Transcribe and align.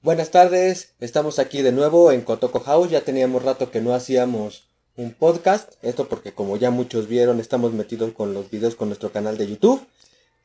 Buenas 0.00 0.30
tardes, 0.30 0.90
estamos 1.00 1.40
aquí 1.40 1.60
de 1.60 1.72
nuevo 1.72 2.12
en 2.12 2.20
Cotoco 2.20 2.60
House, 2.60 2.88
ya 2.88 3.00
teníamos 3.00 3.42
rato 3.42 3.72
que 3.72 3.80
no 3.80 3.94
hacíamos 3.94 4.68
un 4.96 5.12
podcast, 5.12 5.72
esto 5.82 6.08
porque 6.08 6.32
como 6.32 6.56
ya 6.56 6.70
muchos 6.70 7.08
vieron 7.08 7.40
estamos 7.40 7.72
metidos 7.72 8.12
con 8.12 8.32
los 8.32 8.48
videos 8.48 8.76
con 8.76 8.86
nuestro 8.90 9.10
canal 9.10 9.36
de 9.36 9.48
YouTube, 9.48 9.84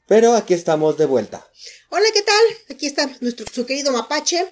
pero 0.08 0.34
aquí 0.34 0.56
estamos 0.56 0.98
de 0.98 1.06
vuelta. 1.06 1.48
Hola, 1.90 2.08
¿qué 2.16 2.24
tal? 2.24 2.76
Aquí 2.76 2.88
está 2.88 3.08
nuestro 3.22 3.46
su 3.54 3.68
querido 3.68 3.92
mapache. 3.92 4.50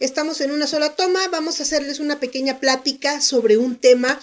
Estamos 0.00 0.40
en 0.40 0.50
una 0.50 0.66
sola 0.66 0.96
toma, 0.96 1.28
vamos 1.28 1.60
a 1.60 1.62
hacerles 1.62 2.00
una 2.00 2.18
pequeña 2.18 2.58
plática 2.58 3.20
sobre 3.20 3.56
un 3.56 3.76
tema 3.76 4.20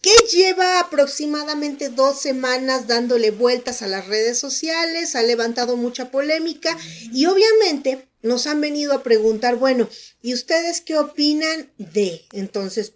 que 0.00 0.12
lleva 0.34 0.80
aproximadamente 0.80 1.90
dos 1.90 2.18
semanas 2.18 2.86
dándole 2.86 3.30
vueltas 3.30 3.82
a 3.82 3.88
las 3.88 4.06
redes 4.06 4.38
sociales, 4.38 5.16
ha 5.16 5.22
levantado 5.22 5.76
mucha 5.76 6.10
polémica 6.10 6.78
y 7.12 7.26
obviamente 7.26 8.06
nos 8.26 8.46
han 8.46 8.60
venido 8.60 8.92
a 8.92 9.02
preguntar, 9.02 9.56
bueno, 9.56 9.88
¿y 10.22 10.34
ustedes 10.34 10.80
qué 10.80 10.98
opinan 10.98 11.72
de? 11.78 12.22
Entonces, 12.32 12.94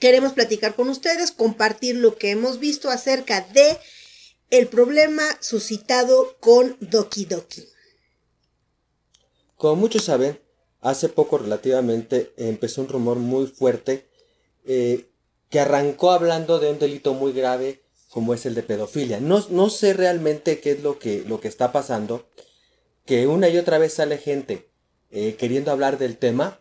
queremos 0.00 0.32
platicar 0.32 0.74
con 0.74 0.88
ustedes, 0.88 1.32
compartir 1.32 1.96
lo 1.96 2.16
que 2.16 2.30
hemos 2.30 2.58
visto 2.58 2.90
acerca 2.90 3.40
de 3.40 3.78
el 4.50 4.68
problema 4.68 5.24
suscitado 5.40 6.36
con 6.40 6.76
Doki 6.80 7.24
Doki. 7.24 7.68
Como 9.56 9.76
muchos 9.76 10.04
saben, 10.04 10.40
hace 10.80 11.08
poco 11.08 11.38
relativamente 11.38 12.32
empezó 12.36 12.82
un 12.82 12.88
rumor 12.88 13.16
muy 13.18 13.46
fuerte 13.46 14.08
eh, 14.64 15.10
que 15.50 15.60
arrancó 15.60 16.12
hablando 16.12 16.58
de 16.58 16.70
un 16.70 16.78
delito 16.78 17.14
muy 17.14 17.32
grave 17.32 17.82
como 18.10 18.34
es 18.34 18.46
el 18.46 18.54
de 18.54 18.62
pedofilia. 18.62 19.20
No, 19.20 19.44
no 19.50 19.70
sé 19.70 19.92
realmente 19.92 20.60
qué 20.60 20.72
es 20.72 20.82
lo 20.82 20.98
que, 20.98 21.24
lo 21.26 21.40
que 21.40 21.48
está 21.48 21.72
pasando, 21.72 22.26
que 23.08 23.26
una 23.26 23.48
y 23.48 23.56
otra 23.56 23.78
vez 23.78 23.94
sale 23.94 24.18
gente 24.18 24.68
eh, 25.10 25.36
queriendo 25.36 25.72
hablar 25.72 25.96
del 25.96 26.18
tema, 26.18 26.60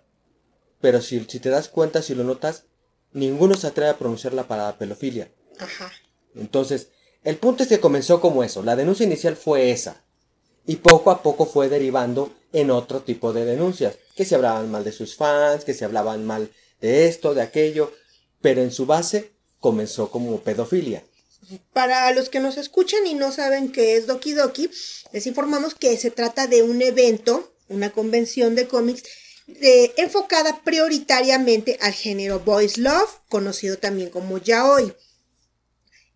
pero 0.80 1.02
si, 1.02 1.20
si 1.26 1.42
te 1.42 1.50
das 1.50 1.68
cuenta, 1.68 2.02
si 2.02 2.16
lo 2.16 2.23
notas, 2.23 2.64
ninguno 3.12 3.56
se 3.56 3.67
atreve 3.67 3.90
a 3.92 3.98
pronunciar 3.98 4.31
la 4.31 4.48
palabra 4.48 4.78
pedofilia. 4.78 5.30
Ajá. 5.59 5.92
Entonces, 6.36 6.88
el 7.25 7.36
punto 7.36 7.64
es 7.64 7.70
que 7.70 7.81
comenzó 7.81 8.22
como 8.22 8.45
eso, 8.45 8.64
la 8.64 8.78
denuncia 8.78 9.06
inicial 9.06 9.36
fue 9.36 9.72
esa, 9.72 10.06
y 10.66 10.78
poco 10.78 11.12
a 11.12 11.22
poco 11.22 11.45
fue 11.45 11.68
derivando 11.68 12.34
en 12.53 12.72
otro 12.72 13.02
tipo 13.02 13.34
de 13.34 13.44
denuncias, 13.44 13.98
que 14.16 14.23
se 14.23 14.36
hablaban 14.36 14.72
mal 14.72 14.86
de 14.86 14.94
sus 14.94 15.18
fans, 15.18 15.66
que 15.66 15.73
se 15.73 15.84
hablaban 15.84 16.25
mal 16.25 16.50
de 16.80 17.09
esto, 17.09 17.34
de 17.34 17.42
aquello, 17.42 17.92
pero 18.40 18.62
en 18.62 18.72
su 18.72 18.86
base 18.86 19.34
comenzó 19.59 20.09
como 20.12 20.40
pedofilia. 20.40 21.03
Para 21.73 22.12
los 22.14 22.30
que 22.30 22.40
nos 22.40 22.58
escuchan 22.58 23.06
y 23.08 23.14
no 23.14 23.31
saben 23.31 23.72
qué 23.72 23.95
es 23.95 24.08
Doki 24.08 24.34
Doki, 24.34 24.70
les 25.12 25.28
informamos 25.28 25.76
que 25.76 25.95
se 25.98 26.12
trata 26.12 26.48
de 26.48 26.64
un 26.64 26.81
evento, 26.81 27.53
una 27.70 27.92
convención 27.92 28.56
de 28.56 28.67
cómics 28.67 29.03
de, 29.48 29.94
enfocada 29.98 30.62
prioritariamente 30.64 31.78
al 31.81 31.94
género 31.94 32.42
Boys 32.42 32.78
Love, 32.78 33.09
conocido 33.30 33.78
también 33.78 34.09
como 34.09 34.38
Yaoi. 34.38 34.94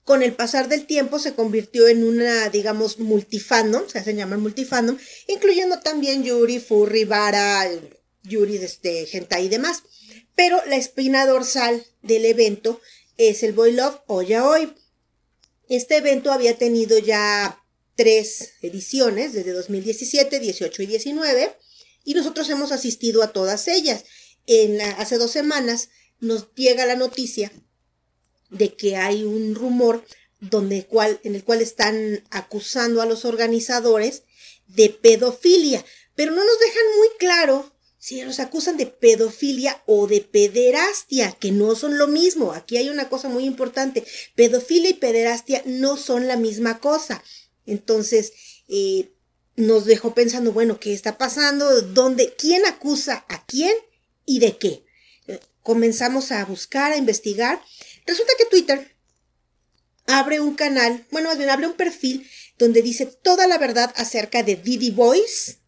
Con 0.04 0.24
el 0.24 0.34
pasar 0.34 0.68
del 0.68 0.86
tiempo 0.86 1.20
se 1.20 1.34
convirtió 1.34 1.88
en 1.88 2.04
una, 2.04 2.50
digamos, 2.50 3.00
multifandom, 3.00 3.88
se 3.88 4.00
hacen 4.00 4.18
llamar 4.18 4.40
multifandom, 4.40 4.98
incluyendo 5.28 5.80
también 5.80 6.24
Yuri, 6.24 6.60
Furry, 6.60 7.06
Vara, 7.06 7.70
Yuri, 8.24 8.58
este, 8.58 9.08
Hentai 9.12 9.46
y 9.46 9.50
demás. 9.50 9.84
Pero 10.36 10.60
la 10.66 10.76
espina 10.76 11.26
dorsal 11.26 11.86
del 12.02 12.26
evento 12.26 12.82
es 13.18 13.44
el 13.44 13.54
Boy 13.54 13.74
Love 13.74 14.00
o 14.08 14.22
Yaoi. 14.22 14.74
Este 15.72 15.96
evento 15.96 16.34
había 16.34 16.58
tenido 16.58 17.00
ya 17.00 17.64
tres 17.96 18.56
ediciones, 18.62 19.32
desde 19.32 19.54
2017, 19.54 20.42
18 20.42 20.84
y 20.84 20.86
19, 20.86 21.58
y 22.04 22.14
nosotros 22.14 22.50
hemos 22.50 22.74
asistido 22.74 23.24
a 23.24 23.32
todas 23.32 23.70
ellas. 23.70 24.04
En 24.48 24.82
hace 24.82 25.18
dos 25.18 25.32
semanas 25.32 25.88
nos 26.20 26.54
llega 26.56 26.86
la 26.86 26.98
noticia 26.98 27.54
de 28.50 28.76
que 28.76 28.98
hay 28.98 29.24
un 29.24 29.56
rumor 29.56 30.04
donde 30.42 30.86
cual, 30.88 31.22
en 31.24 31.36
el 31.36 31.46
cual 31.46 31.62
están 31.62 32.22
acusando 32.32 33.02
a 33.02 33.06
los 33.06 33.24
organizadores 33.24 34.24
de 34.68 34.90
pedofilia, 34.90 35.86
pero 36.16 36.34
no 36.34 36.44
nos 36.44 36.60
dejan 36.60 36.98
muy 36.98 37.08
claro 37.18 37.71
si 38.02 38.20
los 38.24 38.40
acusan 38.40 38.78
de 38.78 38.88
pedofilia 38.88 39.84
o 39.86 40.08
de 40.08 40.22
pederastia, 40.22 41.34
que 41.34 41.52
no 41.52 41.76
son 41.76 42.00
lo 42.00 42.08
mismo. 42.08 42.52
Aquí 42.52 42.78
hay 42.78 42.90
una 42.90 43.10
cosa 43.10 43.30
muy 43.30 43.46
importante. 43.46 44.04
Pedofilia 44.34 44.90
y 44.90 44.96
pederastia 44.96 45.62
no 45.66 45.98
son 45.98 46.28
la 46.28 46.36
misma 46.36 46.80
cosa. 46.80 47.24
Entonces, 47.68 48.34
eh, 48.68 49.12
nos 49.56 49.86
dejó 49.86 50.16
pensando, 50.16 50.52
bueno, 50.52 50.80
¿qué 50.80 50.94
está 50.94 51.20
pasando? 51.20 51.80
¿Dónde? 51.84 52.34
¿Quién 52.36 52.66
acusa 52.66 53.24
a 53.30 53.46
quién 53.46 53.74
y 54.26 54.40
de 54.40 54.58
qué? 54.58 54.84
Eh, 55.28 55.40
comenzamos 55.62 56.32
a 56.32 56.44
buscar, 56.46 56.94
a 56.94 56.98
investigar. 56.98 57.62
Resulta 58.08 58.34
que 58.36 58.46
Twitter 58.46 58.96
abre 60.08 60.40
un 60.40 60.56
canal, 60.56 61.06
bueno, 61.12 61.30
más 61.30 61.38
bien 61.38 61.52
abre 61.52 61.68
un 61.68 61.76
perfil 61.76 62.28
donde 62.58 62.82
dice 62.82 63.06
toda 63.06 63.46
la 63.46 63.60
verdad 63.60 63.94
acerca 63.96 64.42
de 64.42 64.56
Didi 64.56 64.90
Boys 64.90 65.60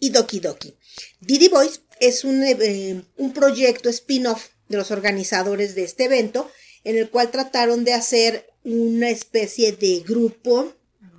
y 0.00 0.10
Doki 0.10 0.40
Doki. 0.40 0.74
Didi 1.20 1.48
Boys 1.48 1.82
es 2.00 2.24
un, 2.24 2.42
eh, 2.42 3.02
un 3.16 3.32
proyecto 3.32 3.88
spin-off 3.88 4.48
de 4.68 4.76
los 4.76 4.90
organizadores 4.90 5.74
de 5.74 5.84
este 5.84 6.04
evento, 6.04 6.50
en 6.84 6.96
el 6.96 7.10
cual 7.10 7.30
trataron 7.30 7.84
de 7.84 7.92
hacer 7.92 8.46
una 8.64 9.10
especie 9.10 9.72
de 9.72 10.00
grupo 10.00 10.74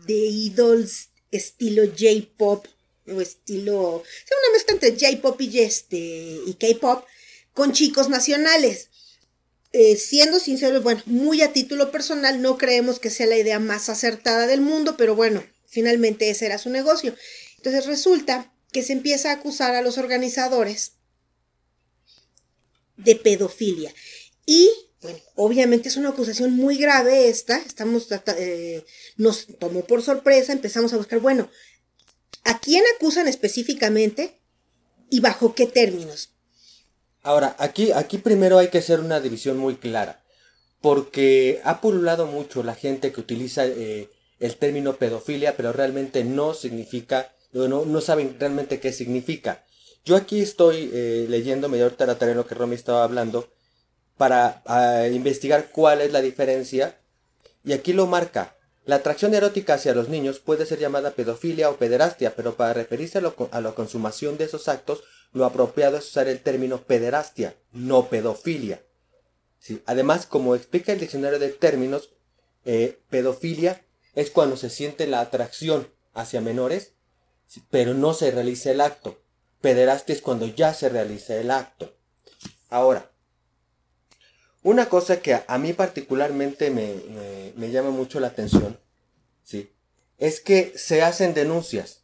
de 0.06 0.14
idols 0.14 1.10
estilo 1.32 1.84
J-pop 1.86 2.66
o 3.08 3.22
estilo, 3.22 3.98
una 3.98 4.54
mezcla 4.54 4.74
entre 4.74 4.92
J-pop 4.92 5.40
y, 5.42 5.60
este, 5.60 5.98
y 6.46 6.54
K-pop 6.60 7.06
con 7.54 7.74
chicos 7.74 8.10
nacionales. 8.10 8.90
Eh, 9.74 9.96
siendo 9.96 10.40
sinceros, 10.40 10.84
bueno, 10.84 11.02
muy 11.06 11.42
a 11.42 11.54
título 11.54 11.92
personal, 11.92 12.42
no 12.42 12.58
creemos 12.58 13.00
que 13.00 13.10
sea 13.10 13.28
la 13.28 13.38
idea 13.38 13.60
más 13.60 13.88
acertada 13.88 14.46
del 14.46 14.60
mundo, 14.60 14.98
pero 14.98 15.16
bueno, 15.16 15.44
finalmente 15.66 16.30
ese 16.30 16.46
era 16.46 16.58
su 16.58 16.70
negocio. 16.70 17.16
Entonces 17.58 17.86
resulta 17.86 18.51
que 18.72 18.84
se 18.84 18.94
empieza 18.94 19.30
a 19.30 19.36
acusar 19.36 19.76
a 19.76 19.82
los 19.82 19.98
organizadores 19.98 20.94
de 22.98 23.16
pedofilia. 23.16 23.94
Y, 24.46 24.70
bueno, 25.02 25.20
obviamente 25.36 25.90
es 25.90 25.98
una 25.98 26.10
acusación 26.10 26.56
muy 26.56 26.78
grave 26.78 27.30
esta, 27.30 27.58
estamos, 27.58 28.08
eh, 28.38 28.86
nos 29.18 29.48
tomó 29.60 29.84
por 29.86 30.02
sorpresa, 30.02 30.54
empezamos 30.54 30.94
a 30.94 30.98
buscar, 30.98 31.20
bueno, 31.20 31.50
¿a 32.44 32.60
quién 32.60 32.84
acusan 32.96 33.28
específicamente 33.28 34.40
y 35.10 35.20
bajo 35.20 35.54
qué 35.56 35.68
términos? 35.68 36.34
Ahora, 37.24 37.56
aquí, 37.60 37.92
aquí 37.92 38.18
primero 38.18 38.58
hay 38.58 38.70
que 38.70 38.80
hacer 38.80 39.00
una 39.00 39.20
división 39.20 39.58
muy 39.58 39.76
clara, 39.76 40.24
porque 40.82 41.62
ha 41.64 41.82
pululado 41.82 42.26
mucho 42.26 42.64
la 42.64 42.74
gente 42.74 43.12
que 43.12 43.22
utiliza 43.22 43.66
eh, 43.66 44.10
el 44.40 44.56
término 44.58 44.96
pedofilia, 44.96 45.56
pero 45.56 45.72
realmente 45.72 46.24
no 46.24 46.56
significa 46.56 47.32
no, 47.54 48.02
saben 48.02 48.38
realmente 48.40 48.80
qué 48.80 48.92
significa. 48.92 49.66
Yo 50.04 50.16
aquí 50.16 50.42
estoy 50.42 50.90
eh, 50.94 51.26
leyendo, 51.30 51.70
me 51.70 51.82
ahorita 51.82 52.06
la 52.06 52.18
tarea 52.18 52.36
lo 52.36 52.48
que 52.48 52.56
Romy 52.56 52.76
estaba 52.76 53.04
hablando, 53.04 53.50
para 54.18 54.62
investigar 55.08 55.70
cuál 55.72 56.02
es 56.02 56.12
la 56.12 56.22
diferencia. 56.22 57.00
Y 57.64 57.74
aquí 57.74 57.94
lo 57.94 58.08
marca. 58.08 58.56
La 58.86 58.96
atracción 58.96 59.34
erótica 59.36 59.76
hacia 59.76 59.94
los 59.94 60.10
niños 60.10 60.40
puede 60.40 60.66
ser 60.66 60.80
llamada 60.80 61.12
pedofilia 61.12 61.70
o 61.70 61.78
pederastia, 61.78 62.36
pero 62.36 62.56
para 62.56 62.74
referirse 62.74 63.20
a, 63.20 63.62
la 63.62 63.72
consumación 63.74 64.38
de 64.38 64.46
esos 64.46 64.68
actos, 64.68 65.04
lo 65.34 65.46
apropiado 65.46 65.98
es 65.98 66.08
usar 66.08 66.28
el 66.28 66.40
término 66.40 66.82
pederastia, 66.84 67.56
no 67.72 68.10
pedofilia. 68.10 68.82
Además, 69.86 70.26
como 70.26 70.56
explica 70.56 70.92
el 70.92 71.00
diccionario 71.00 71.38
de 71.38 71.50
términos, 71.50 72.10
eh, 72.66 73.00
pedofilia 73.10 73.86
es 74.16 74.32
cuando 74.32 74.58
se 74.58 74.70
siente 74.70 75.06
la 75.06 75.22
atracción 75.22 75.88
hacia 76.14 76.42
menores 76.42 76.94
pero 77.70 77.94
no 77.94 78.14
se 78.14 78.32
realiza 78.32 78.72
el 78.72 78.82
acto. 78.82 79.22
Pederastia 79.62 80.16
es 80.16 80.22
cuando 80.22 80.48
ya 80.48 80.74
se 80.74 80.90
realiza 80.90 81.36
el 81.36 81.52
acto. 81.52 81.94
Ahora, 82.70 83.12
una 84.64 84.90
cosa 84.90 85.22
que 85.22 85.42
a, 85.46 85.58
mí 85.58 85.74
particularmente 85.74 86.70
me, 86.70 87.72
llama 87.72 87.90
mucho 87.90 88.20
la 88.20 88.28
atención, 88.28 88.80
¿sí? 89.44 89.72
Es 90.18 90.40
que 90.40 90.74
se 90.76 91.02
hacen 91.02 91.34
denuncias, 91.34 92.04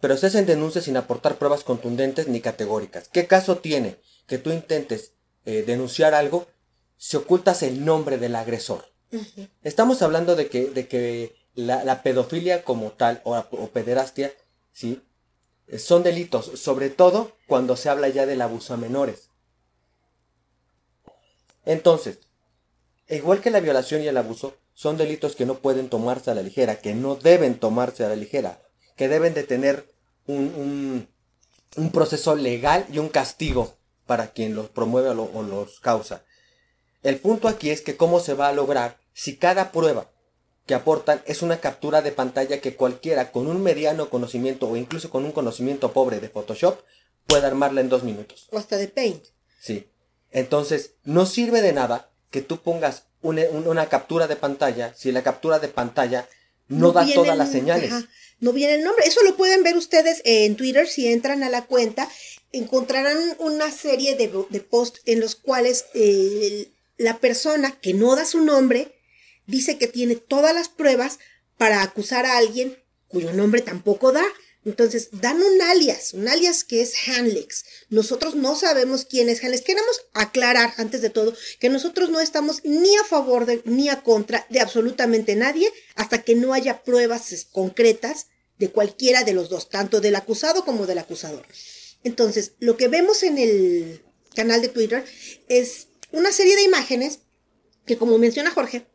pero 0.00 0.16
se 0.16 0.26
hacen 0.26 0.44
denuncias 0.44 0.84
sin 0.84 0.96
aportar 0.96 1.36
pruebas 1.36 1.62
contundentes 1.62 2.26
ni 2.28 2.40
categóricas. 2.40 3.08
¿Qué 3.08 3.26
caso 3.26 3.58
tiene 3.58 3.96
que 4.26 4.38
tú 4.38 4.50
intentes 4.50 5.12
eh, 5.46 5.62
denunciar 5.66 6.14
algo 6.14 6.48
si 6.96 7.16
ocultas 7.16 7.62
el 7.62 7.84
nombre 7.84 8.18
del 8.18 8.34
agresor? 8.34 8.84
Estamos 9.62 10.02
hablando 10.02 10.36
de 10.36 10.48
que, 10.48 10.66
de 10.66 10.88
que 10.88 11.34
la, 11.54 12.02
pedofilia 12.02 12.64
como 12.64 12.90
tal 12.90 13.20
o, 13.24 13.36
o 13.36 13.68
pederastia 13.68 14.32
¿sí? 14.78 15.02
Son 15.76 16.04
delitos, 16.04 16.52
sobre 16.54 16.88
todo 16.88 17.32
cuando 17.48 17.76
se 17.76 17.88
habla 17.88 18.08
ya 18.08 18.26
del 18.26 18.40
abuso 18.40 18.74
a 18.74 18.76
menores. 18.76 19.28
Entonces, 21.64 22.20
igual 23.08 23.40
que 23.40 23.50
la 23.50 23.60
violación 23.60 24.02
y 24.02 24.06
el 24.06 24.16
abuso, 24.16 24.54
son 24.72 24.96
delitos 24.96 25.34
que 25.34 25.46
no 25.46 25.58
pueden 25.58 25.88
tomarse 25.88 26.30
a 26.30 26.34
la 26.34 26.42
ligera, 26.42 26.78
que 26.78 26.94
no 26.94 27.16
deben 27.16 27.58
tomarse 27.58 28.04
a 28.04 28.08
la 28.08 28.14
ligera, 28.14 28.62
que 28.96 29.08
deben 29.08 29.34
de 29.34 29.42
tener 29.42 29.92
un, 30.26 31.08
un 31.76 31.90
proceso 31.90 32.36
legal 32.36 32.86
y 32.92 32.98
un 32.98 33.08
castigo 33.08 33.76
para 34.06 34.28
quien 34.28 34.54
los 34.54 34.68
promueve 34.68 35.08
o, 35.08 35.42
los 35.42 35.80
causa. 35.80 36.24
El 37.02 37.18
punto 37.18 37.48
aquí 37.48 37.70
es 37.70 37.82
que 37.82 37.96
cómo 37.96 38.20
se 38.20 38.34
va 38.34 38.48
a 38.48 38.52
lograr 38.52 39.00
si 39.12 39.36
cada 39.36 39.72
prueba 39.72 40.10
que 40.68 40.74
aportan 40.74 41.22
es 41.24 41.40
una 41.40 41.60
captura 41.60 42.02
de 42.02 42.12
pantalla 42.12 42.60
que 42.60 42.76
cualquiera 42.76 43.32
con 43.32 43.46
un 43.46 43.62
mediano 43.62 44.10
conocimiento 44.10 44.68
o 44.68 44.76
incluso 44.76 45.08
con 45.08 45.24
un 45.24 45.32
conocimiento 45.32 45.94
pobre 45.94 46.20
de 46.20 46.28
Photoshop 46.28 46.78
puede 47.26 47.46
armarla 47.46 47.80
en 47.80 47.88
dos 47.88 48.04
minutos. 48.04 48.48
O 48.52 48.58
hasta 48.58 48.76
de 48.76 48.86
Paint. 48.86 49.24
Sí. 49.60 49.88
Entonces, 50.30 50.92
no 51.04 51.24
sirve 51.24 51.62
de 51.62 51.72
nada 51.72 52.10
que 52.30 52.42
tú 52.42 52.58
pongas 52.58 53.04
una, 53.22 53.88
captura 53.88 54.26
de 54.28 54.36
pantalla 54.36 54.92
si 54.94 55.10
la 55.10 55.22
captura 55.22 55.58
de 55.58 55.68
pantalla 55.68 56.28
no, 56.68 56.92
da 56.92 57.06
todas 57.14 57.36
las 57.36 57.50
señales. 57.50 57.90
no 58.38 58.52
viene 58.52 58.74
el 58.74 58.84
nombre. 58.84 59.06
Eso 59.06 59.22
lo 59.24 59.36
pueden 59.38 59.62
ver 59.62 59.74
ustedes 59.74 60.20
en 60.26 60.54
Twitter 60.54 60.86
si 60.86 61.10
entran 61.10 61.42
a 61.42 61.48
la 61.48 61.64
cuenta. 61.64 62.10
Encontrarán 62.52 63.18
una 63.38 63.72
serie 63.72 64.16
de, 64.16 64.30
de 64.50 64.60
posts 64.60 65.00
en 65.06 65.20
los 65.20 65.34
cuales 65.34 65.86
eh, 65.94 66.72
la 66.98 67.16
persona 67.16 67.72
que 67.80 67.94
no 67.94 68.14
da 68.16 68.26
su 68.26 68.42
nombre 68.42 68.97
dice 69.48 69.78
que 69.78 69.88
tiene 69.88 70.14
todas 70.14 70.54
las 70.54 70.68
pruebas 70.68 71.18
para 71.56 71.82
acusar 71.82 72.24
a 72.24 72.38
alguien 72.38 72.78
cuyo 73.08 73.32
nombre 73.32 73.62
tampoco 73.62 74.12
da. 74.12 74.24
Entonces, 74.64 75.08
dan 75.12 75.42
un 75.42 75.62
alias, 75.62 76.12
un 76.12 76.28
alias 76.28 76.62
que 76.62 76.82
es 76.82 76.92
Hanlex. 77.08 77.64
Nosotros 77.88 78.34
no 78.34 78.54
sabemos 78.54 79.06
quién 79.06 79.28
es 79.28 79.42
Hanlex. 79.42 79.62
Queremos 79.62 80.02
aclarar, 80.12 80.74
antes 80.76 81.00
de 81.00 81.10
todo, 81.10 81.34
que 81.58 81.70
nosotros 81.70 82.10
no 82.10 82.20
estamos 82.20 82.60
ni 82.64 82.94
a 82.96 83.04
favor 83.04 83.46
de, 83.46 83.62
ni 83.64 83.88
a 83.88 84.02
contra 84.02 84.46
de 84.50 84.60
absolutamente 84.60 85.36
nadie 85.36 85.72
hasta 85.94 86.22
que 86.22 86.34
no 86.34 86.52
haya 86.52 86.82
pruebas 86.82 87.46
concretas 87.50 88.26
de 88.58 88.70
cualquiera 88.70 89.24
de 89.24 89.32
los 89.32 89.48
dos, 89.48 89.70
tanto 89.70 90.00
del 90.00 90.16
acusado 90.16 90.64
como 90.64 90.86
del 90.86 90.98
acusador. 90.98 91.46
Entonces, 92.04 92.52
lo 92.58 92.76
que 92.76 92.88
vemos 92.88 93.22
en 93.22 93.38
el 93.38 94.02
canal 94.34 94.60
de 94.60 94.68
Twitter 94.68 95.04
es 95.48 95.88
una 96.12 96.32
serie 96.32 96.56
de 96.56 96.62
imágenes 96.62 97.20
que, 97.86 97.96
como 97.96 98.18
menciona 98.18 98.50
Jorge, 98.50 98.86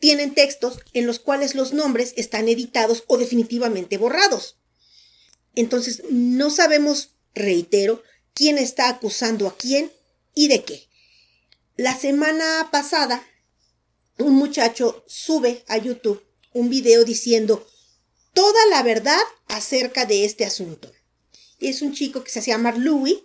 tienen 0.00 0.34
textos 0.34 0.80
en 0.92 1.06
los 1.06 1.20
cuales 1.20 1.54
los 1.54 1.72
nombres 1.72 2.14
están 2.16 2.48
editados 2.48 3.04
o 3.06 3.18
definitivamente 3.18 3.98
borrados. 3.98 4.56
Entonces, 5.54 6.02
no 6.10 6.50
sabemos, 6.50 7.14
reitero, 7.34 8.02
quién 8.34 8.58
está 8.58 8.88
acusando 8.88 9.46
a 9.46 9.56
quién 9.56 9.92
y 10.34 10.48
de 10.48 10.64
qué. 10.64 10.88
La 11.76 11.96
semana 11.96 12.68
pasada, 12.72 13.24
un 14.18 14.34
muchacho 14.34 15.04
sube 15.06 15.64
a 15.68 15.78
YouTube 15.78 16.22
un 16.52 16.68
video 16.68 17.04
diciendo 17.04 17.66
toda 18.32 18.66
la 18.70 18.82
verdad 18.82 19.20
acerca 19.48 20.06
de 20.06 20.24
este 20.24 20.44
asunto. 20.44 20.90
Es 21.58 21.82
un 21.82 21.92
chico 21.92 22.24
que 22.24 22.30
se 22.30 22.40
llama 22.40 22.72
Louis, 22.72 23.18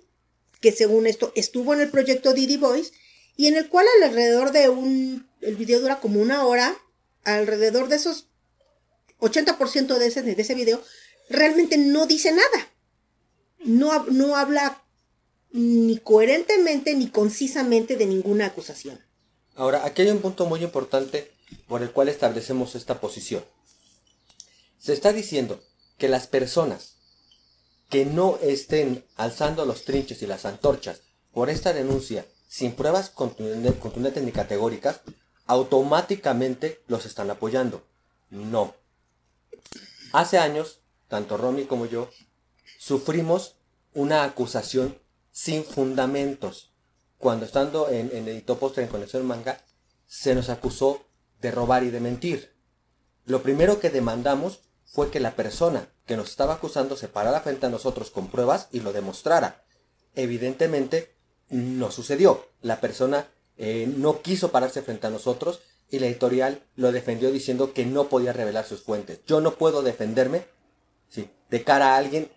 que 0.62 0.71
según 0.71 1.07
esto 1.07 1.31
estuvo 1.36 1.74
en 1.74 1.81
el 1.81 1.89
proyecto 1.89 2.33
Didi 2.33 2.57
Boys 2.57 2.92
y 3.36 3.48
en 3.48 3.56
el 3.56 3.69
cual 3.69 3.86
alrededor 4.04 4.51
de 4.51 4.69
un, 4.69 5.28
el 5.45 5.56
video 5.56 5.80
dura 5.80 6.00
como 6.00 6.19
una 6.19 6.45
hora, 6.45 6.75
alrededor 7.24 7.88
de 7.88 7.97
esos 7.97 8.27
80% 9.19 9.97
de 9.97 10.07
ese, 10.07 10.21
de 10.21 10.42
ese 10.42 10.56
video, 10.56 10.81
realmente 11.30 11.77
no 11.77 12.06
dice 12.06 12.31
nada. 12.31 12.74
No, 13.59 14.06
no 14.06 14.36
habla 14.36 14.83
ni 15.51 15.97
coherentemente 15.97 16.95
ni 16.95 17.09
concisamente 17.09 17.95
de 17.95 18.06
ninguna 18.06 18.47
acusación. 18.47 19.00
Ahora, 19.56 19.86
aquí 19.86 20.01
hay 20.01 20.09
un 20.09 20.19
punto 20.19 20.45
muy 20.45 20.63
importante 20.63 21.31
por 21.68 21.81
el 21.81 21.92
cual 21.92 22.09
establecemos 22.09 22.75
esta 22.75 23.00
posición. 23.00 23.44
Se 24.77 24.94
está 24.94 25.13
diciendo 25.13 25.63
que 25.97 26.09
las 26.09 26.27
personas 26.27 26.95
que 27.89 28.06
no 28.06 28.38
estén 28.42 29.06
alzando 29.15 29.65
los 29.65 29.86
trinches 29.86 30.21
y 30.21 30.27
las 30.27 30.45
antorchas 30.45 31.01
por 31.31 31.50
esta 31.50 31.74
denuncia 31.74 32.25
sin 32.47 32.74
pruebas 32.74 33.09
contundentes 33.09 34.24
ni 34.24 34.31
categóricas, 34.31 35.01
automáticamente 35.45 36.81
los 36.88 37.06
están 37.06 37.30
apoyando. 37.30 37.83
No. 38.30 38.75
Hace 40.12 40.38
años, 40.38 40.81
tanto 41.07 41.38
Romy 41.38 41.65
como 41.65 41.86
yo, 41.86 42.09
sufrimos 42.80 43.56
una 43.94 44.24
acusación 44.24 45.00
sin 45.31 45.63
fundamentos. 45.63 46.74
Cuando 47.18 47.45
estando 47.45 47.89
en, 47.89 48.12
en 48.13 48.27
Edito 48.27 48.57
Postre 48.57 48.83
en 48.83 48.89
Conexión 48.89 49.25
Manga, 49.25 49.63
se 50.06 50.36
nos 50.36 50.50
acusó 50.50 51.06
de 51.42 51.51
robar 51.51 51.83
y 51.83 51.92
de 51.92 52.00
mentir. 52.00 52.56
Lo 53.25 53.42
primero 53.42 53.80
que 53.80 53.89
demandamos 53.89 54.59
fue 54.86 55.09
que 55.09 55.19
la 55.19 55.36
persona 55.36 55.89
que 56.06 56.15
nos 56.15 56.30
estaba 56.30 56.53
acusando 56.53 56.95
se 56.95 57.07
parara 57.07 57.42
frente 57.42 57.65
a 57.65 57.69
nosotros 57.69 58.12
con 58.12 58.27
pruebas 58.27 58.68
y 58.71 58.80
lo 58.80 58.94
demostrara. 58.94 59.65
Evidentemente, 60.13 61.15
no 61.50 61.92
sucedió. 61.92 62.47
La 62.62 62.80
persona 62.80 63.27
eh, 63.57 63.92
no 63.96 64.22
quiso 64.22 64.52
pararse 64.52 64.81
frente 64.81 65.07
a 65.07 65.10
nosotros 65.10 65.62
y 65.90 66.00
la 66.00 66.07
editorial 66.07 66.63
lo 66.75 66.92
defendió 66.92 67.31
diciendo 67.31 67.74
que 67.74 67.86
no 67.86 68.10
podía 68.10 68.34
revelar 68.34 68.66
sus 68.66 68.81
fuentes. 68.81 69.19
Yo 69.25 69.42
no 69.42 69.56
puedo 69.56 69.81
defenderme 69.81 70.46
¿sí? 71.10 71.30
de 71.50 71.63
cara 71.63 71.94
a 71.94 71.98
alguien 71.98 72.31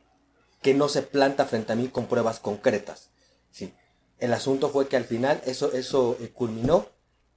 que 0.63 0.75
no 0.75 0.89
se 0.89 1.03
planta 1.03 1.47
frente 1.47 1.73
a 1.73 1.77
mí 1.77 1.89
con 1.89 2.07
pruebas 2.07 2.41
concretas. 2.41 3.11
¿sí? 3.51 3.73
El 4.19 4.33
asunto 4.33 4.69
fue 4.71 4.89
que 4.89 4.97
al 4.97 5.05
final 5.05 5.41
eso, 5.47 5.73
eso 5.73 6.17
eh, 6.21 6.31
culminó 6.31 6.89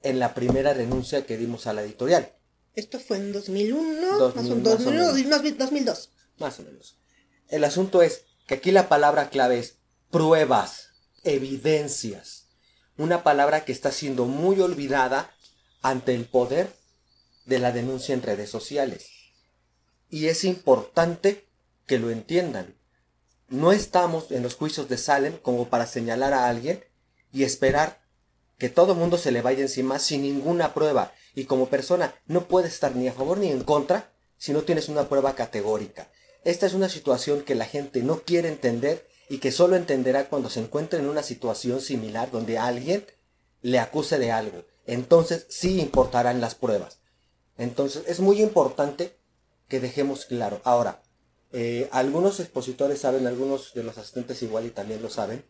en 0.03 0.19
la 0.19 0.33
primera 0.33 0.73
renuncia 0.73 1.25
que 1.25 1.37
dimos 1.37 1.67
a 1.67 1.73
la 1.73 1.83
editorial. 1.83 2.33
Esto 2.75 2.99
fue 2.99 3.17
en 3.17 3.33
2001, 3.33 4.17
2002. 4.17 4.85
Más 6.39 6.59
o 6.59 6.63
menos. 6.63 6.97
El 7.49 7.63
asunto 7.63 8.01
es 8.01 8.23
que 8.47 8.55
aquí 8.55 8.71
la 8.71 8.89
palabra 8.89 9.29
clave 9.29 9.59
es 9.59 9.77
pruebas 10.09 10.89
evidencias. 11.23 12.40
Una 12.97 13.23
palabra 13.23 13.65
que 13.65 13.71
está 13.71 13.91
siendo 13.91 14.25
muy 14.25 14.59
olvidada 14.59 15.33
ante 15.81 16.13
el 16.13 16.25
poder 16.25 16.71
de 17.45 17.59
la 17.59 17.71
denuncia 17.71 18.13
en 18.13 18.21
redes 18.21 18.49
sociales. 18.49 19.09
Y 20.09 20.27
es 20.27 20.43
importante 20.43 21.47
que 21.87 21.99
lo 21.99 22.09
entiendan. 22.09 22.75
No 23.47 23.71
estamos 23.71 24.31
en 24.31 24.43
los 24.43 24.55
juicios 24.55 24.87
de 24.89 24.97
Salem 24.97 25.37
como 25.37 25.69
para 25.69 25.87
señalar 25.87 26.33
a 26.33 26.47
alguien 26.47 26.83
y 27.33 27.43
esperar 27.43 28.01
que 28.57 28.69
todo 28.69 28.93
mundo 28.93 29.17
se 29.17 29.31
le 29.31 29.41
vaya 29.41 29.61
encima 29.61 29.99
sin 29.99 30.21
ninguna 30.21 30.73
prueba. 30.73 31.13
Y 31.33 31.45
como 31.45 31.67
persona 31.67 32.13
no 32.27 32.47
puedes 32.47 32.73
estar 32.73 32.95
ni 32.95 33.07
a 33.07 33.13
favor 33.13 33.37
ni 33.37 33.49
en 33.49 33.63
contra 33.63 34.13
si 34.37 34.53
no 34.53 34.63
tienes 34.63 34.89
una 34.89 35.07
prueba 35.09 35.33
categórica. 35.33 36.11
Esta 36.43 36.65
es 36.65 36.73
una 36.73 36.89
situación 36.89 37.41
que 37.41 37.55
la 37.55 37.65
gente 37.65 38.01
no 38.01 38.21
quiere 38.21 38.49
entender 38.49 39.07
y 39.31 39.37
que 39.37 39.53
solo 39.53 39.77
entenderá 39.77 40.27
cuando 40.27 40.49
se 40.49 40.59
encuentre 40.59 40.99
en 40.99 41.07
una 41.07 41.23
situación 41.23 41.79
similar 41.79 42.31
donde 42.31 42.57
alguien 42.57 43.05
le 43.61 43.79
acuse 43.79 44.19
de 44.19 44.29
algo. 44.29 44.65
Entonces 44.85 45.45
sí 45.47 45.79
importarán 45.79 46.41
las 46.41 46.53
pruebas. 46.53 46.99
Entonces 47.57 48.03
es 48.07 48.19
muy 48.19 48.41
importante 48.41 49.15
que 49.69 49.79
dejemos 49.79 50.25
claro. 50.25 50.59
Ahora, 50.65 51.01
eh, 51.53 51.87
algunos 51.93 52.41
expositores 52.41 52.99
saben, 52.99 53.25
algunos 53.25 53.73
de 53.73 53.83
los 53.83 53.97
asistentes 53.97 54.43
igual 54.43 54.65
y 54.65 54.71
también 54.71 55.01
lo 55.01 55.09
saben. 55.09 55.45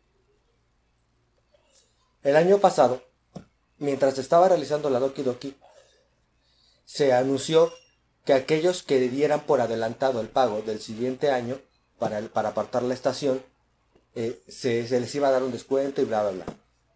El 2.21 2.35
año 2.35 2.59
pasado, 2.59 3.01
mientras 3.79 4.19
estaba 4.19 4.47
realizando 4.47 4.91
la 4.91 5.00
Doki 5.00 5.23
Doki, 5.23 5.57
se 6.85 7.13
anunció 7.13 7.73
que 8.25 8.33
aquellos 8.33 8.83
que 8.83 9.00
dieran 9.09 9.39
por 9.47 9.59
adelantado 9.59 10.21
el 10.21 10.29
pago 10.29 10.61
del 10.61 10.79
siguiente 10.79 11.31
año 11.31 11.59
para, 11.97 12.21
para 12.27 12.50
apartar 12.50 12.83
la 12.83 12.93
estación 12.93 13.50
eh, 14.15 14.41
se, 14.47 14.87
les 14.87 15.15
iba 15.15 15.27
a 15.27 15.31
dar 15.31 15.43
un 15.43 15.51
descuento 15.51 16.01
y 16.01 16.05
bla, 16.05 16.23
bla, 16.23 16.31
bla. 16.31 16.45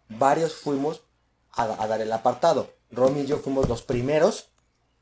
Varios 0.09 0.53
fuimos 0.53 1.03
a, 1.51 1.87
dar 1.87 2.01
el 2.01 2.11
apartado. 2.11 2.73
Romy 2.91 3.21
y 3.21 3.25
yo 3.25 3.37
fuimos 3.37 3.69
los 3.69 3.81
primeros 3.81 4.49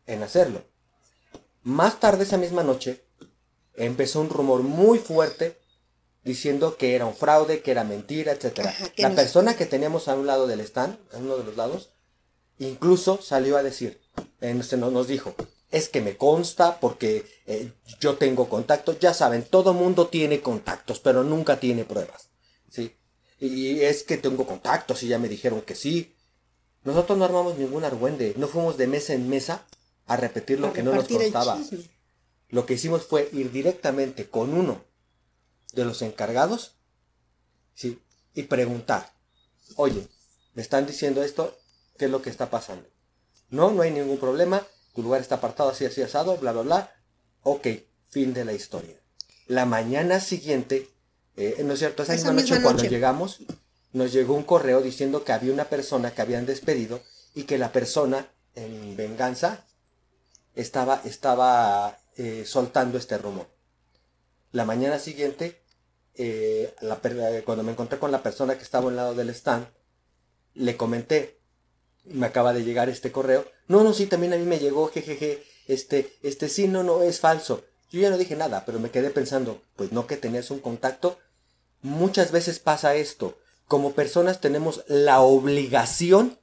en 0.05 0.23
hacerlo. 0.23 0.63
Más 1.63 1.99
tarde 1.99 2.23
esa 2.23 2.37
misma 2.37 2.63
noche 2.63 3.03
empezó 3.75 4.21
un 4.21 4.29
rumor 4.29 4.61
muy 4.61 4.99
fuerte 4.99 5.57
diciendo 6.23 6.77
que 6.77 6.95
era 6.95 7.05
un 7.05 7.15
fraude, 7.15 7.61
que 7.61 7.71
era 7.71 7.83
mentira, 7.83 8.31
etc. 8.31 8.69
La 8.97 9.11
persona 9.11 9.55
que 9.55 9.65
teníamos 9.65 10.07
a 10.07 10.15
un 10.15 10.27
lado 10.27 10.47
del 10.47 10.61
stand, 10.61 10.97
a 11.13 11.17
uno 11.17 11.37
de 11.37 11.43
los 11.43 11.57
lados, 11.57 11.89
incluso 12.59 13.21
salió 13.21 13.57
a 13.57 13.63
decir, 13.63 14.01
eh, 14.39 14.53
nos 14.53 15.07
dijo, 15.07 15.35
es 15.73 15.89
que 15.89 16.01
me 16.01 16.15
consta 16.15 16.79
porque 16.79 17.25
eh, 17.47 17.73
yo 17.99 18.15
tengo 18.15 18.47
contactos. 18.47 18.99
Ya 18.99 19.11
saben, 19.13 19.43
todo 19.43 19.73
mundo 19.73 20.07
tiene 20.07 20.39
contactos, 20.39 20.99
pero 20.99 21.23
nunca 21.23 21.59
tiene 21.59 21.83
pruebas. 21.83 22.29
¿sí? 22.69 22.95
Y 23.39 23.81
es 23.81 24.03
que 24.03 24.17
tengo 24.17 24.45
contactos 24.45 25.01
y 25.01 25.07
ya 25.07 25.17
me 25.17 25.27
dijeron 25.27 25.61
que 25.63 25.73
sí. 25.73 26.15
Nosotros 26.83 27.17
no 27.17 27.25
armamos 27.25 27.57
ningún 27.57 27.83
argüende, 27.83 28.35
no 28.37 28.47
fuimos 28.47 28.77
de 28.77 28.85
mesa 28.85 29.13
en 29.13 29.27
mesa 29.27 29.65
a 30.05 30.15
repetir 30.15 30.59
lo 30.59 30.71
que 30.73 30.83
no 30.83 30.93
nos 30.93 31.07
constaba. 31.07 31.59
Lo 32.49 32.67
que 32.67 32.75
hicimos 32.75 33.07
fue 33.07 33.29
ir 33.33 33.51
directamente 33.51 34.29
con 34.29 34.53
uno 34.53 34.83
de 35.73 35.85
los 35.85 36.03
encargados 36.03 36.75
¿sí? 37.73 37.99
y 38.35 38.43
preguntar, 38.43 39.11
oye, 39.75 40.07
me 40.53 40.61
están 40.61 40.85
diciendo 40.85 41.23
esto, 41.23 41.57
¿qué 41.97 42.05
es 42.05 42.11
lo 42.11 42.21
que 42.21 42.29
está 42.29 42.51
pasando? 42.51 42.87
No, 43.49 43.71
no 43.71 43.81
hay 43.81 43.89
ningún 43.89 44.19
problema, 44.19 44.67
tu 44.93 45.01
lugar 45.01 45.21
está 45.21 45.35
apartado 45.35 45.69
así, 45.69 45.85
así, 45.85 46.01
asado, 46.01 46.37
bla, 46.37 46.51
bla, 46.51 46.61
bla. 46.61 46.91
Ok, 47.41 47.67
fin 48.09 48.33
de 48.33 48.45
la 48.45 48.53
historia. 48.53 48.95
La 49.47 49.65
mañana 49.65 50.19
siguiente 50.19 50.93
eh, 51.35 51.61
¿no 51.63 51.73
es 51.73 51.79
cierto? 51.79 52.03
Esa, 52.03 52.13
misma, 52.13 52.33
noche, 52.33 52.61
cuando 52.61 52.83
llegamos, 52.83 53.39
nos 53.91 54.11
llegó 54.11 54.35
un 54.35 54.43
correo 54.43 54.81
diciendo 54.81 55.23
que 55.23 55.31
había 55.31 55.53
una 55.53 55.65
persona 55.65 56.11
que 56.11 56.21
habían 56.21 56.45
despedido 56.45 57.01
y 57.33 57.43
que 57.43 57.57
la 57.57 57.71
persona, 57.71 58.27
en 58.55 58.95
venganza, 58.95 59.65
estaba, 60.55 61.01
estaba 61.05 61.99
eh, 62.17 62.43
soltando 62.45 62.97
este 62.97 63.17
rumor. 63.17 63.47
La 64.51 64.65
mañana 64.65 64.99
siguiente, 64.99 65.63
eh, 66.13 66.75
cuando 67.45 67.63
me 67.63 67.71
encontré 67.71 67.97
con 67.97 68.11
la 68.11 68.21
persona 68.21 68.55
que 68.55 68.63
estaba 68.63 68.89
al 68.89 68.95
lado 68.95 69.15
del 69.15 69.31
stand, 69.31 69.67
le 70.53 70.77
comenté, 70.77 71.39
me 72.05 72.25
acaba 72.25 72.53
de 72.53 72.63
llegar 72.63 72.89
este 72.89 73.11
correo. 73.11 73.45
No, 73.67 73.83
no, 73.83 73.93
sí, 73.93 74.05
también 74.05 74.33
a 74.33 74.37
mí 74.37 74.45
me 74.45 74.59
llegó, 74.59 74.87
jejeje, 74.89 75.43
este, 75.67 76.13
este 76.23 76.49
sí, 76.49 76.67
no, 76.67 76.83
no, 76.83 77.01
es 77.01 77.19
falso. 77.19 77.63
Yo 77.91 78.01
ya 78.01 78.09
no 78.09 78.17
dije 78.17 78.35
nada, 78.35 78.63
pero 78.65 78.79
me 78.79 78.89
quedé 78.89 79.09
pensando, 79.09 79.61
pues 79.75 79.91
no 79.91 80.07
que 80.07 80.17
tenías 80.17 80.51
un 80.51 80.59
contacto. 80.59 81.17
Muchas 81.81 82.31
veces 82.31 82.59
pasa 82.59 82.95
esto. 82.95 83.37
Como 83.67 83.93
personas 83.93 84.41
tenemos 84.41 84.83
la 84.87 85.21
obligación 85.21 86.39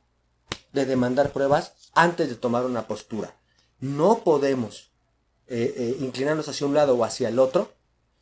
de 0.72 0.86
demandar 0.86 1.32
pruebas 1.32 1.72
antes 1.94 2.28
de 2.28 2.36
tomar 2.36 2.64
una 2.64 2.86
postura. 2.86 3.36
No 3.80 4.22
podemos 4.22 4.90
eh, 5.48 5.74
eh, 5.76 5.96
inclinarnos 6.00 6.48
hacia 6.48 6.66
un 6.66 6.74
lado 6.74 6.96
o 6.96 7.04
hacia 7.04 7.28
el 7.28 7.38
otro 7.38 7.72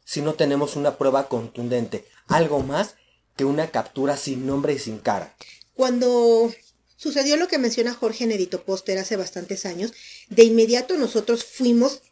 si 0.04 0.22
no 0.22 0.34
tenemos 0.34 0.76
una 0.76 0.96
prueba 0.96 1.28
contundente. 1.28 2.06
Algo 2.28 2.60
más 2.60 2.94
que 3.36 3.44
una 3.44 3.68
captura 3.68 4.16
sin 4.16 4.46
nombre 4.46 4.72
y 4.72 4.78
sin 4.78 4.98
cara. 4.98 5.34
Cuando 5.74 6.50
sucedió 6.98 7.36
lo 7.36 7.48
que 7.48 7.58
menciona 7.58 7.94
Jorge 7.94 8.24
en 8.24 8.32
Edito 8.32 8.64
Poster 8.64 8.98
hace 8.98 9.16
bastantes 9.16 9.64
años, 9.64 9.92
de 10.28 10.44
inmediato 10.44 10.98
nosotros 10.98 11.44
fuimos 11.44 12.02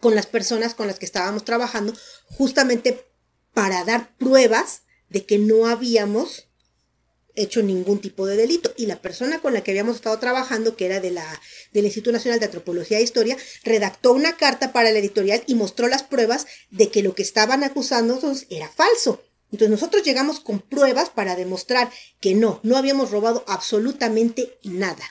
con 0.00 0.14
las 0.14 0.26
personas 0.26 0.74
con 0.74 0.86
las 0.86 0.98
que 0.98 1.06
estábamos 1.06 1.44
trabajando 1.44 1.92
justamente 2.26 3.04
para 3.52 3.84
dar 3.84 4.16
pruebas 4.16 4.82
de 5.10 5.26
que 5.26 5.38
no 5.38 5.66
habíamos 5.66 6.46
hecho 7.34 7.62
ningún 7.62 8.00
tipo 8.00 8.26
de 8.26 8.36
delito. 8.36 8.72
Y 8.76 8.86
la 8.86 9.00
persona 9.00 9.40
con 9.40 9.54
la 9.54 9.62
que 9.62 9.72
habíamos 9.72 9.96
estado 9.96 10.18
trabajando, 10.18 10.76
que 10.76 10.86
era 10.86 11.00
de 11.00 11.10
la, 11.10 11.40
del 11.72 11.84
Instituto 11.84 12.12
Nacional 12.12 12.38
de 12.38 12.46
Antropología 12.46 12.98
e 12.98 13.02
Historia, 13.02 13.36
redactó 13.64 14.12
una 14.12 14.36
carta 14.36 14.72
para 14.72 14.92
la 14.92 14.98
editorial 14.98 15.42
y 15.46 15.54
mostró 15.54 15.88
las 15.88 16.02
pruebas 16.02 16.46
de 16.70 16.90
que 16.90 17.02
lo 17.02 17.14
que 17.14 17.22
estaban 17.22 17.64
acusándonos 17.64 18.46
era 18.50 18.68
falso. 18.68 19.22
Entonces 19.54 19.70
nosotros 19.70 20.02
llegamos 20.02 20.40
con 20.40 20.58
pruebas 20.58 21.10
para 21.10 21.36
demostrar 21.36 21.88
que 22.18 22.34
no, 22.34 22.58
no 22.64 22.76
habíamos 22.76 23.12
robado 23.12 23.44
absolutamente 23.46 24.58
nada. 24.64 25.04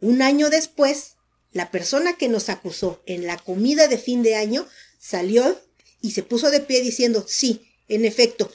Un 0.00 0.22
año 0.22 0.50
después, 0.50 1.16
la 1.50 1.72
persona 1.72 2.16
que 2.16 2.28
nos 2.28 2.48
acusó 2.48 3.02
en 3.06 3.26
la 3.26 3.38
comida 3.38 3.88
de 3.88 3.98
fin 3.98 4.22
de 4.22 4.36
año 4.36 4.68
salió 5.00 5.60
y 6.00 6.12
se 6.12 6.22
puso 6.22 6.52
de 6.52 6.60
pie 6.60 6.80
diciendo, 6.80 7.24
sí, 7.26 7.68
en 7.88 8.04
efecto, 8.04 8.52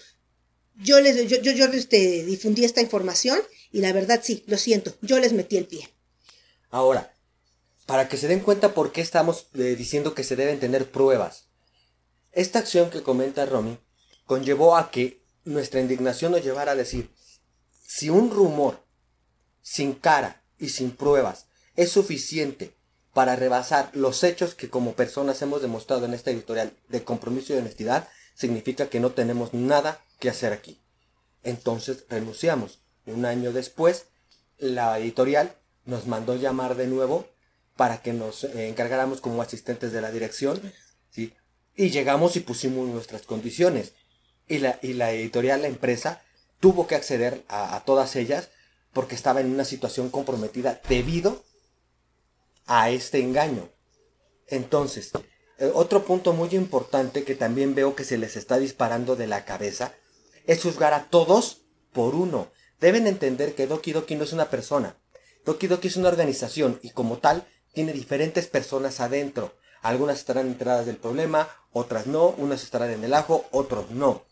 yo 0.76 1.02
les, 1.02 1.28
yo, 1.28 1.42
yo, 1.42 1.66
este, 1.66 2.24
difundí 2.24 2.64
esta 2.64 2.80
información 2.80 3.38
y 3.74 3.82
la 3.82 3.92
verdad 3.92 4.22
sí, 4.24 4.46
lo 4.48 4.58
siento, 4.58 4.96
yo 5.02 5.20
les 5.20 5.34
metí 5.34 5.58
el 5.58 5.68
pie. 5.68 5.90
Ahora, 6.70 7.14
para 7.86 8.08
que 8.08 8.16
se 8.16 8.30
den 8.30 8.40
cuenta 8.40 8.74
por 8.74 8.94
qué 8.94 9.02
estamos 9.02 9.48
eh, 9.56 9.76
diciendo 9.78 10.16
que 10.16 10.24
se 10.24 10.38
deben 10.38 10.62
tener 10.62 10.90
pruebas. 10.90 11.48
Esta 12.32 12.60
acción 12.60 12.90
que 12.90 13.04
comenta 13.04 13.46
Romy 13.46 13.78
conllevó 14.26 14.76
a 14.76 14.92
que 14.92 15.22
nuestra 15.44 15.80
indignación 15.80 16.32
nos 16.32 16.44
llevara 16.44 16.74
a 16.74 16.76
decir, 16.76 17.10
si 17.86 18.10
un 18.10 18.32
rumor 18.32 18.84
sin 19.62 19.94
cara 19.94 20.44
y 20.58 20.70
sin 20.70 20.92
pruebas 20.92 21.48
es 21.76 21.92
suficiente 21.92 22.74
para 23.14 23.36
rebasar 23.36 23.90
los 23.94 24.24
hechos 24.24 24.56
que 24.56 24.70
como 24.70 24.94
personas 24.94 25.42
hemos 25.42 25.62
demostrado 25.62 26.06
en 26.06 26.14
esta 26.14 26.32
editorial 26.32 26.74
de 26.90 27.04
compromiso 27.04 27.54
y 27.54 27.58
honestidad, 27.58 28.10
significa 28.34 28.90
que 28.90 29.00
no 29.00 29.12
tenemos 29.12 29.54
nada 29.54 30.04
que 30.20 30.30
hacer 30.30 30.52
aquí. 30.52 30.82
Entonces 31.44 32.06
renunciamos. 32.10 32.82
Un 33.06 33.26
año 33.26 33.54
después, 33.54 34.08
la 34.58 34.98
editorial 35.00 35.56
nos 35.86 36.08
mandó 36.08 36.36
llamar 36.36 36.76
de 36.76 36.88
nuevo 36.88 37.28
para 37.78 38.02
que 38.02 38.14
nos 38.14 38.44
eh, 38.44 38.68
encargáramos 38.68 39.22
como 39.22 39.42
asistentes 39.42 39.92
de 39.92 40.02
la 40.02 40.12
dirección, 40.12 40.60
¿sí? 41.12 41.34
Y 41.76 41.90
llegamos 41.90 42.36
y 42.36 42.40
pusimos 42.40 42.88
nuestras 42.88 43.24
condiciones 43.24 43.94
y 44.48 44.60
la, 44.60 44.80
y 44.82 44.94
la 44.94 45.12
editorial, 45.12 45.62
la 45.62 45.68
empresa, 45.68 46.22
tuvo 46.60 46.88
que 46.88 46.96
acceder 46.96 47.44
a, 47.48 47.84
todas 47.86 48.16
ellas 48.16 48.50
porque 48.94 49.16
estaba 49.16 49.42
en 49.42 49.52
una 49.52 49.66
situación 49.66 50.10
comprometida 50.10 50.82
debido 50.88 51.44
a 52.66 52.90
este 52.90 53.20
engaño. 53.20 53.70
Entonces, 54.48 55.12
eh, 55.60 55.72
otro 55.74 56.06
punto 56.06 56.34
muy 56.34 56.50
importante 56.56 57.24
que 57.24 57.36
también 57.36 57.76
veo 57.76 57.96
que 57.96 58.04
se 58.04 58.18
les 58.18 58.36
está 58.36 58.58
disparando 58.58 59.16
de 59.16 59.28
la 59.28 59.46
cabeza 59.46 59.94
es 60.48 60.64
juzgar 60.64 60.94
a 60.94 61.06
todos 61.10 61.62
por 61.92 62.16
uno. 62.16 62.52
Deben 62.80 63.08
entender 63.08 63.56
que 63.56 63.68
Doki 63.68 63.92
Doki 63.92 64.16
no 64.16 64.24
es 64.24 64.34
una 64.34 64.50
persona. 64.50 64.98
Doki 65.44 65.68
Doki 65.68 65.88
es 65.88 65.98
una 65.98 66.10
organización 66.10 66.80
y 66.82 66.92
como 66.92 67.18
tal 67.18 67.46
tiene 67.74 67.94
diferentes 67.94 68.48
personas 68.48 69.00
adentro. 69.02 69.56
Algunas 69.82 70.18
estarán 70.18 70.48
enteradas 70.48 70.86
del 70.86 70.98
problema, 70.98 71.50
otras 71.72 72.08
no, 72.08 72.30
unas 72.30 72.64
estarán 72.64 72.90
en 72.92 73.04
el 73.04 73.14
ajo, 73.14 73.46
otros 73.52 73.92
no 73.92 74.24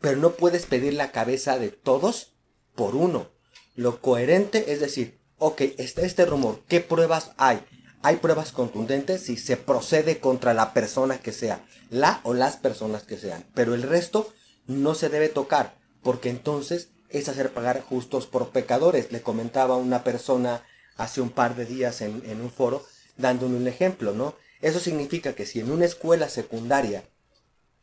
pero 0.00 0.16
no 0.16 0.32
puedes 0.32 0.66
pedir 0.66 0.94
la 0.94 1.12
cabeza 1.12 1.58
de 1.58 1.70
todos 1.70 2.34
por 2.74 2.94
uno. 2.96 3.28
Lo 3.74 4.00
coherente 4.00 4.72
es 4.72 4.80
decir, 4.80 5.18
ok, 5.38 5.60
este, 5.78 6.06
este 6.06 6.26
rumor, 6.26 6.62
¿qué 6.68 6.80
pruebas 6.80 7.32
hay? 7.36 7.60
Hay 8.02 8.16
pruebas 8.16 8.52
contundentes 8.52 9.22
si 9.22 9.36
se 9.36 9.56
procede 9.56 10.20
contra 10.20 10.54
la 10.54 10.72
persona 10.72 11.18
que 11.18 11.32
sea, 11.32 11.64
la 11.90 12.20
o 12.22 12.34
las 12.34 12.56
personas 12.56 13.02
que 13.02 13.18
sean, 13.18 13.44
pero 13.54 13.74
el 13.74 13.82
resto 13.82 14.32
no 14.66 14.94
se 14.94 15.08
debe 15.08 15.28
tocar, 15.28 15.76
porque 16.02 16.30
entonces 16.30 16.90
es 17.08 17.28
hacer 17.28 17.52
pagar 17.52 17.82
justos 17.82 18.26
por 18.26 18.50
pecadores. 18.50 19.12
Le 19.12 19.22
comentaba 19.22 19.76
una 19.76 20.04
persona 20.04 20.62
hace 20.96 21.20
un 21.20 21.30
par 21.30 21.56
de 21.56 21.66
días 21.66 22.00
en, 22.00 22.40
un 22.40 22.50
foro, 22.50 22.84
dándole 23.16 23.56
un 23.56 23.68
ejemplo, 23.68 24.12
¿no? 24.12 24.34
Eso 24.60 24.80
significa 24.80 25.34
que 25.34 25.46
si 25.46 25.60
en 25.60 25.70
una 25.70 25.84
escuela 25.84 26.28
secundaria 26.28 27.04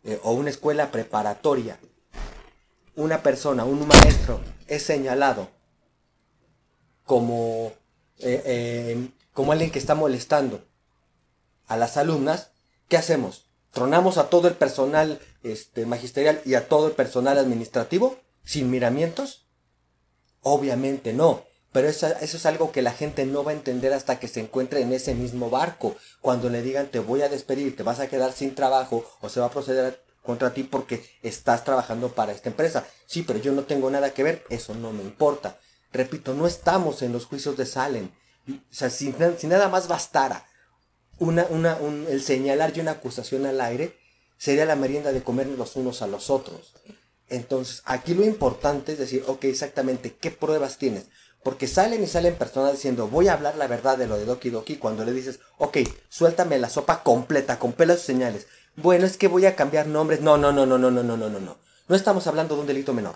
eh, 0.04 0.20
o 0.24 0.34
una 0.34 0.50
escuela 0.50 0.92
preparatoria 0.92 1.80
una 2.96 3.24
persona, 3.24 3.66
un 3.66 3.88
maestro, 3.88 4.40
es 4.68 4.84
señalado 4.84 5.50
como, 7.06 7.72
eh, 8.20 8.42
eh, 8.46 9.10
como 9.34 9.52
alguien 9.52 9.72
que 9.72 9.80
está 9.80 9.96
molestando 9.96 10.64
a 11.68 11.78
las 11.78 11.98
alumnas, 11.98 12.52
¿qué 12.88 12.98
hacemos? 12.98 13.46
¿Tronamos 13.72 14.18
a 14.18 14.30
todo 14.30 14.48
el 14.48 14.54
personal 14.54 15.20
este, 15.42 15.86
magisterial 15.86 16.42
y 16.46 16.54
a 16.54 16.68
todo 16.68 16.88
el 16.88 16.94
personal 16.94 17.38
administrativo 17.38 18.18
sin 18.44 18.70
miramientos? 18.70 19.48
Obviamente 20.42 21.14
no. 21.14 21.44
Pero 21.72 21.88
eso, 21.88 22.06
eso, 22.22 22.38
es 22.38 22.46
algo 22.46 22.72
que 22.72 22.84
la 22.84 22.92
gente 22.92 23.26
no 23.26 23.44
va 23.44 23.50
a 23.50 23.56
entender 23.56 23.94
hasta 23.94 24.20
que 24.20 24.28
se 24.28 24.42
encuentre 24.42 24.82
en 24.82 24.94
ese 24.94 25.16
mismo 25.16 25.50
barco. 25.50 25.96
Cuando 26.22 26.50
le 26.50 26.62
digan 26.62 26.88
te 26.88 27.00
voy 27.00 27.24
a 27.24 27.30
despedir, 27.30 27.76
te 27.76 27.82
vas 27.82 28.00
a 28.00 28.08
quedar 28.08 28.32
sin 28.32 28.54
trabajo 28.54 29.04
o 29.22 29.30
se 29.30 29.40
va 29.40 29.48
a 29.48 29.52
proceder 29.52 30.04
contra 30.24 30.54
ti 30.54 30.64
porque 30.64 31.06
estás 31.22 31.64
trabajando 31.64 32.10
para 32.10 32.32
esta 32.32 32.50
empresa. 32.50 32.88
Sí, 33.06 33.24
pero 33.24 33.40
yo 33.40 33.52
no 33.52 33.64
tengo 33.64 33.92
nada 33.92 34.14
que 34.14 34.24
ver, 34.24 34.44
eso 34.50 34.74
no 34.74 34.92
me 34.92 35.04
importa. 35.04 35.60
Repito, 35.92 36.34
no 36.34 36.48
estamos 36.48 37.02
en 37.02 37.12
los 37.12 37.26
juicios 37.26 37.56
de 37.58 37.66
Salem. 37.66 38.10
O 38.50 38.54
sea, 38.72 38.90
si, 38.90 39.14
nada 39.44 39.70
más 39.70 39.88
bastara 39.88 40.48
una, 41.20 41.46
una, 41.50 41.78
el 42.10 42.22
señalar 42.22 42.74
y 42.76 42.80
una 42.80 42.92
acusación 42.92 43.46
al 43.46 43.62
aire, 43.62 43.96
sería 44.38 44.66
la 44.66 44.76
merienda 44.76 45.12
de 45.12 45.24
comer 45.24 45.48
los 45.48 45.76
unos 45.76 46.02
a 46.02 46.08
los 46.08 46.30
otros. 46.30 46.74
Entonces, 47.30 47.82
aquí 47.86 48.14
lo 48.14 48.26
importante 48.26 48.94
es 48.94 49.00
decir, 49.00 49.24
ok, 49.28 49.46
exactamente, 49.46 50.16
¿qué 50.16 50.32
pruebas 50.32 50.78
tienes? 50.78 51.06
Porque 51.44 51.68
salen 51.68 52.04
y 52.04 52.08
salen 52.08 52.36
personas 52.36 52.74
diciendo, 52.74 53.08
voy 53.08 53.28
a 53.28 53.34
hablar 53.34 53.58
la 53.58 53.68
verdad 53.68 53.98
de 53.98 54.08
lo 54.08 54.18
de 54.18 54.26
Doki 54.26 54.50
Doki, 54.50 54.78
cuando 54.78 55.04
le 55.04 55.12
dices, 55.12 55.40
ok, 55.58 55.80
suéltame 56.10 56.58
la 56.58 56.70
sopa 56.70 57.04
completa, 57.04 57.60
con 57.60 57.74
pelos 57.74 58.02
y 58.04 58.06
señales 58.06 58.48
bueno, 58.76 59.06
es 59.06 59.18
que 59.18 59.28
voy 59.28 59.46
a 59.46 59.56
cambiar 59.56 59.88
nombres. 59.88 60.22
No, 60.22 60.38
no, 60.38 60.52
no, 60.52 60.66
no, 60.66 60.78
no, 60.78 60.90
no, 60.92 61.04
no, 61.04 61.18
no, 61.18 61.30
no, 61.30 61.40
no. 61.40 61.58
No 61.88 61.96
estamos 61.96 62.28
hablando 62.28 62.56
de 62.56 62.62
un 62.62 62.68
delito 62.68 62.94
menor. 62.94 63.16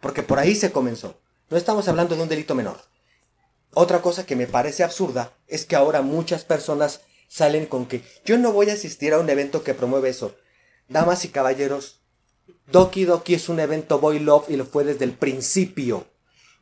Porque 0.00 0.22
por 0.22 0.38
ahí 0.38 0.54
se 0.54 0.72
comenzó. 0.72 1.20
No 1.50 1.56
estamos 1.56 1.88
hablando 1.88 2.16
de 2.16 2.22
un 2.22 2.28
delito 2.28 2.54
menor. 2.54 2.80
Otra 3.72 4.02
cosa 4.02 4.26
que 4.26 4.36
me 4.36 4.46
parece 4.46 4.82
absurda 4.82 5.32
es 5.46 5.66
que 5.66 5.76
ahora 5.76 6.02
muchas 6.02 6.44
personas 6.44 7.02
salen 7.28 7.66
con 7.66 7.86
que 7.86 8.02
yo 8.24 8.38
no 8.38 8.52
voy 8.52 8.70
a 8.70 8.74
asistir 8.74 9.12
a 9.12 9.18
un 9.18 9.30
evento 9.30 9.62
que 9.62 9.74
promueve 9.74 10.08
eso. 10.08 10.34
Damas 10.88 11.24
y 11.24 11.28
caballeros, 11.28 12.00
Doki 12.66 13.04
Doki 13.04 13.34
es 13.34 13.48
un 13.48 13.60
evento 13.60 14.00
Boy 14.00 14.18
Love 14.18 14.50
y 14.50 14.56
lo 14.56 14.64
fue 14.64 14.84
desde 14.84 15.04
el 15.04 15.12
principio. 15.12 16.06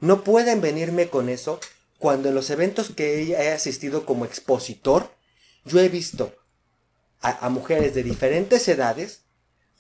No 0.01 0.23
pueden 0.23 0.61
venirme 0.61 1.09
con 1.09 1.29
eso 1.29 1.61
cuando 1.99 2.29
en 2.29 2.35
los 2.35 2.51
eventos 2.51 2.91
que 2.91 3.23
he 3.23 3.53
asistido 3.53 4.05
como 4.05 4.25
expositor, 4.25 5.11
yo 5.65 5.81
he 5.81 5.89
visto 5.89 6.35
a, 7.21 7.49
mujeres 7.49 7.95
de 7.95 8.03
diferentes 8.03 8.67
edades 8.69 9.25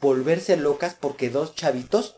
volverse 0.00 0.56
locas 0.56 0.94
porque 0.98 1.30
dos 1.30 1.54
chavitos 1.54 2.16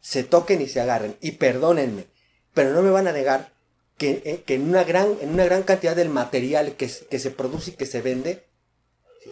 se 0.00 0.24
toquen 0.24 0.60
y 0.60 0.68
se 0.68 0.80
agarren. 0.80 1.16
Y 1.20 1.32
perdónenme, 1.32 2.06
pero 2.54 2.72
no 2.72 2.82
me 2.82 2.90
van 2.90 3.08
a 3.08 3.12
negar 3.12 3.52
que, 3.96 4.22
eh, 4.24 4.44
en, 4.46 4.68
una 4.68 4.84
gran, 4.84 5.16
en 5.20 5.30
una 5.30 5.44
gran 5.44 5.62
cantidad 5.62 5.96
del 5.96 6.08
material 6.08 6.76
que, 6.76 6.90
que 7.10 7.18
se 7.18 7.30
produce 7.30 7.70
y 7.70 7.74
que 7.74 7.86
se 7.86 8.00
vende, 8.00 8.48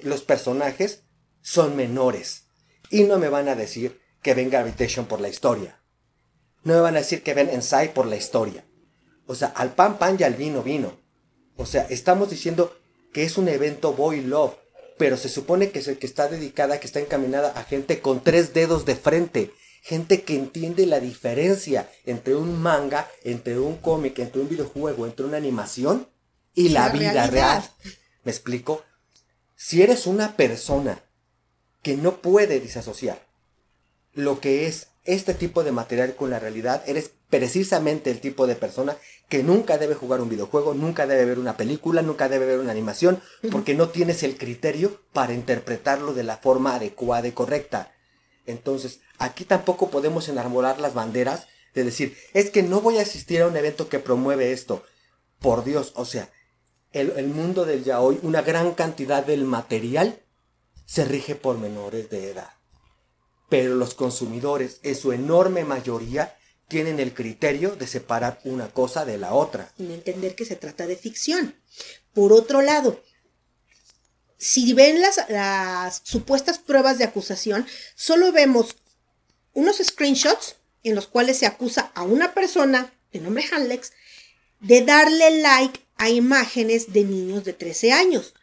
los 0.03 0.23
personajes 0.23 1.05
son 1.41 1.77
menores. 1.77 2.45
Y 2.91 3.05
no 3.05 3.19
me 3.19 3.29
van 3.29 3.49
a 3.49 3.55
decir 3.55 4.01
que 4.23 4.35
ven 4.35 4.51
Gravitation 4.51 5.07
por 5.07 5.21
la 5.21 5.29
historia. 5.29 5.81
No 6.65 6.75
me 6.75 6.81
van 6.81 6.97
a 6.97 7.01
decir 7.01 7.23
que 7.23 7.35
ven 7.35 7.51
Inside 7.53 7.91
por 7.91 8.07
la 8.07 8.17
historia. 8.17 8.65
O 9.27 9.35
sea, 9.35 9.49
al 9.49 9.75
pan 9.75 9.99
pan 9.99 10.17
y 10.19 10.25
al 10.25 10.35
vino 10.35 10.63
vino. 10.63 10.99
O 11.57 11.67
sea, 11.67 11.87
estamos 11.89 12.31
diciendo 12.31 12.77
que 13.13 13.25
es 13.25 13.39
un 13.39 13.49
evento 13.49 13.93
boy 13.93 14.21
love, 14.21 14.57
pero 14.99 15.17
se 15.17 15.29
supone 15.29 15.71
que 15.71 15.81
es 15.81 15.89
el 15.89 15.99
que 15.99 16.07
está 16.07 16.29
dedicada, 16.29 16.81
que 16.81 16.87
está 16.87 17.01
encaminada 17.01 17.53
a 17.57 17.65
gente 17.65 18.01
con 18.01 18.23
tres 18.23 18.55
dedos 18.55 18.85
de 18.85 18.97
frente, 18.97 19.53
gente 19.83 20.23
que 20.23 20.35
entiende 20.35 20.87
la 20.87 21.01
diferencia 21.01 21.91
entre 22.07 22.35
un 22.35 22.61
manga, 22.61 23.09
entre 23.25 23.59
un 23.59 23.77
cómic, 23.77 24.19
entre 24.19 24.41
un 24.41 24.49
videojuego, 24.49 25.07
entre 25.07 25.27
una 25.27 25.37
animación 25.37 26.09
y 26.55 26.71
la, 26.71 26.89
vida 26.89 27.27
real. 27.27 27.63
¿Me 28.25 28.33
explico? 28.33 28.83
Si 29.55 29.83
eres 29.83 30.07
una 30.07 30.37
persona 30.37 31.03
que 31.83 31.97
no 31.97 32.21
puede 32.21 32.59
disasociar 32.61 33.25
lo 34.13 34.41
que 34.41 34.67
es 34.67 34.89
este 35.05 35.35
tipo 35.35 35.63
de 35.63 35.73
material 35.73 36.17
con 36.17 36.31
la 36.31 36.39
realidad, 36.39 36.83
eres 36.87 37.11
precisamente 37.31 38.11
el 38.11 38.21
tipo 38.21 38.47
de 38.47 38.55
persona 38.55 38.97
que 39.29 39.43
nunca 39.43 39.79
debe 39.79 39.95
jugar 39.95 40.21
un 40.21 40.29
videojuego, 40.29 40.75
nunca 40.75 41.07
debe 41.07 41.25
ver 41.25 41.39
una 41.39 41.57
película, 41.57 42.03
nunca 42.03 42.29
debe 42.29 42.47
ver 42.47 42.61
una 42.61 42.71
animación, 42.71 43.21
porque 43.51 43.75
no 43.75 43.89
tienes 43.89 44.23
el 44.23 44.37
criterio 44.37 45.01
para 45.13 45.35
interpretarlo 45.35 46.15
de 46.15 46.23
la 46.23 46.37
forma 46.37 46.77
adecuada 46.77 47.27
y 47.27 47.33
correcta. 47.33 47.93
Entonces, 48.47 49.01
aquí 49.19 49.45
tampoco 49.45 49.91
podemos 49.91 50.29
enarbolar 50.29 50.79
las 50.79 50.95
banderas 50.95 51.49
de 51.75 51.85
decir, 51.85 52.17
es 52.33 52.51
que 52.51 52.63
no 52.63 52.81
voy 52.81 52.99
a 52.99 53.03
asistir 53.03 53.43
a 53.43 53.49
un 53.49 53.57
evento 53.57 53.89
que 53.89 53.99
promueve 53.99 54.53
esto. 54.53 54.85
Por 55.41 55.65
Dios, 55.65 55.93
o 55.97 56.05
sea, 56.05 56.31
el, 56.93 57.13
el 57.17 57.27
mundo 57.27 57.65
del 57.65 57.83
ya 57.83 58.01
hoy, 58.01 58.19
una 58.23 58.43
gran 58.43 58.73
cantidad 58.75 59.27
del 59.27 59.45
material 59.45 60.23
se 60.87 61.05
rige 61.05 61.35
por 61.35 61.59
menores 61.59 62.09
de 62.11 62.31
edad. 62.31 62.51
Pero 63.49 63.75
los 63.75 63.95
consumidores, 63.95 64.79
en 64.83 64.95
su 64.95 65.13
enorme 65.13 65.65
mayoría, 65.65 66.36
tienen 66.69 67.01
el 67.01 67.15
criterio 67.15 67.77
de 67.77 67.87
separar 67.87 68.41
una 68.45 68.69
cosa 68.69 69.05
de 69.05 69.19
la 69.19 69.35
otra. 69.35 69.73
Y 69.79 69.93
entender 69.93 70.35
que 70.35 70.45
se 70.45 70.57
trata 70.57 70.87
de 70.87 70.97
ficción. 70.97 71.55
Por 72.13 72.33
otro 72.33 72.63
lado, 72.63 73.03
si 74.39 74.73
ven 74.73 75.01
las, 75.01 75.21
las 75.29 76.03
supuestas 76.05 76.59
pruebas 76.59 76.99
de 76.99 77.05
acusación, 77.05 77.67
solo 77.95 78.33
vemos 78.33 78.77
unos 79.53 79.79
screenshots 79.79 80.57
en 80.83 80.95
los 80.95 81.07
cuales 81.07 81.39
se 81.39 81.47
acusa 81.47 81.91
a 81.95 82.03
una 82.03 82.35
persona 82.35 82.93
de 83.13 83.21
nombre 83.21 83.45
Hanlex 83.51 83.93
de 84.61 84.83
darle 84.83 85.43
like 85.43 85.81
a 85.97 86.11
imágenes 86.11 86.93
de 86.93 87.05
niños 87.05 87.45
de 87.45 87.53
13 87.53 87.93
años. 87.93 88.35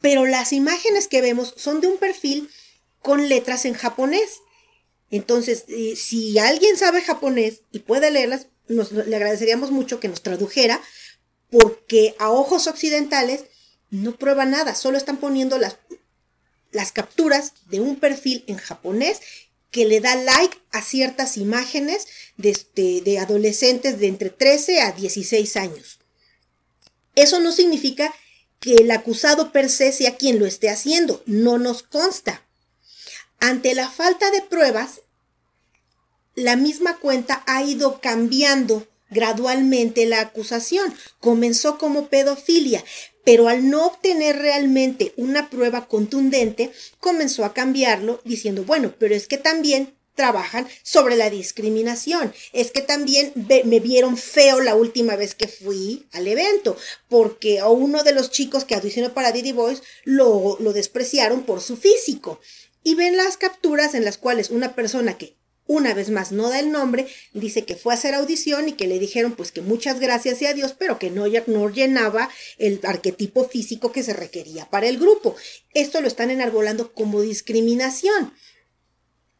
Pero 0.00 0.26
las 0.26 0.52
imágenes 0.52 1.08
que 1.08 1.22
vemos 1.22 1.54
son 1.56 1.80
de 1.80 1.88
un 1.88 1.98
perfil 1.98 2.50
con 3.00 3.28
letras 3.28 3.64
en 3.64 3.74
japonés. 3.74 4.40
Entonces, 5.14 5.64
eh, 5.68 5.94
si 5.94 6.40
alguien 6.40 6.76
sabe 6.76 7.00
japonés 7.00 7.60
y 7.70 7.78
puede 7.78 8.10
leerlas, 8.10 8.48
nos, 8.66 8.90
le 8.90 9.14
agradeceríamos 9.14 9.70
mucho 9.70 10.00
que 10.00 10.08
nos 10.08 10.22
tradujera, 10.22 10.82
porque 11.50 12.16
a 12.18 12.30
ojos 12.30 12.66
occidentales 12.66 13.44
no 13.90 14.16
prueba 14.16 14.44
nada, 14.44 14.74
solo 14.74 14.98
están 14.98 15.18
poniendo 15.18 15.56
las, 15.56 15.76
las 16.72 16.90
capturas 16.90 17.52
de 17.66 17.78
un 17.78 17.94
perfil 17.94 18.42
en 18.48 18.56
japonés 18.56 19.20
que 19.70 19.84
le 19.84 20.00
da 20.00 20.16
like 20.16 20.58
a 20.72 20.82
ciertas 20.82 21.36
imágenes 21.36 22.08
de, 22.36 22.50
este, 22.50 23.00
de 23.02 23.20
adolescentes 23.20 24.00
de 24.00 24.08
entre 24.08 24.30
13 24.30 24.80
a 24.80 24.90
16 24.90 25.56
años. 25.56 26.00
Eso 27.14 27.38
no 27.38 27.52
significa 27.52 28.12
que 28.58 28.74
el 28.74 28.90
acusado 28.90 29.52
per 29.52 29.70
se 29.70 29.92
sea 29.92 30.16
quien 30.16 30.40
lo 30.40 30.46
esté 30.46 30.70
haciendo, 30.70 31.22
no 31.26 31.58
nos 31.58 31.84
consta. 31.84 32.44
Ante 33.38 33.74
la 33.74 33.88
falta 33.90 34.30
de 34.30 34.40
pruebas, 34.40 35.02
la 36.34 36.56
misma 36.56 36.98
cuenta 36.98 37.42
ha 37.46 37.62
ido 37.62 38.00
cambiando 38.00 38.86
gradualmente 39.10 40.06
la 40.06 40.20
acusación. 40.20 40.94
Comenzó 41.20 41.78
como 41.78 42.08
pedofilia, 42.08 42.84
pero 43.24 43.48
al 43.48 43.70
no 43.70 43.86
obtener 43.86 44.36
realmente 44.36 45.14
una 45.16 45.48
prueba 45.48 45.88
contundente, 45.88 46.72
comenzó 47.00 47.44
a 47.44 47.54
cambiarlo 47.54 48.20
diciendo, 48.24 48.64
bueno, 48.64 48.94
pero 48.98 49.14
es 49.14 49.26
que 49.26 49.38
también 49.38 49.94
trabajan 50.14 50.68
sobre 50.82 51.16
la 51.16 51.30
discriminación. 51.30 52.32
Es 52.52 52.70
que 52.70 52.82
también 52.82 53.32
me 53.64 53.80
vieron 53.80 54.16
feo 54.16 54.60
la 54.60 54.74
última 54.74 55.16
vez 55.16 55.34
que 55.34 55.48
fui 55.48 56.06
al 56.12 56.28
evento, 56.28 56.76
porque 57.08 57.60
a 57.60 57.68
uno 57.68 58.04
de 58.04 58.12
los 58.12 58.30
chicos 58.30 58.64
que 58.64 58.74
audicionó 58.74 59.12
para 59.12 59.32
Diddy 59.32 59.52
Boys 59.52 59.82
lo, 60.04 60.56
lo 60.60 60.72
despreciaron 60.72 61.42
por 61.42 61.60
su 61.60 61.76
físico 61.76 62.40
y 62.84 62.94
ven 62.94 63.16
las 63.16 63.36
capturas 63.36 63.94
en 63.94 64.04
las 64.04 64.18
cuales 64.18 64.50
una 64.50 64.74
persona 64.74 65.16
que 65.16 65.36
una 65.66 65.94
vez 65.94 66.10
más 66.10 66.30
no 66.30 66.50
da 66.50 66.60
el 66.60 66.70
nombre, 66.70 67.06
dice 67.32 67.64
que 67.64 67.76
fue 67.76 67.94
a 67.94 67.96
hacer 67.96 68.14
audición 68.14 68.68
y 68.68 68.72
que 68.72 68.86
le 68.86 68.98
dijeron 68.98 69.32
pues 69.32 69.50
que 69.50 69.62
muchas 69.62 69.98
gracias 69.98 70.42
y 70.42 70.46
adiós, 70.46 70.74
pero 70.78 70.98
que 70.98 71.10
no, 71.10 71.24
no 71.46 71.70
llenaba 71.70 72.28
el 72.58 72.80
arquetipo 72.82 73.48
físico 73.48 73.90
que 73.90 74.02
se 74.02 74.12
requería 74.12 74.68
para 74.68 74.88
el 74.88 74.98
grupo. 74.98 75.36
Esto 75.72 76.00
lo 76.00 76.08
están 76.08 76.30
enarbolando 76.30 76.92
como 76.92 77.22
discriminación, 77.22 78.34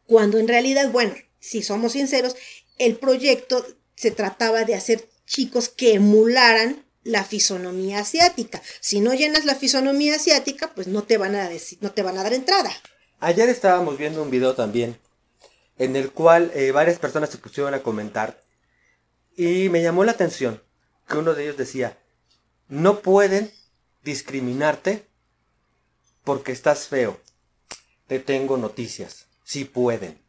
cuando 0.07 0.39
en 0.39 0.47
realidad, 0.47 0.91
bueno, 0.91 1.13
si 1.39 1.61
somos 1.61 1.91
sinceros, 1.91 2.35
el 2.77 2.97
proyecto 2.97 3.65
se 3.95 4.11
trataba 4.11 4.63
de 4.63 4.75
hacer 4.75 5.07
chicos 5.27 5.69
que 5.69 5.93
emularan 5.93 6.85
la 7.03 7.23
fisonomía 7.23 7.99
asiática. 7.99 8.63
Si 8.81 8.99
no 8.99 9.13
llenas 9.13 9.45
la 9.45 9.55
fisonomía 9.55 10.15
asiática, 10.15 10.73
pues 10.73 10.87
no 10.87 11.03
te 11.03 11.17
van 11.17 11.35
a 11.35 11.47
decir, 11.47 11.77
no 11.81 11.91
te 11.91 12.01
van 12.01 12.17
a 12.17 12.23
dar 12.23 12.33
entrada. 12.33 12.71
Ayer 13.19 13.47
estábamos 13.47 13.97
viendo 13.97 14.23
un 14.23 14.31
video 14.31 14.55
también 14.55 14.97
en 15.77 15.95
el 15.95 16.11
cual 16.11 16.51
eh, 16.53 16.71
varias 16.71 16.99
personas 16.99 17.29
se 17.29 17.37
pusieron 17.37 17.73
a 17.73 17.83
comentar 17.83 18.41
y 19.35 19.69
me 19.69 19.81
llamó 19.81 20.03
la 20.03 20.13
atención 20.13 20.61
que 21.07 21.17
uno 21.17 21.33
de 21.33 21.43
ellos 21.43 21.57
decía, 21.57 21.97
no 22.67 23.01
pueden 23.01 23.51
discriminarte 24.03 25.07
porque 26.23 26.51
estás 26.51 26.87
feo. 26.87 27.19
Te 28.07 28.19
tengo 28.19 28.57
noticias, 28.57 29.27
sí 29.43 29.65
pueden. 29.65 30.19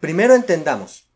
Primero 0.00 0.34
entendamos, 0.34 1.08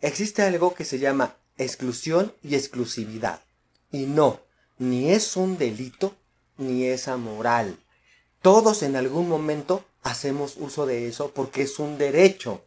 existe 0.00 0.42
algo 0.42 0.74
que 0.74 0.84
se 0.84 0.98
llama 0.98 1.36
exclusión 1.58 2.34
y 2.42 2.54
exclusividad. 2.54 3.42
Y 3.90 4.06
no, 4.06 4.40
ni 4.78 5.10
es 5.10 5.36
un 5.36 5.58
delito, 5.58 6.14
ni 6.56 6.84
es 6.84 7.08
amoral. 7.08 7.78
Todos 8.42 8.82
en 8.82 8.96
algún 8.96 9.28
momento 9.28 9.84
hacemos 10.02 10.56
uso 10.56 10.86
de 10.86 11.08
eso 11.08 11.32
porque 11.32 11.62
es 11.62 11.78
un 11.78 11.98
derecho. 11.98 12.64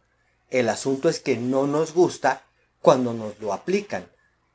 El 0.50 0.68
asunto 0.68 1.08
es 1.08 1.20
que 1.20 1.36
no 1.36 1.66
nos 1.66 1.94
gusta 1.94 2.42
cuando 2.80 3.12
nos 3.12 3.38
lo 3.40 3.52
aplican. 3.52 4.06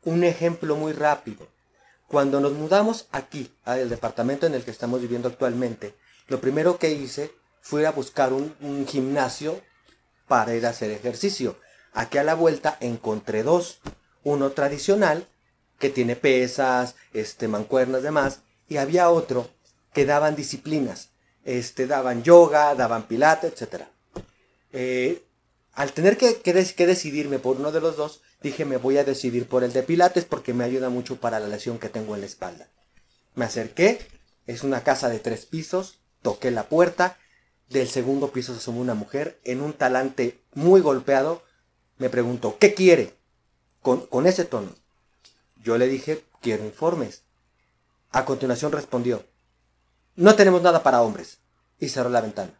Un 0.03 0.23
ejemplo 0.23 0.75
muy 0.75 0.93
rápido. 0.93 1.47
Cuando 2.07 2.39
nos 2.39 2.53
mudamos 2.53 3.07
aquí, 3.11 3.51
al 3.63 3.89
departamento 3.89 4.45
en 4.45 4.53
el 4.53 4.63
que 4.63 4.71
estamos 4.71 5.01
viviendo 5.01 5.27
actualmente, 5.27 5.95
lo 6.27 6.39
primero 6.39 6.77
que 6.77 6.91
hice 6.91 7.31
fue 7.61 7.81
ir 7.81 7.87
a 7.87 7.91
buscar 7.91 8.31
un, 8.33 8.85
gimnasio 8.87 9.59
para 10.27 10.55
ir 10.55 10.65
a 10.65 10.69
hacer 10.69 10.91
ejercicio. 10.91 11.57
Aquí 11.93 12.17
a 12.17 12.23
la 12.23 12.35
vuelta 12.35 12.77
encontré 12.79 13.43
dos. 13.43 13.79
Uno 14.23 14.51
tradicional, 14.51 15.27
que 15.79 15.89
tiene 15.89 16.15
pesas, 16.15 16.95
este, 17.13 17.47
mancuernas, 17.47 18.03
demás, 18.03 18.41
y 18.67 18.77
había 18.77 19.09
otro 19.09 19.49
que 19.93 20.05
daban 20.05 20.35
disciplinas 20.35 21.09
este, 21.45 21.85
daban 21.85 22.23
yoga, 22.23 22.75
daban 22.75 23.03
pilates, 23.03 23.61
etc. 23.61 23.83
Eh, 24.73 25.23
al 25.75 25.91
tener 25.91 26.17
que, 26.17 26.53
decidirme 26.53 27.37
por 27.37 27.57
uno 27.57 27.71
de 27.73 27.81
los 27.81 27.97
dos, 27.97 28.21
dije 28.41 28.63
me 28.63 28.77
voy 28.77 28.97
a 28.97 29.03
decidir 29.03 29.47
por 29.47 29.63
el 29.63 29.73
de 29.73 29.83
pilates 29.83 30.23
porque 30.23 30.53
me 30.53 30.63
ayuda 30.63 30.89
mucho 30.89 31.17
para 31.17 31.39
la 31.39 31.49
lesión 31.49 31.79
que 31.79 31.89
tengo 31.89 32.15
en 32.15 32.21
la 32.21 32.27
espalda. 32.27 32.69
Me 33.35 33.43
acerqué, 33.43 33.99
es 34.47 34.63
una 34.63 34.83
casa 34.83 35.09
de 35.09 35.19
tres 35.19 35.45
pisos, 35.45 35.99
toqué 36.21 36.49
la 36.49 36.69
puerta, 36.69 37.17
del 37.69 37.89
segundo 37.89 38.31
piso 38.31 38.53
se 38.53 38.59
asomó 38.59 38.79
una 38.79 38.93
mujer 38.93 39.39
en 39.43 39.61
un 39.61 39.73
talante 39.73 40.39
muy 40.53 40.79
golpeado, 40.79 41.43
me 41.97 42.09
preguntó, 42.09 42.57
¿qué 42.57 42.73
quiere? 42.73 43.13
Con, 43.81 44.07
con 44.07 44.27
ese 44.27 44.45
tono. 44.45 44.69
Yo 45.61 45.77
le 45.77 45.87
dije, 45.87 46.23
quiero 46.41 46.63
informes. 46.63 47.23
A 48.11 48.23
continuación 48.23 48.71
respondió, 48.71 49.25
no 50.15 50.35
tenemos 50.35 50.61
nada 50.61 50.83
para 50.83 51.01
hombres. 51.01 51.39
Y 51.79 51.89
cerró 51.89 52.09
la 52.09 52.21
ventana. 52.21 52.53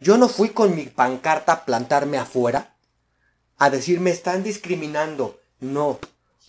Yo 0.00 0.16
no 0.16 0.28
fui 0.28 0.50
con 0.50 0.74
mi 0.74 0.86
pancarta 0.86 1.52
a 1.52 1.64
plantarme 1.64 2.18
afuera 2.18 2.76
a 3.58 3.70
decir 3.70 4.00
me 4.00 4.10
están 4.10 4.42
discriminando. 4.42 5.40
No, 5.60 5.98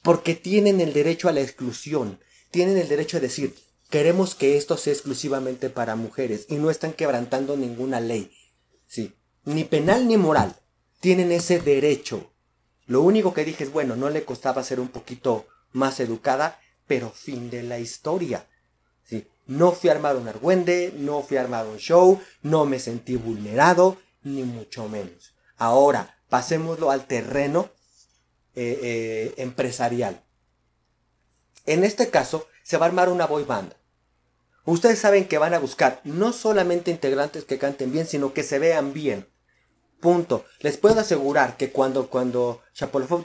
porque 0.04 0.36
tienen 0.36 0.80
el 0.80 0.94
derecho 0.94 1.28
a 1.28 1.34
la 1.34 1.42
exclusión. 1.42 2.20
Tienen 2.50 2.78
el 2.78 2.88
derecho 2.88 3.18
a 3.18 3.20
decir 3.20 3.56
queremos 3.92 4.36
que 4.36 4.58
esto 4.58 4.78
sea 4.78 4.94
exclusivamente 4.94 5.70
para 5.70 5.98
mujeres 5.98 6.46
y 6.50 6.56
no 6.56 6.72
están 6.72 6.94
quebrantando 6.94 7.58
ninguna 7.58 8.00
ley. 8.00 8.32
Sí, 8.88 9.14
ni 9.44 9.66
penal 9.66 10.08
ni 10.08 10.18
moral. 10.18 10.56
Tienen 11.02 11.32
ese 11.32 11.60
derecho. 11.60 12.32
Lo 12.86 13.02
único 13.02 13.34
que 13.34 13.44
dije 13.44 13.66
es, 13.66 13.72
bueno, 13.72 13.96
no 13.96 14.10
le 14.10 14.24
costaba 14.24 14.64
ser 14.64 14.80
un 14.80 14.88
poquito 14.88 15.46
más 15.74 16.00
educada, 16.00 16.60
pero 16.88 17.10
fin 17.10 17.50
de 17.50 17.64
la 17.64 17.80
historia. 17.80 18.48
No 19.52 19.74
fui 19.74 19.90
a 19.90 19.94
armar 19.94 20.16
un 20.16 20.30
argüende, 20.30 20.94
no 20.96 21.24
fui 21.24 21.36
a 21.36 21.42
armar 21.42 21.68
un 21.68 21.76
show, 21.76 22.22
no 22.42 22.66
me 22.66 22.80
sentí 22.80 23.18
vulnerado, 23.18 23.98
ni 24.24 24.44
mucho 24.44 24.88
menos. 24.88 25.36
Ahora, 25.58 26.18
pasémoslo 26.30 26.90
al 26.90 27.06
terreno 27.06 27.70
eh, 28.56 28.80
eh, 28.82 29.34
empresarial. 29.36 30.24
En 31.66 31.84
este 31.84 32.10
caso, 32.10 32.48
se 32.64 32.78
va 32.78 32.86
a 32.86 32.90
armar 32.90 33.10
una 33.10 33.28
boy 33.28 33.44
band. 33.44 33.74
Ustedes 34.64 35.00
saben 35.00 35.28
que 35.28 35.38
van 35.38 35.54
a 35.54 35.60
buscar 35.60 36.00
no 36.06 36.32
solamente 36.32 36.90
integrantes 36.90 37.44
que 37.44 37.58
canten 37.60 37.92
bien, 37.92 38.08
sino 38.08 38.34
que 38.34 38.44
se 38.44 38.58
vean 38.58 38.94
bien. 38.94 39.28
Punto. 40.00 40.46
Les 40.62 40.78
puedo 40.78 41.02
asegurar 41.02 41.58
que 41.58 41.74
cuando, 41.74 42.10
cuando 42.10 42.62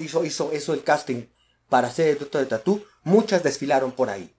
hizo, 0.01 0.25
hizo 0.25 0.51
eso 0.51 0.75
el 0.75 0.83
casting 0.83 1.27
para 1.69 1.87
hacer 1.87 2.09
el 2.09 2.19
dueto 2.19 2.39
de 2.39 2.47
Tatú, 2.47 2.85
muchas 3.05 3.45
desfilaron 3.45 3.93
por 3.93 4.11
ahí. 4.11 4.36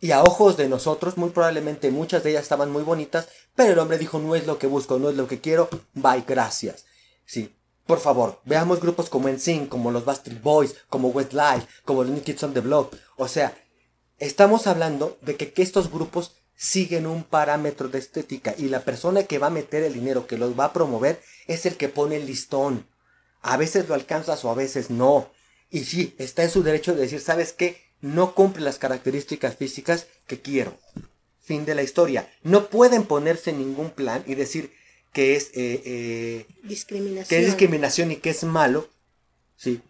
Y 0.00 0.12
a 0.12 0.22
ojos 0.22 0.56
de 0.56 0.68
nosotros, 0.68 1.16
muy 1.16 1.30
probablemente 1.30 1.90
muchas 1.90 2.22
de 2.22 2.30
ellas 2.30 2.44
estaban 2.44 2.70
muy 2.70 2.82
bonitas, 2.82 3.28
pero 3.56 3.72
el 3.72 3.78
hombre 3.78 3.98
dijo, 3.98 4.18
no 4.18 4.36
es 4.36 4.46
lo 4.46 4.58
que 4.58 4.68
busco, 4.68 4.98
no 4.98 5.10
es 5.10 5.16
lo 5.16 5.26
que 5.26 5.40
quiero, 5.40 5.68
bye, 5.94 6.24
gracias. 6.26 6.84
Sí, 7.26 7.56
por 7.86 7.98
favor, 7.98 8.40
veamos 8.44 8.80
grupos 8.80 9.08
como 9.08 9.28
NSYNC, 9.28 9.68
como 9.68 9.90
los 9.90 10.04
Bastard 10.04 10.40
Boys, 10.40 10.76
como 10.88 11.08
Westlife, 11.08 11.66
como 11.84 12.04
los 12.04 12.12
New 12.12 12.22
Kids 12.22 12.44
on 12.44 12.54
the 12.54 12.60
Block. 12.60 12.94
O 13.16 13.26
sea, 13.26 13.56
estamos 14.18 14.66
hablando 14.66 15.18
de 15.22 15.36
que, 15.36 15.52
que 15.52 15.62
estos 15.62 15.90
grupos 15.90 16.36
siguen 16.54 17.06
un 17.06 17.24
parámetro 17.24 17.88
de 17.88 17.98
estética 17.98 18.54
y 18.58 18.68
la 18.68 18.84
persona 18.84 19.22
que 19.22 19.38
va 19.38 19.46
a 19.46 19.50
meter 19.50 19.84
el 19.84 19.94
dinero, 19.94 20.26
que 20.26 20.36
los 20.36 20.58
va 20.58 20.66
a 20.66 20.72
promover, 20.72 21.20
es 21.46 21.66
el 21.66 21.76
que 21.76 21.88
pone 21.88 22.16
el 22.16 22.26
listón. 22.26 22.86
A 23.40 23.56
veces 23.56 23.88
lo 23.88 23.94
alcanzas 23.94 24.44
o 24.44 24.50
a 24.50 24.54
veces 24.54 24.90
no. 24.90 25.30
Y 25.70 25.84
sí, 25.84 26.14
está 26.18 26.42
en 26.42 26.50
su 26.50 26.62
derecho 26.62 26.94
de 26.94 27.02
decir, 27.02 27.20
¿sabes 27.20 27.52
qué? 27.52 27.87
No 28.00 28.34
cumple 28.34 28.62
las 28.62 28.78
características 28.78 29.56
físicas 29.56 30.06
que 30.26 30.40
quiero. 30.40 30.78
Fin 31.40 31.64
de 31.64 31.74
la 31.74 31.82
historia. 31.82 32.30
No 32.42 32.68
pueden 32.68 33.04
ponerse 33.04 33.52
ningún 33.52 33.90
plan 33.90 34.22
y 34.26 34.34
decir 34.34 34.72
que 35.12 35.34
es, 35.36 35.48
eh, 35.54 35.82
eh, 35.84 36.46
discriminación. 36.62 37.28
que 37.28 37.38
es 37.38 37.46
discriminación 37.46 38.12
y 38.12 38.16
que 38.16 38.30
es 38.30 38.44
malo. 38.44 38.88
¿sí? 39.56 39.80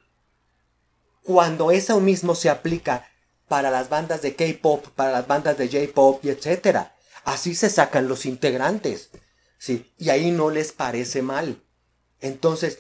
Cuando 1.23 1.71
eso 1.71 2.01
mismo 2.01 2.35
se 2.35 2.49
aplica 2.49 3.09
para 3.49 3.71
las 3.71 3.89
bandas 3.89 4.23
de 4.23 4.35
K-pop, 4.37 4.87
para 4.95 5.11
las 5.11 5.27
bandas 5.27 5.59
de 5.59 5.69
J-pop 5.69 6.25
y 6.25 6.31
etcétera. 6.31 6.95
Así 7.25 7.55
se 7.55 7.69
sacan 7.69 8.09
los 8.09 8.25
integrantes. 8.25 9.11
¿sí? 9.59 9.91
Y 9.99 10.11
ahí 10.11 10.31
no 10.31 10.51
les 10.51 10.73
parece 10.73 11.23
mal. 11.23 11.61
Entonces, 12.21 12.79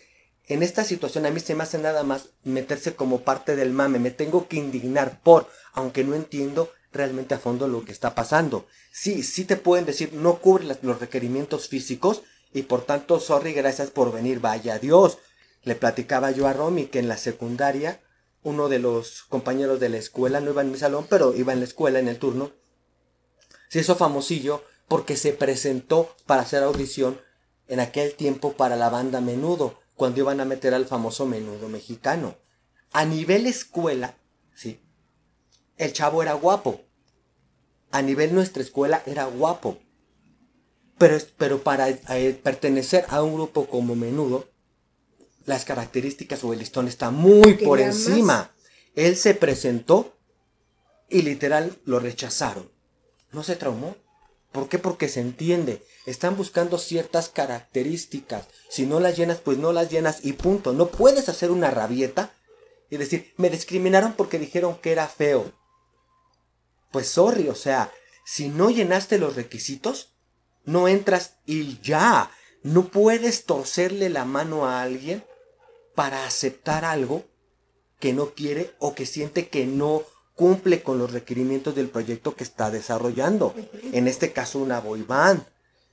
en 0.48 0.62
esta 0.62 0.84
situación 0.84 1.26
a 1.26 1.30
mí 1.30 1.40
se 1.40 1.54
me 1.54 1.62
hace 1.62 1.78
nada 1.78 2.02
más 2.02 2.30
meterse 2.42 2.94
como 2.94 3.20
parte 3.20 3.54
del 3.54 3.70
mame. 3.70 3.98
Me 3.98 4.11
tengo 4.11 4.48
que 4.48 4.56
indignar 4.56 5.20
por, 5.22 5.48
aunque 5.72 6.04
no 6.04 6.14
entiendo 6.14 6.70
realmente 6.90 7.34
a 7.34 7.38
fondo 7.38 7.68
lo 7.68 7.84
que 7.84 7.92
está 7.92 8.14
pasando. 8.14 8.66
Sí, 8.90 9.22
sí 9.22 9.44
te 9.44 9.56
pueden 9.56 9.84
decir, 9.84 10.14
no 10.14 10.38
cubre 10.38 10.64
los 10.82 11.00
requerimientos 11.00 11.68
físicos 11.68 12.22
y 12.52 12.62
por 12.62 12.82
tanto, 12.82 13.20
sorry, 13.20 13.52
gracias 13.52 13.90
por 13.90 14.11
venir, 14.11 14.40
vaya 14.40 14.78
Dios. 14.78 15.18
Le 15.62 15.74
platicaba 15.74 16.30
yo 16.30 16.46
a 16.46 16.54
Romy 16.54 16.87
que 16.87 16.98
en 16.98 17.08
la 17.08 17.18
secundaria, 17.18 18.00
uno 18.42 18.70
de 18.70 18.78
los 18.78 19.24
compañeros 19.24 19.80
de 19.80 19.90
la 19.90 19.98
escuela, 19.98 20.40
no 20.40 20.52
iba 20.52 20.62
en 20.62 20.70
mi 20.70 20.78
salón, 20.78 21.06
pero 21.11 21.34
iba 21.34 21.52
en 21.52 21.58
la 21.58 21.66
escuela 21.66 21.98
en 21.98 22.08
el 22.08 22.18
turno, 22.18 22.52
se 23.68 23.80
hizo 23.80 23.96
famosillo 23.96 24.64
porque 24.87 25.16
se 25.16 25.34
presentó 25.34 26.16
para 26.24 26.40
hacer 26.40 26.62
audición 26.62 27.20
en 27.66 27.80
aquel 27.80 28.14
tiempo 28.14 28.54
para 28.54 28.76
la 28.76 28.88
banda 28.88 29.20
Menudo 29.20 29.78
cuando 29.98 30.20
iban 30.20 30.40
a 30.40 30.44
meter 30.46 30.72
al 30.72 30.87
famoso 30.87 31.26
menudo 31.26 31.68
mexicano. 31.68 32.37
A 32.92 33.04
nivel 33.04 33.46
escuela, 33.46 34.14
sí, 34.54 34.80
el 35.76 35.92
chavo 35.92 36.22
era 36.22 36.34
guapo. 36.34 36.80
A 37.90 38.00
nivel 38.00 38.32
nuestra 38.32 38.62
escuela 38.62 39.02
era 39.06 39.24
guapo. 39.24 39.78
Pero, 40.98 41.18
pero 41.37 41.62
para 41.62 41.88
eh, 41.90 42.40
pertenecer 42.42 43.06
a 43.08 43.22
un 43.22 43.34
grupo 43.34 43.66
como 43.66 43.96
menudo, 43.96 44.48
las 45.46 45.64
características 45.64 46.44
o 46.44 46.52
el 46.52 46.61
listón 46.61 46.87
está 46.87 47.11
muy 47.11 47.54
por 47.54 47.80
encima. 47.80 48.52
Él 48.94 49.16
se 49.16 49.34
presentó 49.34 50.16
y 51.11 51.22
literal 51.22 51.76
lo 51.84 51.98
rechazaron. 51.98 52.70
¿No 53.32 53.42
se 53.42 53.56
traumó? 53.56 53.96
¿Por 54.52 54.68
qué? 54.68 54.78
Porque 54.78 55.08
se 55.08 55.20
entiende. 55.20 55.82
Están 56.06 56.37
buscando 56.37 56.78
ciertas 56.78 57.28
características. 57.28 58.46
Si 58.68 58.87
no 58.87 59.00
las 59.00 59.16
llenas, 59.16 59.38
pues 59.38 59.58
no 59.58 59.72
las 59.72 59.90
llenas 59.90 60.24
y 60.24 60.32
punto. 60.32 60.72
No 60.72 60.88
puedes 60.88 61.28
hacer 61.28 61.50
una 61.50 61.70
rabieta 61.70 62.32
y 62.90 62.96
decir, 62.96 63.34
me 63.37 63.50
discriminaron 63.50 64.14
porque 64.14 64.38
dijeron 64.38 64.78
que 64.78 64.92
era 64.92 65.06
feo. 65.06 65.52
Pues 66.90 67.08
sorry, 67.08 67.48
o 67.48 67.54
sea, 67.54 67.92
si 68.24 68.48
no 68.48 68.70
llenaste 68.70 69.18
los 69.18 69.37
requisitos, 69.37 70.14
no 70.64 70.88
entras 70.88 71.34
y 71.44 71.78
ya. 71.80 72.30
No 72.62 72.88
puedes 72.88 73.44
torcerle 73.44 74.08
la 74.08 74.24
mano 74.24 74.66
a 74.66 74.82
alguien 74.82 75.24
para 75.94 76.26
aceptar 76.26 76.84
algo 76.84 77.24
que 78.00 78.12
no 78.12 78.34
quiere 78.34 78.74
o 78.78 78.94
que 78.94 79.06
siente 79.06 79.48
que 79.48 79.66
no 79.66 80.04
cumple 80.38 80.85
con 80.85 80.98
los 81.01 81.11
requerimientos 81.11 81.74
del 81.74 81.88
proyecto 81.88 82.37
que 82.37 82.44
está 82.44 82.70
desarrollando. 82.70 83.57
En 83.92 84.07
este 84.07 84.33
caso, 84.33 84.61
una 84.61 84.79
boy. 84.79 85.05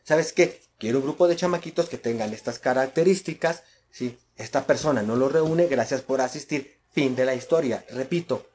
¿Sabes 0.03 0.33
qué? 0.33 0.61
Quiero 0.77 0.99
un 0.99 1.05
grupo 1.05 1.27
de 1.27 1.35
chamaquitos 1.35 1.89
que 1.89 1.97
tengan 1.97 2.31
estas 2.31 2.59
características. 2.59 3.63
Si 3.89 4.19
esta 4.37 4.67
persona 4.67 5.01
no 5.01 5.15
lo 5.15 5.29
reúne, 5.29 5.65
gracias 5.65 6.01
por 6.01 6.21
asistir. 6.21 6.77
Fin 6.91 7.15
de 7.15 7.25
la 7.25 7.33
historia. 7.33 7.83
Repito, 7.89 8.47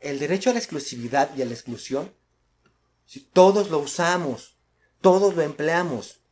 el 0.00 0.18
derecho 0.18 0.50
a 0.50 0.52
la 0.52 0.58
exclusividad 0.58 1.30
y 1.36 1.42
a 1.42 1.44
la 1.44 1.52
exclusión, 1.52 2.12
si 3.06 3.20
todos 3.20 3.70
lo 3.70 3.78
usamos, 3.78 4.56
todos 5.00 5.36
lo 5.36 5.42
empleamos. 5.42 6.22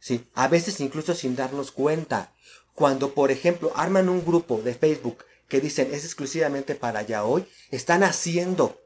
Sí, 0.00 0.30
a 0.32 0.48
veces 0.48 0.80
incluso 0.80 1.14
sin 1.14 1.36
darnos 1.36 1.72
cuenta. 1.72 2.32
Cuando, 2.74 3.12
por 3.12 3.30
ejemplo, 3.30 3.70
arman 3.76 4.08
un 4.08 4.24
grupo 4.24 4.62
de 4.62 4.74
Facebook 4.74 5.26
que 5.52 5.60
dicen 5.60 5.90
es 5.92 6.06
exclusivamente 6.06 6.74
para 6.74 7.02
ya 7.02 7.24
hoy, 7.24 7.44
están 7.70 8.04
haciendo 8.04 8.80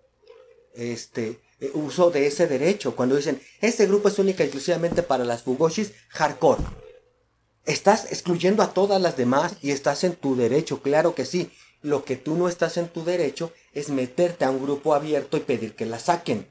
este 0.74 1.38
eh, 1.60 1.70
uso 1.74 2.10
de 2.10 2.26
ese 2.26 2.48
derecho. 2.48 2.96
Cuando 2.96 3.14
dicen 3.14 3.40
este 3.60 3.86
grupo 3.86 4.08
es 4.08 4.18
única 4.18 4.42
exclusivamente 4.42 5.04
para 5.04 5.22
las 5.24 5.44
fugoshis 5.44 5.92
hardcore. 6.08 6.64
Estás 7.66 8.10
excluyendo 8.10 8.64
a 8.64 8.74
todas 8.74 9.00
las 9.00 9.16
demás 9.16 9.58
y 9.62 9.70
estás 9.70 10.02
en 10.02 10.16
tu 10.16 10.34
derecho, 10.34 10.82
claro 10.82 11.14
que 11.14 11.24
sí. 11.24 11.52
Lo 11.82 12.04
que 12.04 12.16
tú 12.16 12.34
no 12.34 12.48
estás 12.48 12.78
en 12.78 12.88
tu 12.88 13.04
derecho 13.04 13.52
es 13.72 13.90
meterte 13.90 14.44
a 14.44 14.50
un 14.50 14.60
grupo 14.60 14.92
abierto 14.92 15.36
y 15.36 15.40
pedir 15.40 15.76
que 15.76 15.86
la 15.86 16.00
saquen. 16.00 16.48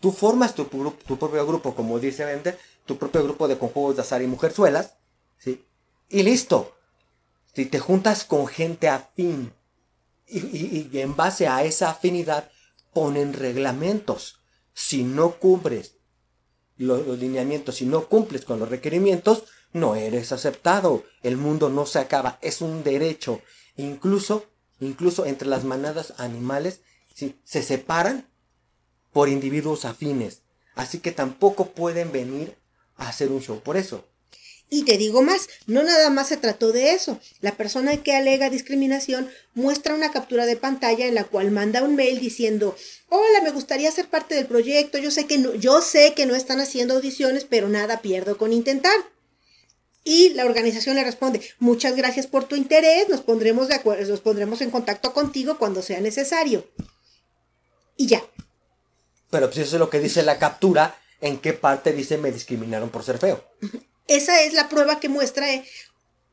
Tú 0.00 0.10
formas 0.10 0.56
tu, 0.56 0.66
propio 0.66 1.46
grupo, 1.46 1.76
como 1.76 2.00
dice 2.00 2.24
Bender, 2.24 2.58
tu 2.86 2.98
propio 2.98 3.22
grupo 3.22 3.46
de 3.46 3.56
conjuegos 3.56 3.94
de 3.94 4.02
azar 4.02 4.20
y 4.20 4.26
mujerzuelas, 4.26 4.96
¿sí? 5.38 5.64
Y 6.08 6.24
listo. 6.24 6.74
Si 7.54 7.66
te 7.66 7.78
juntas 7.78 8.24
con 8.24 8.46
gente 8.46 8.88
afín 8.88 9.52
y, 10.26 10.88
en 10.98 11.16
base 11.16 11.48
a 11.48 11.64
esa 11.64 11.90
afinidad 11.90 12.50
ponen 12.92 13.34
reglamentos. 13.34 14.38
Si 14.72 15.04
no 15.04 15.32
cumples 15.38 15.96
los, 16.76 17.06
lineamientos, 17.18 17.76
si 17.76 17.86
no 17.86 18.06
cumples 18.08 18.44
con 18.44 18.58
los 18.58 18.68
requerimientos, 18.68 19.44
no 19.72 19.96
eres 19.96 20.32
aceptado. 20.32 21.04
El 21.22 21.36
mundo 21.36 21.68
no 21.68 21.84
se 21.84 21.98
acaba, 21.98 22.38
es 22.40 22.62
un 22.62 22.82
derecho. 22.82 23.40
Incluso, 23.76 24.46
incluso 24.80 25.26
entre 25.26 25.48
las 25.48 25.64
manadas 25.64 26.14
animales 26.18 26.80
se 27.14 27.62
separan 27.62 28.28
por 29.12 29.28
individuos 29.28 29.84
afines. 29.84 30.42
Así 30.74 31.00
que 31.00 31.12
tampoco 31.12 31.72
pueden 31.72 32.12
venir 32.12 32.56
a 32.96 33.08
hacer 33.08 33.30
un 33.30 33.42
show 33.42 33.60
por 33.60 33.76
eso. 33.76 34.06
Y 34.72 34.84
te 34.84 34.96
digo 34.96 35.20
más, 35.20 35.50
no 35.66 35.82
nada 35.82 36.08
más 36.08 36.28
se 36.28 36.38
trató 36.38 36.72
de 36.72 36.94
eso. 36.94 37.20
La 37.42 37.58
persona 37.58 37.98
que 37.98 38.14
alega 38.14 38.48
discriminación 38.48 39.28
muestra 39.52 39.94
una 39.94 40.12
captura 40.12 40.46
de 40.46 40.56
pantalla 40.56 41.04
en 41.04 41.14
la 41.14 41.24
cual 41.24 41.50
manda 41.50 41.82
un 41.82 41.94
mail 41.94 42.20
diciendo, 42.20 42.74
hola, 43.10 43.42
me 43.42 43.50
gustaría 43.50 43.90
ser 43.90 44.08
parte 44.08 44.34
del 44.34 44.46
proyecto, 44.46 44.96
yo 44.96 45.10
sé 45.10 45.26
que 45.26 45.36
no, 45.36 45.52
yo 45.52 45.82
sé 45.82 46.14
que 46.14 46.24
no 46.24 46.34
están 46.34 46.58
haciendo 46.58 46.94
audiciones, 46.94 47.44
pero 47.44 47.68
nada 47.68 48.00
pierdo 48.00 48.38
con 48.38 48.54
intentar. 48.54 48.94
Y 50.04 50.30
la 50.30 50.46
organización 50.46 50.96
le 50.96 51.04
responde, 51.04 51.42
muchas 51.58 51.94
gracias 51.94 52.26
por 52.26 52.44
tu 52.44 52.56
interés, 52.56 53.10
nos 53.10 53.20
pondremos 53.20 53.68
de 53.68 53.74
acuerdo, 53.74 54.08
nos 54.08 54.20
pondremos 54.20 54.62
en 54.62 54.70
contacto 54.70 55.12
contigo 55.12 55.58
cuando 55.58 55.82
sea 55.82 56.00
necesario. 56.00 56.66
Y 57.98 58.06
ya. 58.06 58.22
Pero 59.28 59.48
pues 59.48 59.58
eso 59.58 59.76
es 59.76 59.80
lo 59.80 59.90
que 59.90 60.00
dice 60.00 60.22
la 60.22 60.38
captura, 60.38 60.98
en 61.20 61.40
qué 61.40 61.52
parte 61.52 61.92
dice 61.92 62.16
me 62.16 62.32
discriminaron 62.32 62.88
por 62.88 63.04
ser 63.04 63.18
feo. 63.18 63.44
Esa 64.08 64.42
es 64.42 64.52
la 64.52 64.68
prueba 64.68 65.00
que 65.00 65.08
muestra 65.08 65.52
eh, 65.52 65.64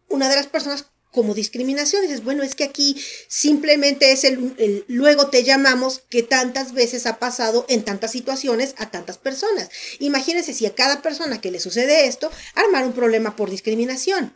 una 0.08 0.30
de 0.30 0.36
las 0.36 0.48
personas 0.48 0.86
como 1.12 1.34
discriminación. 1.34 2.04
dices, 2.04 2.24
bueno, 2.24 2.44
es 2.44 2.56
que 2.56 2.64
aquí 2.64 3.02
simplemente 3.28 4.12
es 4.12 4.24
el, 4.24 4.86
luego 4.88 5.30
te 5.30 5.44
llamamos 5.44 6.04
que 6.10 6.24
tantas 6.24 6.74
veces 6.74 7.06
ha 7.06 7.18
pasado 7.18 7.66
en 7.68 7.84
tantas 7.84 8.12
situaciones 8.12 8.76
a 8.78 8.92
tantas 8.92 9.18
personas. 9.18 9.70
Imagínense 10.00 10.54
si 10.54 10.66
a 10.66 10.76
cada 10.76 11.02
persona 11.02 11.42
que 11.42 11.52
le 11.52 11.60
sucede 11.60 12.06
esto, 12.06 12.32
armar 12.54 12.86
un 12.86 12.94
problema 12.94 13.36
por 13.36 13.50
discriminación. 13.50 14.36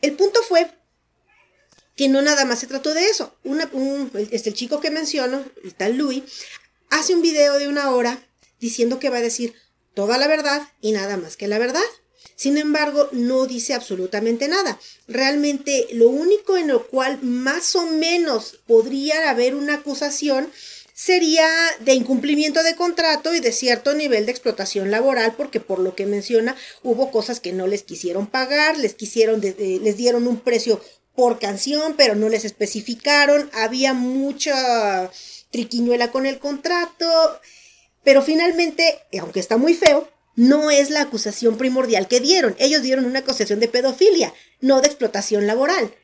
El 0.00 0.14
punto 0.14 0.42
fue 0.42 0.70
que 1.94 2.08
no 2.08 2.22
nada 2.22 2.44
más 2.44 2.60
se 2.60 2.66
trató 2.66 2.94
de 2.94 3.06
eso. 3.08 3.36
Este, 4.30 4.48
el 4.50 4.54
chico 4.54 4.80
que 4.80 4.90
menciono, 4.90 5.44
el 5.62 5.74
tal 5.74 5.96
Louis, 5.96 6.22
hace 6.90 7.14
un 7.14 7.22
video 7.22 7.58
de 7.58 7.68
una 7.68 7.90
hora 7.90 8.18
diciendo 8.60 8.98
que 8.98 9.10
va 9.10 9.18
a 9.18 9.22
decir 9.22 9.54
toda 9.94 10.16
la 10.16 10.26
verdad 10.26 10.66
y 10.80 10.92
nada 10.92 11.16
más 11.18 11.36
que 11.36 11.48
la 11.48 11.58
verdad. 11.58 11.82
Sin 12.42 12.58
embargo, 12.58 13.08
no 13.12 13.46
dice 13.46 13.72
absolutamente 13.72 14.48
nada. 14.48 14.76
Realmente 15.06 15.86
lo 15.92 16.08
único 16.08 16.56
en 16.56 16.66
lo 16.66 16.88
cual 16.88 17.22
más 17.22 17.76
o 17.76 17.86
menos 17.86 18.58
podría 18.66 19.30
haber 19.30 19.54
una 19.54 19.74
acusación 19.74 20.50
sería 20.92 21.46
de 21.78 21.94
incumplimiento 21.94 22.64
de 22.64 22.74
contrato 22.74 23.32
y 23.32 23.38
de 23.38 23.52
cierto 23.52 23.94
nivel 23.94 24.26
de 24.26 24.32
explotación 24.32 24.90
laboral, 24.90 25.34
porque 25.36 25.60
por 25.60 25.78
lo 25.78 25.94
que 25.94 26.04
menciona 26.04 26.56
hubo 26.82 27.12
cosas 27.12 27.38
que 27.38 27.52
no 27.52 27.68
les 27.68 27.84
quisieron 27.84 28.26
pagar, 28.26 28.76
les 28.76 28.94
quisieron, 28.94 29.40
les 29.40 29.96
dieron 29.96 30.26
un 30.26 30.40
precio 30.40 30.82
por 31.14 31.38
canción, 31.38 31.94
pero 31.96 32.16
no 32.16 32.28
les 32.28 32.44
especificaron, 32.44 33.50
había 33.52 33.94
mucha 33.94 35.12
triquiñuela 35.52 36.10
con 36.10 36.26
el 36.26 36.40
contrato, 36.40 37.40
pero 38.02 38.20
finalmente, 38.20 38.98
aunque 39.20 39.38
está 39.38 39.58
muy 39.58 39.74
feo, 39.74 40.08
no 40.34 40.70
es 40.70 40.90
la 40.90 41.02
acusación 41.02 41.56
primordial 41.56 42.08
que 42.08 42.20
dieron. 42.20 42.56
Ellos 42.58 42.82
dieron 42.82 43.04
una 43.04 43.20
acusación 43.20 43.60
de 43.60 43.68
pedofilia, 43.68 44.32
no 44.60 44.80
de 44.80 44.88
explotación 44.88 45.46
laboral. 45.46 45.94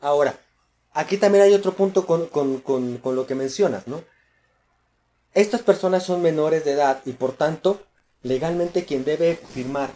Ahora, 0.00 0.38
aquí 0.92 1.16
también 1.16 1.44
hay 1.44 1.54
otro 1.54 1.74
punto 1.74 2.06
con, 2.06 2.26
con 2.26 3.16
lo 3.16 3.26
que 3.26 3.34
mencionas, 3.34 3.86
¿no? 3.86 4.04
Estas 5.34 5.62
personas 5.62 6.04
son 6.04 6.22
menores 6.22 6.64
de 6.64 6.72
edad 6.72 7.02
y 7.04 7.12
por 7.12 7.32
tanto, 7.32 7.86
legalmente 8.22 8.84
quien 8.84 9.04
debe 9.04 9.36
firmar 9.36 9.90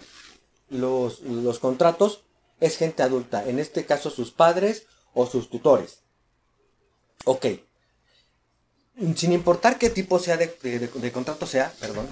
los, 0.68 1.20
los 1.20 1.58
contratos 1.58 2.22
es 2.60 2.76
gente 2.76 3.02
adulta, 3.02 3.48
en 3.48 3.58
este 3.58 3.84
caso 3.84 4.10
sus 4.10 4.30
padres 4.30 4.86
o 5.14 5.26
sus 5.26 5.50
tutores. 5.50 6.02
Ok. 7.24 7.46
Sin 9.16 9.32
importar 9.32 9.78
qué 9.78 9.90
tipo 9.90 10.18
sea 10.18 10.36
de, 10.36 11.10
contrato 11.12 11.46
sea, 11.46 11.72
perdón, 11.80 12.08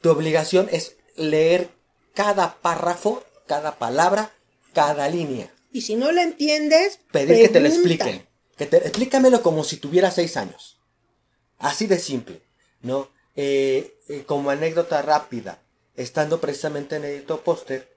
tu 0.00 0.10
obligación 0.10 0.68
es 0.70 0.96
leer 1.16 1.70
cada 2.14 2.56
párrafo, 2.56 3.22
cada 3.46 3.78
palabra, 3.78 4.32
cada 4.72 5.08
línea. 5.08 5.52
Y 5.72 5.82
si 5.82 5.94
no 5.94 6.12
lo 6.12 6.20
entiendes, 6.20 7.00
pedir 7.12 7.42
que 7.42 7.48
te 7.48 7.60
lo 7.60 7.68
expliquen. 7.68 8.26
Que 8.56 8.66
te, 8.66 8.78
explícamelo 8.78 9.42
como 9.42 9.64
si 9.64 9.76
tuviera 9.76 10.10
seis 10.10 10.36
años. 10.36 10.78
Así 11.58 11.86
de 11.86 11.98
simple, 11.98 12.42
¿no? 12.82 13.08
Eh, 13.34 13.98
eh, 14.08 14.24
como 14.26 14.50
anécdota 14.50 15.02
rápida, 15.02 15.62
estando 15.94 16.40
precisamente 16.40 16.96
en 16.96 17.04
Edito 17.04 17.42
Póster, 17.42 17.88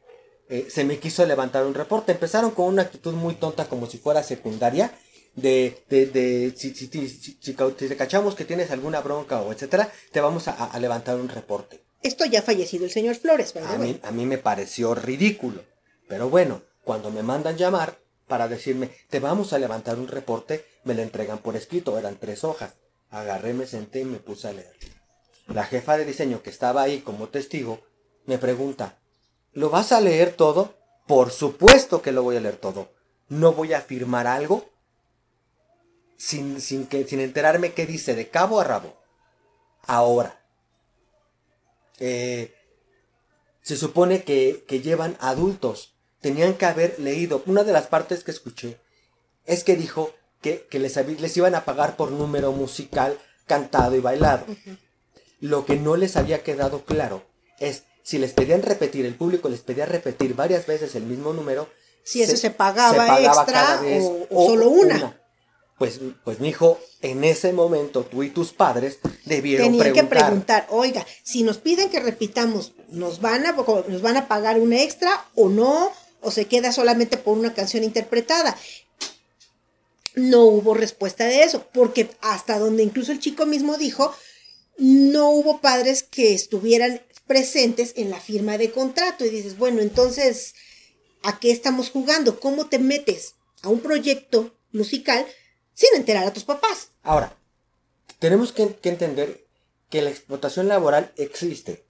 eh, 0.49 0.67
se 0.69 0.83
me 0.83 0.97
quiso 0.97 1.25
levantar 1.25 1.65
un 1.65 1.73
reporte. 1.73 2.12
Empezaron 2.12 2.51
con 2.51 2.65
una 2.65 2.81
actitud 2.81 3.13
muy 3.13 3.35
tonta 3.35 3.69
como 3.69 3.88
si 3.88 3.97
fuera 3.97 4.23
secundaria. 4.23 4.93
De, 5.35 5.83
de, 5.89 6.07
de 6.07 6.53
si, 6.57 6.73
si, 6.73 6.88
si, 6.88 7.38
si, 7.39 7.53
te 7.53 7.95
cachamos 7.95 8.35
que 8.35 8.43
tienes 8.43 8.71
alguna 8.71 8.99
bronca 8.99 9.39
o 9.39 9.53
etcétera, 9.53 9.89
te 10.12 10.19
vamos 10.19 10.47
a, 10.47 10.77
levantar 10.79 11.15
un 11.15 11.29
reporte. 11.29 11.79
Esto 12.01 12.25
ya 12.25 12.39
ha 12.39 12.43
fallecido 12.43 12.85
el 12.85 12.91
señor 12.91 13.15
Flores, 13.15 13.53
¿verdad? 13.53 13.75
A 13.75 13.77
mí, 13.77 13.99
a 14.01 14.12
mí 14.12 14.25
me 14.25 14.38
pareció 14.38 14.95
ridículo. 14.95 15.63
Pero 16.07 16.29
bueno, 16.29 16.62
cuando 16.83 17.12
me 17.12 17.23
mandan 17.23 17.57
llamar 17.57 17.99
para 18.27 18.47
decirme, 18.47 18.89
te 19.09 19.19
vamos 19.19 19.53
a 19.53 19.59
levantar 19.59 19.97
un 19.99 20.07
reporte, 20.07 20.65
me 20.83 20.93
lo 20.93 21.01
entregan 21.01 21.39
por 21.39 21.55
escrito, 21.55 21.97
eran 21.97 22.17
tres 22.17 22.43
hojas. 22.43 22.73
Agarré, 23.09 23.53
me 23.53 23.65
senté 23.65 24.01
y 24.01 24.05
me 24.05 24.17
puse 24.17 24.47
a 24.47 24.53
leer. 24.53 24.75
La 25.47 25.65
jefa 25.65 25.97
de 25.97 26.05
diseño 26.05 26.43
que 26.43 26.49
estaba 26.49 26.83
ahí 26.83 26.99
como 26.99 27.27
testigo 27.29 27.81
me 28.25 28.38
pregunta, 28.38 28.99
¿Lo 29.53 29.69
vas 29.69 29.91
a 29.91 30.01
leer 30.01 30.33
todo? 30.33 30.75
Por 31.07 31.31
supuesto 31.31 32.01
que 32.01 32.12
lo 32.12 32.23
voy 32.23 32.38
a 32.38 32.39
leer 32.39 32.57
todo. 32.57 32.91
No 33.27 33.53
voy 33.53 33.73
a 33.73 33.81
firmar 33.81 34.27
algo 34.27 34.69
sin, 36.17 36.62
sin, 36.62 36.85
que, 36.85 37.07
sin 37.07 37.19
enterarme 37.19 37.73
qué 37.73 37.85
dice 37.85 38.15
de 38.15 38.29
cabo 38.29 38.59
a 38.59 38.63
rabo. 38.63 38.97
Ahora, 39.88 40.38
eh, 41.99 42.53
se 43.62 43.77
supone 43.77 44.23
que, 44.23 44.65
que 44.67 44.81
llevan 44.81 45.17
adultos. 45.19 45.95
Tenían 46.21 46.55
que 46.55 46.65
haber 46.65 46.99
leído. 46.99 47.43
Una 47.45 47.63
de 47.63 47.71
las 47.71 47.88
partes 47.88 48.23
que 48.23 48.31
escuché 48.31 48.79
es 49.45 49.63
que 49.63 49.75
dijo 49.75 50.13
que, 50.41 50.67
que 50.69 50.79
les, 50.79 50.95
les, 50.95 51.38
iban 51.38 51.55
a 51.55 51.65
pagar 51.65 51.95
por 51.95 52.12
número 52.12 52.51
musical 52.51 53.17
cantado 53.47 53.95
y 53.95 53.99
bailado. 53.99 54.45
Lo 55.39 55.65
que 55.65 55.75
no 55.75 55.95
les 55.95 56.17
había 56.17 56.43
quedado 56.43 56.83
claro 56.85 57.23
es 57.59 57.83
si 58.03 58.17
les 58.17 58.33
pedían 58.33 58.63
repetir, 58.63 59.05
el 59.05 59.15
público 59.15 59.49
les 59.49 59.62
pedía 59.62 59.85
repetir 59.85 60.35
varias 60.35 60.65
veces 60.65 60.95
el 60.95 61.03
mismo 61.03 61.33
número, 61.33 61.69
si 62.03 62.23
eso 62.23 62.35
se 62.38 62.49
pagaba, 62.49 63.21
extra 63.21 63.81
o, 64.31 64.47
solo 64.47 64.69
una. 64.69 65.18
Pues, 65.80 66.02
pues 66.26 66.42
mi 66.42 66.50
hijo, 66.50 66.78
en 67.02 67.24
ese 67.24 67.54
momento 67.54 68.04
tú 68.04 68.22
y 68.22 68.30
tus 68.30 68.52
padres 68.52 69.00
debieron 69.24 69.72
Tenían 69.72 69.94
que 69.94 70.04
preguntar, 70.04 70.68
oiga, 70.70 71.06
si 71.24 71.44
nos 71.44 71.58
piden 71.58 71.89
que 71.89 72.02
repitamos, 72.02 72.74
¿nos 72.89 73.22
van, 73.22 73.46
a, 73.46 73.54
¿nos 73.54 74.02
van 74.02 74.18
a 74.18 74.28
pagar 74.28 74.60
un 74.60 74.74
extra 74.74 75.26
o 75.36 75.48
no? 75.48 75.89
¿O 76.20 76.32
se 76.32 76.48
queda 76.48 76.74
solamente 76.74 77.15
por 77.15 77.38
una 77.38 77.54
canción 77.54 77.86
interpretada? 77.86 78.58
No 80.15 80.44
hubo 80.44 80.74
respuesta 80.74 81.24
de 81.24 81.44
eso, 81.44 81.65
porque 81.74 82.10
hasta 82.20 82.60
donde 82.60 82.84
incluso 82.84 83.13
el 83.13 83.22
chico 83.22 83.46
mismo 83.46 83.78
dijo, 83.78 84.13
no 84.78 85.30
hubo 85.30 85.62
padres 85.62 86.04
que 86.04 86.34
estuvieran 86.34 87.02
presentes 87.26 87.94
en 87.96 88.10
la 88.10 88.20
firma 88.20 88.58
de 88.58 88.72
contrato 88.72 89.24
y 89.24 89.30
dices, 89.30 89.58
bueno, 89.58 89.82
entonces, 89.82 90.56
¿a 91.24 91.39
qué 91.39 91.52
estamos 91.52 91.89
jugando? 91.89 92.42
¿Cómo 92.42 92.65
te 92.65 92.80
metes 92.80 93.36
a 93.62 93.70
un 93.70 93.80
proyecto 93.80 94.54
musical 94.74 95.26
sin 95.80 95.96
enterar 95.96 96.28
a 96.28 96.34
tus 96.34 96.44
papás? 96.44 96.89
Ahora, 97.04 97.34
tenemos 98.20 98.52
que, 98.52 98.78
entender 98.84 99.48
que 99.89 100.02
la 100.02 100.10
explotación 100.10 100.68
laboral 100.68 101.13
existe. 101.15 101.86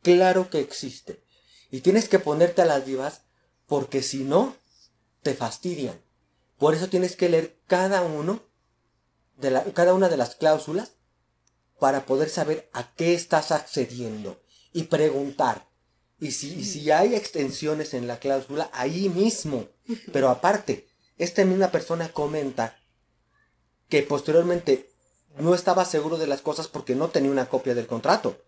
Claro 0.00 0.48
que 0.48 0.60
existe. 0.60 1.22
Y 1.70 1.82
tienes 1.82 2.08
que 2.08 2.18
ponerte 2.18 2.62
a 2.62 2.64
las 2.64 2.86
vivas 2.86 3.20
porque 3.66 4.02
si 4.02 4.24
no, 4.24 4.56
te 5.22 5.34
fastidian. 5.34 6.00
Por 6.56 6.74
eso 6.74 6.88
tienes 6.88 7.14
que 7.14 7.28
leer 7.28 7.58
cada 7.66 8.00
uno 8.00 8.42
de 9.36 9.50
la, 9.50 9.64
cada 9.64 9.92
una 9.92 10.08
de 10.08 10.16
las 10.16 10.34
cláusulas 10.34 10.92
para 11.78 12.06
poder 12.06 12.30
saber 12.30 12.70
a 12.72 12.94
qué 12.94 13.12
estás 13.12 13.52
accediendo 13.52 14.40
y 14.72 14.84
preguntar. 14.84 15.68
Y 16.18 16.30
si, 16.30 16.64
si 16.64 16.90
hay 16.90 17.14
extensiones 17.14 17.92
en 17.92 18.06
la 18.06 18.18
cláusula, 18.18 18.70
ahí 18.72 19.10
mismo. 19.10 19.68
Pero 20.10 20.30
aparte, 20.30 20.88
esta 21.18 21.44
misma 21.44 21.70
persona 21.70 22.08
comenta 22.08 22.79
que 23.90 24.02
posteriormente 24.02 24.88
no 25.38 25.54
estaba 25.54 25.84
seguro 25.84 26.16
de 26.16 26.26
las 26.26 26.40
cosas 26.40 26.68
porque 26.68 26.94
no 26.94 27.08
tenía 27.08 27.30
una 27.30 27.50
copia 27.50 27.74
del 27.74 27.86
contrato. 27.86 28.38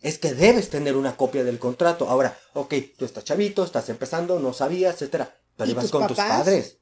Es 0.00 0.18
que 0.18 0.32
debes 0.32 0.70
tener 0.70 0.96
una 0.96 1.16
copia 1.16 1.44
del 1.44 1.58
contrato. 1.58 2.08
Ahora, 2.08 2.38
ok, 2.54 2.74
tú 2.96 3.04
estás 3.04 3.24
chavito, 3.24 3.64
estás 3.64 3.88
empezando, 3.90 4.38
no 4.38 4.52
sabías, 4.52 4.94
etcétera. 4.94 5.36
Pero 5.56 5.70
ibas 5.70 5.90
con 5.90 6.06
tus 6.06 6.16
padres. 6.16 6.78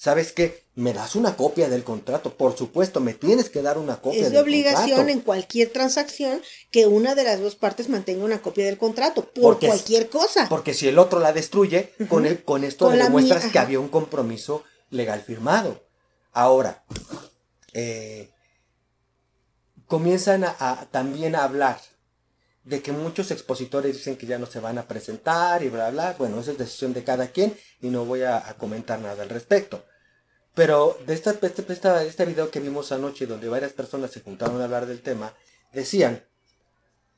¿sabes 0.00 0.32
qué? 0.32 0.64
Me 0.74 0.94
das 0.94 1.14
una 1.14 1.36
copia 1.36 1.68
del 1.68 1.84
contrato. 1.84 2.34
Por 2.34 2.56
supuesto, 2.56 3.00
me 3.00 3.12
tienes 3.12 3.50
que 3.50 3.60
dar 3.60 3.76
una 3.76 4.00
copia 4.00 4.22
es 4.22 4.32
de 4.32 4.38
obligación 4.38 5.10
en 5.10 5.20
cualquier 5.20 5.68
transacción 5.68 6.40
que 6.70 6.86
una 6.86 7.14
de 7.14 7.24
las 7.24 7.38
dos 7.38 7.54
partes 7.54 7.90
mantenga 7.90 8.24
una 8.24 8.40
copia 8.40 8.64
del 8.64 8.78
contrato, 8.78 9.28
por 9.28 9.60
cualquier 9.60 10.08
cosa. 10.08 10.48
Porque 10.48 10.72
si 10.72 10.88
el 10.88 10.98
otro 10.98 11.20
la 11.20 11.34
destruye, 11.34 11.92
con, 12.08 12.24
el, 12.24 12.42
con 12.42 12.64
esto 12.64 12.88
demuestras 12.88 13.52
que 13.52 13.58
había 13.58 13.78
un 13.78 13.88
compromiso 13.88 14.64
legal 14.88 15.20
firmado. 15.20 15.84
Ahora, 16.32 16.82
eh, 17.72 18.30
comienzan 19.86 20.44
también 20.90 21.34
a 21.34 21.44
hablar 21.44 21.80
de 22.64 22.82
que 22.82 22.92
muchos 22.92 23.30
expositores 23.30 23.96
dicen 23.96 24.16
que 24.16 24.26
ya 24.26 24.38
no 24.38 24.46
se 24.46 24.60
van 24.60 24.78
a 24.78 24.86
presentar 24.86 25.62
y 25.62 25.68
bla, 25.68 25.90
bla. 25.90 26.14
Bueno, 26.18 26.40
eso 26.40 26.52
es 26.52 26.58
decisión 26.58 26.92
de 26.92 27.04
cada 27.04 27.28
quien 27.28 27.56
y 27.80 27.88
no 27.88 28.04
voy 28.04 28.22
a 28.22 28.54
comentar 28.58 29.00
nada 29.00 29.22
al 29.22 29.28
respecto. 29.28 29.84
Pero 30.54 30.98
de 31.06 31.14
esta, 31.14 31.30
esta, 31.40 32.04
este 32.04 32.24
video 32.26 32.50
que 32.50 32.60
vimos 32.60 32.92
anoche, 32.92 33.26
donde 33.26 33.48
varias 33.48 33.72
personas 33.72 34.10
se 34.10 34.20
juntaron 34.20 34.60
a 34.60 34.64
hablar 34.64 34.86
del 34.86 35.00
tema, 35.00 35.34
decían 35.72 36.24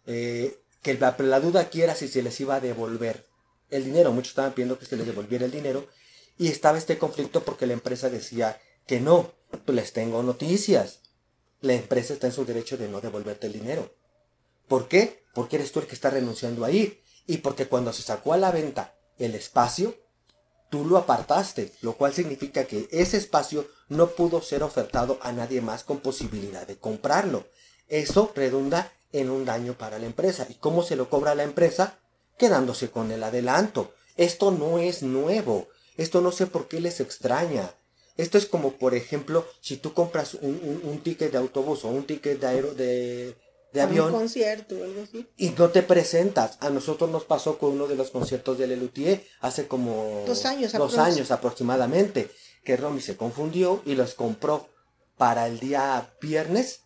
eh, 0.07 0.59
que 0.83 0.95
la, 0.95 1.17
la, 1.19 1.41
duda 1.41 1.61
aquí 1.61 1.83
era 1.83 1.95
si 1.95 2.09
se 2.09 2.23
les 2.23 2.39
iba 2.41 2.57
a 2.57 2.61
devolver 2.61 3.25
el 3.71 3.85
dinero. 3.85 4.13
Muchos 4.13 4.31
estaban 4.31 4.53
pidiendo 4.53 4.79
que 4.79 4.87
se 4.87 4.97
les 4.97 5.07
devolviera 5.07 5.47
el 5.47 5.51
dinero. 5.51 5.89
Y 6.39 6.49
estaba 6.49 6.79
este 6.79 6.99
conflicto 6.99 7.43
porque 7.43 7.67
la 7.67 7.73
empresa 7.73 8.11
decía 8.11 8.61
que 8.87 9.01
no. 9.01 9.33
Pues 9.65 9.77
les 9.77 9.93
tengo 9.93 10.23
noticias. 10.23 11.01
La 11.61 11.75
empresa 11.75 12.15
está 12.15 12.27
en 12.27 12.33
su 12.33 12.45
derecho 12.45 12.77
de 12.77 12.89
no 12.89 13.01
devolverte 13.01 13.47
el 13.47 13.53
dinero. 13.53 13.95
¿Por 14.67 14.89
qué? 14.89 15.25
Porque 15.35 15.57
eres 15.57 15.71
tú 15.71 15.81
el 15.81 15.87
que 15.87 15.95
está 15.95 16.11
renunciando 16.11 16.65
a 16.65 16.71
ir. 16.71 17.03
Y 17.27 17.39
porque 17.39 17.69
cuando 17.69 17.93
se 17.93 18.03
sacó 18.03 18.33
a 18.33 18.39
la 18.39 18.51
venta 18.51 18.97
el 19.19 19.35
espacio, 19.35 19.95
tú 20.71 20.85
lo 20.85 20.97
apartaste, 20.97 21.73
lo 21.83 21.93
cual 21.97 22.13
significa 22.13 22.65
que 22.65 22.89
ese 22.91 23.19
espacio 23.19 23.69
no 23.89 24.09
pudo 24.09 24.43
ser 24.43 24.63
ofertado 24.63 25.19
a 25.23 25.31
nadie 25.31 25.61
más 25.61 25.85
con 25.85 25.99
posibilidad 26.01 26.67
de 26.67 26.79
comprarlo. 26.79 27.47
Eso 27.89 28.33
redunda 28.35 28.91
en 29.13 29.31
un 29.31 29.45
daño 29.45 29.75
para 29.75 29.99
la 29.99 30.07
empresa. 30.07 30.47
¿Y 30.49 30.55
cómo 30.55 30.83
se 30.83 30.97
lo 30.97 31.11
cobra 31.11 31.35
la 31.35 31.43
empresa? 31.45 31.99
Quedándose 32.39 32.91
con 32.91 33.13
el 33.13 33.23
adelanto. 33.23 33.93
Esto 34.17 34.51
no 34.51 34.79
es 34.79 35.03
nuevo. 35.03 35.69
Esto 35.97 36.23
no 36.23 36.33
sé 36.33 36.47
por 36.47 36.69
qué 36.69 36.81
les 36.81 37.01
extraña. 37.01 37.75
Esto 38.23 38.39
es 38.39 38.47
como, 38.47 38.73
por 38.73 38.95
ejemplo, 38.95 39.47
si 39.61 39.77
tú 39.77 39.93
compras 39.95 40.35
un, 40.35 41.01
ticket 41.03 41.33
de 41.33 41.39
autobús 41.39 41.85
o 41.85 41.89
un 41.89 42.05
ticket 42.05 42.41
de, 42.41 43.35
de 43.73 43.81
A 43.81 43.85
avión 43.85 44.13
Un 44.13 44.21
concierto 44.21 44.77
o 44.77 44.85
algo 44.85 45.03
así. 45.03 45.27
y 45.37 45.51
no 45.51 45.71
te 45.71 45.83
presentas. 45.83 46.57
A 46.61 46.71
nosotros 46.71 47.11
nos 47.11 47.25
pasó 47.25 47.59
con 47.59 47.71
uno 47.73 47.87
de 47.89 47.97
los 47.97 48.11
conciertos 48.11 48.59
de 48.59 48.67
Lelutier 48.69 49.25
hace 49.41 49.67
como 49.67 50.23
Dos 50.27 50.45
años 50.45 50.73
dos 50.73 50.93
aprox. 50.95 50.99
años 50.99 51.31
aproximadamente, 51.31 52.31
que 52.65 52.77
Romy 52.77 53.01
se 53.01 53.17
confundió 53.17 53.83
y 53.85 53.95
los 53.95 54.15
compró 54.15 54.69
para 55.17 55.47
el 55.49 55.59
día 55.59 56.15
viernes, 56.21 56.81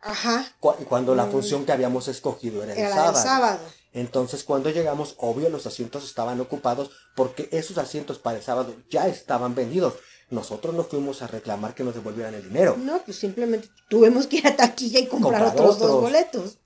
Ajá. 0.00 0.54
cu- 0.60 0.74
cuando 0.88 1.14
la 1.14 1.26
función 1.26 1.64
que 1.64 1.72
habíamos 1.72 2.06
escogido 2.08 2.62
era 2.62 2.72
el 2.74 2.78
Mm. 2.78 2.82
Era 2.82 2.94
sábado. 2.94 3.16
el 3.18 3.22
sábado. 3.24 3.60
Entonces 3.92 4.44
cuando 4.44 4.68
llegamos, 4.70 5.14
obvio 5.18 5.48
los 5.48 5.66
asientos 5.66 6.04
estaban 6.04 6.38
ocupados 6.40 6.90
porque 7.16 7.48
esos 7.50 7.78
asientos 7.78 8.18
para 8.18 8.36
el 8.36 8.44
sábado 8.44 8.74
ya 8.90 9.08
estaban 9.08 9.54
vendidos. 9.54 9.94
Nosotros 10.28 10.74
no 10.74 10.82
fuimos 10.82 11.22
a 11.22 11.28
reclamar 11.28 11.74
que 11.74 11.84
nos 11.84 11.94
devolvieran 11.94 12.34
el 12.34 12.42
dinero. 12.42 12.76
No, 12.76 13.00
pues 13.04 13.16
simplemente 13.16 13.68
tuvimos 13.88 14.26
que 14.26 14.38
ir 14.38 14.46
a 14.46 14.56
taquilla 14.56 14.98
y 14.98 15.06
comprar, 15.06 15.42
Comprar 15.42 15.66
otros, 15.66 15.78
dos 15.78 16.00
boletos. 16.00 16.58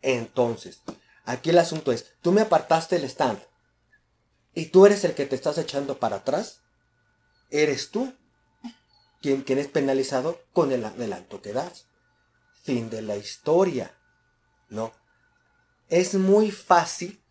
Entonces, 0.00 0.80
aquí 1.24 1.50
el 1.50 1.58
asunto 1.58 1.92
es, 1.92 2.12
tú 2.22 2.32
me 2.32 2.40
apartaste 2.40 2.96
el 2.96 3.04
stand 3.04 3.38
y 4.54 4.66
tú 4.66 4.86
eres 4.86 5.04
el 5.04 5.14
que 5.14 5.26
te 5.26 5.34
estás 5.34 5.58
echando 5.58 5.98
para 5.98 6.16
atrás. 6.16 6.60
Eres 7.50 7.90
tú 7.90 8.14
quien, 9.20 9.42
quien 9.42 9.58
es 9.58 9.68
penalizado 9.68 10.40
con 10.52 10.72
el 10.72 10.84
adelanto 10.84 11.42
que 11.42 11.52
das. 11.52 11.86
Fin 12.62 12.88
de 12.88 13.02
la 13.02 13.16
historia. 13.16 13.94
No. 14.70 14.92
Es 15.88 16.14
muy 16.14 16.50
fácil 16.50 17.22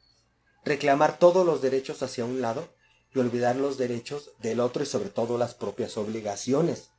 reclamar 0.63 1.17
todos 1.17 1.45
los 1.45 1.61
derechos 1.61 2.03
hacia 2.03 2.25
un 2.25 2.41
lado 2.41 2.69
y 3.13 3.19
olvidar 3.19 3.55
los 3.55 3.77
derechos 3.77 4.31
del 4.39 4.59
otro 4.59 4.83
y 4.83 4.85
sobre 4.85 5.09
todo 5.09 5.37
las 5.37 5.53
propias 5.53 5.97
obligaciones. 5.97 6.89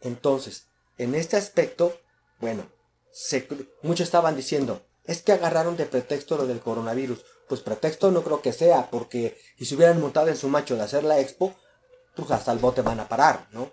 Entonces, 0.00 0.66
en 0.98 1.14
este 1.14 1.36
aspecto, 1.36 1.98
bueno, 2.40 2.66
se- 3.12 3.48
muchos 3.82 4.04
estaban 4.06 4.36
diciendo, 4.36 4.82
es 5.04 5.22
que 5.22 5.32
agarraron 5.32 5.76
de 5.76 5.86
pretexto 5.86 6.36
lo 6.36 6.46
del 6.46 6.60
coronavirus. 6.60 7.24
Pues 7.48 7.60
pretexto 7.60 8.10
no 8.10 8.22
creo 8.22 8.42
que 8.42 8.52
sea, 8.52 8.90
porque 8.90 9.38
si 9.56 9.64
se 9.64 9.76
hubieran 9.76 10.00
montado 10.00 10.28
en 10.28 10.36
su 10.36 10.48
macho 10.48 10.74
de 10.76 10.82
hacer 10.82 11.04
la 11.04 11.20
expo, 11.20 11.54
pues 12.16 12.30
hasta 12.30 12.52
el 12.52 12.58
bote 12.58 12.82
van 12.82 13.00
a 13.00 13.08
parar, 13.08 13.48
¿no? 13.52 13.70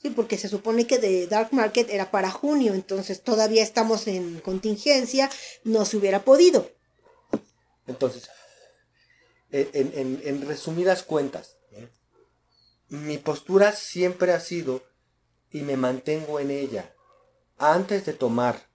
Sí, 0.00 0.10
porque 0.10 0.38
se 0.38 0.48
supone 0.48 0.86
que 0.86 0.98
de 0.98 1.26
Dark 1.26 1.48
Market 1.52 1.90
era 1.90 2.10
para 2.10 2.30
junio, 2.30 2.72
entonces 2.72 3.22
todavía 3.22 3.62
estamos 3.62 4.06
en 4.06 4.40
contingencia, 4.40 5.28
no 5.64 5.84
se 5.84 5.98
hubiera 5.98 6.24
podido. 6.24 6.70
Entonces, 7.86 8.28
en, 9.52 10.20
en- 10.24 10.46
resumidas 10.46 11.02
cuentas, 11.02 11.56
¿eh? 11.72 11.88
mi 12.88 13.18
postura 13.18 13.72
siempre 13.72 14.32
ha 14.32 14.40
sido, 14.40 14.82
y 15.50 15.62
me 15.62 15.76
mantengo 15.76 16.40
en 16.40 16.50
ella, 16.50 16.94
antes 17.58 18.06
de 18.06 18.12
tomar 18.12 18.70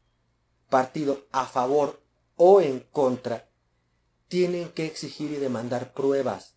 partido 0.69 1.25
a 1.31 1.45
favor 1.45 2.01
o 2.35 2.61
en 2.61 2.79
contra, 2.81 3.49
tienen 4.27 4.69
que 4.69 4.85
exigir 4.85 5.31
y 5.31 5.35
demandar 5.35 5.93
pruebas. 5.93 6.55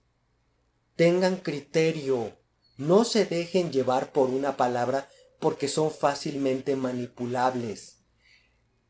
Tengan 0.97 1.37
criterio. 1.37 2.37
No 2.77 3.05
se 3.05 3.25
dejen 3.25 3.71
llevar 3.71 4.13
por 4.13 4.31
una 4.31 4.57
palabra 4.57 5.09
porque 5.39 5.69
son 5.69 5.91
fácilmente 5.93 6.75
manipulables. 6.77 7.99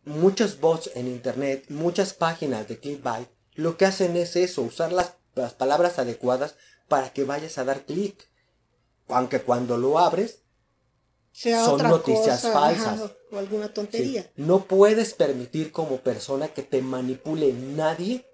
Muchos 0.05 0.61
bots 0.61 0.91
en 0.95 1.07
internet, 1.07 1.67
muchas 1.69 2.15
páginas 2.15 2.67
de 2.69 2.79
clickbait, 2.79 3.29
lo 3.55 3.77
que 3.77 3.85
hacen 3.85 4.17
es 4.17 4.37
eso, 4.37 4.63
usar 4.63 4.93
las, 4.93 5.17
las 5.35 5.55
palabras 5.55 5.99
adecuadas 5.99 6.55
para 6.89 7.13
que 7.13 7.25
vayas 7.25 7.59
a 7.59 7.65
dar 7.65 7.85
clic. 7.85 8.29
Aunque 9.09 9.41
cuando 9.41 9.77
lo 9.77 9.99
abres, 9.99 10.41
Sea 11.33 11.65
Son 11.65 11.75
otra 11.75 11.89
noticias 11.91 12.41
cosa, 12.43 12.53
falsas. 12.53 13.01
ajá, 13.01 13.13
o 13.31 13.39
alguna 13.39 13.67
Sí, 13.69 13.73
tontería. 13.73 14.31
No 14.37 14.65
puedes 14.65 15.15
permitir 15.15 15.71
como 15.73 15.99
persona 15.99 16.49
que 16.49 16.63
te 16.63 16.83
manipule 16.83 17.53
nadie 17.53 18.27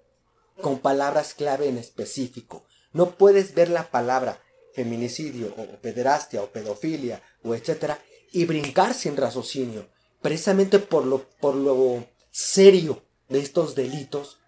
con 0.61 0.79
palabras 0.79 1.33
clave 1.33 1.67
en 1.67 1.77
específico. 1.77 2.65
No 2.93 3.11
puedes 3.11 3.53
ver 3.53 3.69
la 3.69 3.91
palabra 3.91 4.41
feminicidio 4.73 5.53
o 5.57 5.65
pederastia 5.81 6.41
o 6.41 6.47
pedofilia 6.47 7.21
o 7.43 7.53
etcétera 7.55 7.99
y 8.31 8.45
brincar 8.45 8.93
sin 8.93 9.15
raciocinio. 9.17 9.87
Precisamente 10.21 10.79
por 10.79 11.05
lo, 11.05 11.29
por 11.39 11.55
lo 11.55 12.05
serio 12.31 13.03
de 13.29 13.39
estos 13.39 13.75
delitos, 13.75 14.39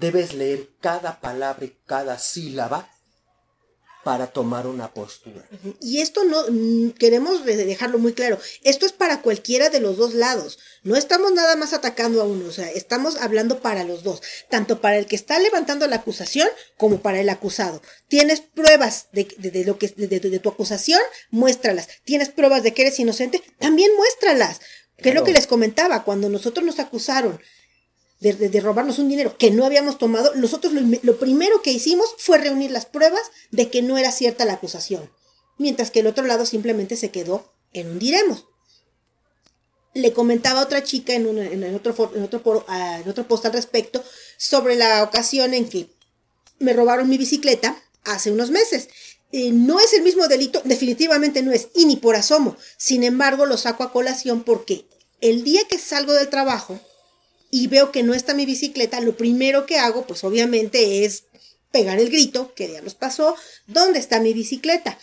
debes 0.00 0.34
leer 0.34 0.68
cada 0.80 1.20
palabra 1.20 1.64
y 1.66 1.76
cada 1.86 2.18
sílaba 2.18 2.90
para 4.04 4.28
tomar 4.28 4.68
una 4.68 4.94
postura. 4.94 5.44
Y 5.80 6.00
esto 6.00 6.22
no 6.22 6.44
mm, 6.48 6.90
queremos 6.90 7.44
de- 7.44 7.56
dejarlo 7.56 7.98
muy 7.98 8.12
claro. 8.12 8.38
Esto 8.62 8.86
es 8.86 8.92
para 8.92 9.20
cualquiera 9.20 9.68
de 9.68 9.80
los 9.80 9.96
dos 9.96 10.14
lados. 10.14 10.60
No 10.84 10.94
estamos 10.94 11.32
nada 11.32 11.56
más 11.56 11.72
atacando 11.72 12.22
a 12.22 12.24
uno, 12.24 12.46
o 12.48 12.52
sea, 12.52 12.70
estamos 12.70 13.16
hablando 13.16 13.58
para 13.58 13.82
los 13.82 14.04
dos, 14.04 14.22
tanto 14.48 14.80
para 14.80 14.98
el 14.98 15.06
que 15.06 15.16
está 15.16 15.40
levantando 15.40 15.88
la 15.88 15.96
acusación 15.96 16.48
como 16.76 17.00
para 17.00 17.18
el 17.18 17.28
acusado. 17.28 17.82
Tienes 18.06 18.40
pruebas 18.42 19.08
de, 19.10 19.26
de- 19.38 19.50
de 19.50 19.64
lo 19.64 19.76
que 19.76 19.88
de, 19.88 20.38
tu 20.38 20.50
acusación, 20.50 21.00
muéstralas. 21.30 21.88
Tienes 22.04 22.28
pruebas 22.28 22.62
de 22.62 22.72
que 22.74 22.82
eres 22.82 23.00
inocente, 23.00 23.42
también 23.58 23.90
muéstralas. 23.96 24.60
Que 24.98 25.08
es 25.10 25.14
lo 25.16 25.24
que 25.24 25.32
les 25.32 25.46
comentaba 25.48 26.04
cuando 26.04 26.28
nosotros 26.30 26.64
nos 26.64 26.78
acusaron 26.78 27.38
de, 28.20 28.32
de- 28.34 28.60
robarnos 28.60 28.98
un 28.98 29.08
dinero 29.08 29.36
que 29.38 29.50
no 29.50 29.64
habíamos 29.64 29.98
tomado, 29.98 30.34
nosotros 30.34 30.72
lo, 30.72 30.80
lo 31.02 31.18
primero 31.18 31.62
que 31.62 31.72
hicimos 31.72 32.14
fue 32.18 32.38
reunir 32.38 32.70
las 32.70 32.86
pruebas 32.86 33.20
de 33.50 33.70
que 33.70 33.82
no 33.82 33.98
era 33.98 34.10
cierta 34.12 34.44
la 34.44 34.54
acusación, 34.54 35.10
mientras 35.58 35.90
que 35.90 36.00
el 36.00 36.06
otro 36.06 36.24
lado 36.24 36.46
simplemente 36.46 36.96
se 36.96 37.10
quedó 37.10 37.52
en 37.72 37.90
un 37.90 37.98
diremos. 37.98 38.46
Le 39.94 40.12
comentaba 40.12 40.60
a 40.60 40.64
otra 40.64 40.82
chica 40.82 41.14
en, 41.14 41.26
un- 41.26 41.38
en, 41.38 41.74
otro, 41.74 42.12
en, 42.14 42.22
otro, 42.22 42.64
ah, 42.68 43.00
en 43.02 43.08
otro 43.08 43.26
post 43.28 43.46
al 43.46 43.52
respecto 43.52 44.02
sobre 44.36 44.76
la 44.76 45.02
ocasión 45.02 45.54
en 45.54 45.68
que 45.68 45.88
me 46.58 46.72
robaron 46.72 47.08
mi 47.08 47.16
bicicleta 47.18 47.82
hace 48.04 48.30
unos 48.30 48.50
meses. 48.50 48.88
Eh, 49.32 49.50
no 49.52 49.80
es 49.80 49.92
el 49.92 50.02
mismo 50.02 50.28
delito, 50.28 50.60
definitivamente 50.64 51.42
no 51.42 51.50
es, 51.52 51.68
y 51.74 51.86
ni 51.86 51.96
por 51.96 52.14
asomo. 52.14 52.56
Sin 52.76 53.04
embargo, 53.04 53.44
lo 53.46 53.56
saco 53.56 53.82
a 53.84 53.92
colación 53.92 54.42
porque 54.44 54.86
el 55.20 55.44
día 55.44 55.62
que 55.68 55.78
salgo 55.78 56.12
del 56.12 56.28
trabajo 56.28 56.78
y 57.50 57.66
veo 57.68 57.92
que 57.92 58.02
no 58.02 58.14
está 58.14 58.34
mi 58.34 58.46
bicicleta, 58.46 59.00
lo 59.00 59.16
primero 59.16 59.66
que 59.66 59.78
hago, 59.78 60.06
pues 60.06 60.24
obviamente 60.24 61.04
es 61.04 61.24
pegar 61.70 61.98
el 61.98 62.10
grito, 62.10 62.54
que 62.54 62.68
diablos 62.68 62.94
pasó, 62.94 63.36
¿dónde 63.66 63.98
está 63.98 64.20
mi 64.20 64.32
bicicleta? 64.32 64.98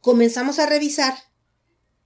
Comenzamos 0.00 0.58
a 0.58 0.66
revisar 0.66 1.14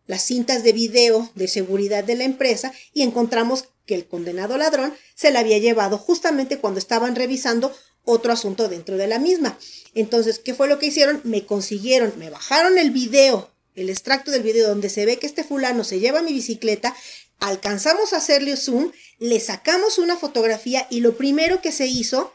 las 0.07 0.23
cintas 0.23 0.63
de 0.63 0.73
video 0.73 1.31
de 1.35 1.49
seguridad 1.49 2.05
de 2.05 2.17
la 2.17 2.25
empresa 2.25 2.73
y 2.93 3.03
encontramos 3.03 3.69
que 3.87 3.95
el 3.95 4.07
condenado 4.07 4.57
ladrón 4.57 4.95
se 5.15 5.31
la 5.31 5.41
había 5.41 5.59
llevado 5.59 5.99
justamente 5.99 6.59
cuando 6.59 6.79
estaban 6.79 7.15
revisando 7.15 7.75
otro 8.05 8.33
asunto 8.33 8.69
dentro 8.69 8.97
de 8.97 9.07
la 9.07 9.19
misma. 9.19 9.59
Entonces, 9.95 10.39
¿qué 10.39 10.55
fue 10.55 10.69
lo 10.69 10.79
que 10.79 10.87
hicieron? 10.87 11.21
Me 11.25 11.47
consiguieron, 11.47 12.13
me 12.19 12.31
bajaron 12.31 12.79
el 12.79 12.91
video, 12.91 13.51
el 13.75 13.91
extracto 13.91 14.31
del 14.31 14.43
video 14.43 14.69
donde 14.69 14.91
se 14.91 15.07
ve 15.07 15.19
que 15.19 15.27
este 15.27 15.45
fulano 15.45 15.85
se 15.85 16.01
lleva 16.01 16.23
mi 16.23 16.33
bicicleta, 16.33 16.95
alcanzamos 17.43 18.13
a 18.13 18.19
hacerle 18.19 18.57
zoom, 18.57 18.93
le 19.19 19.41
sacamos 19.41 19.99
una 19.99 20.17
fotografía 20.17 20.87
y 20.91 21.01
lo 21.01 21.17
primero 21.17 21.61
que 21.61 21.73
se 21.73 21.87
hizo 21.87 22.33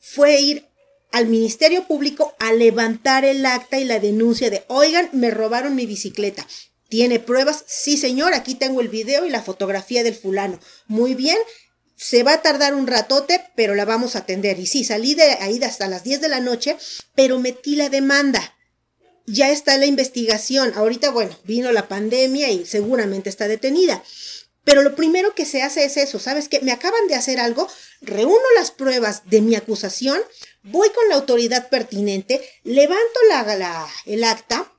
fue 0.00 0.40
ir 0.40 0.66
al 1.12 1.26
Ministerio 1.26 1.86
Público 1.86 2.34
a 2.38 2.52
levantar 2.52 3.24
el 3.24 3.44
acta 3.46 3.78
y 3.78 3.84
la 3.84 4.00
denuncia 4.00 4.50
de, 4.50 4.64
oigan, 4.68 5.10
me 5.12 5.30
robaron 5.30 5.74
mi 5.74 5.86
bicicleta. 5.86 6.46
¿Tiene 6.88 7.18
pruebas? 7.18 7.64
Sí, 7.66 7.96
señor, 7.96 8.32
aquí 8.32 8.54
tengo 8.54 8.80
el 8.80 8.88
video 8.88 9.26
y 9.26 9.30
la 9.30 9.42
fotografía 9.42 10.02
del 10.02 10.14
fulano. 10.14 10.58
Muy 10.86 11.14
bien, 11.14 11.38
se 11.96 12.22
va 12.22 12.34
a 12.34 12.42
tardar 12.42 12.74
un 12.74 12.86
ratote, 12.86 13.42
pero 13.54 13.74
la 13.74 13.84
vamos 13.84 14.16
a 14.16 14.20
atender. 14.20 14.58
Y 14.58 14.66
sí, 14.66 14.84
salí 14.84 15.14
de 15.14 15.32
ahí 15.40 15.62
hasta 15.62 15.88
las 15.88 16.04
10 16.04 16.20
de 16.20 16.28
la 16.28 16.40
noche, 16.40 16.76
pero 17.14 17.38
metí 17.38 17.76
la 17.76 17.90
demanda. 17.90 18.55
Ya 19.26 19.50
está 19.50 19.76
la 19.78 19.86
investigación. 19.86 20.72
Ahorita, 20.76 21.10
bueno, 21.10 21.36
vino 21.44 21.72
la 21.72 21.88
pandemia 21.88 22.50
y 22.50 22.64
seguramente 22.66 23.28
está 23.28 23.48
detenida. 23.48 24.02
Pero 24.64 24.82
lo 24.82 24.96
primero 24.96 25.34
que 25.34 25.44
se 25.46 25.62
hace 25.62 25.84
es 25.84 25.96
eso, 25.96 26.18
¿sabes 26.18 26.48
qué? 26.48 26.60
Me 26.60 26.72
acaban 26.72 27.06
de 27.06 27.14
hacer 27.14 27.38
algo, 27.38 27.68
reúno 28.00 28.42
las 28.56 28.72
pruebas 28.72 29.22
de 29.30 29.40
mi 29.40 29.54
acusación, 29.54 30.20
voy 30.64 30.88
con 30.90 31.08
la 31.08 31.14
autoridad 31.14 31.68
pertinente, 31.68 32.40
levanto 32.64 33.20
la, 33.28 33.54
la- 33.56 33.88
el 34.06 34.24
acta, 34.24 34.72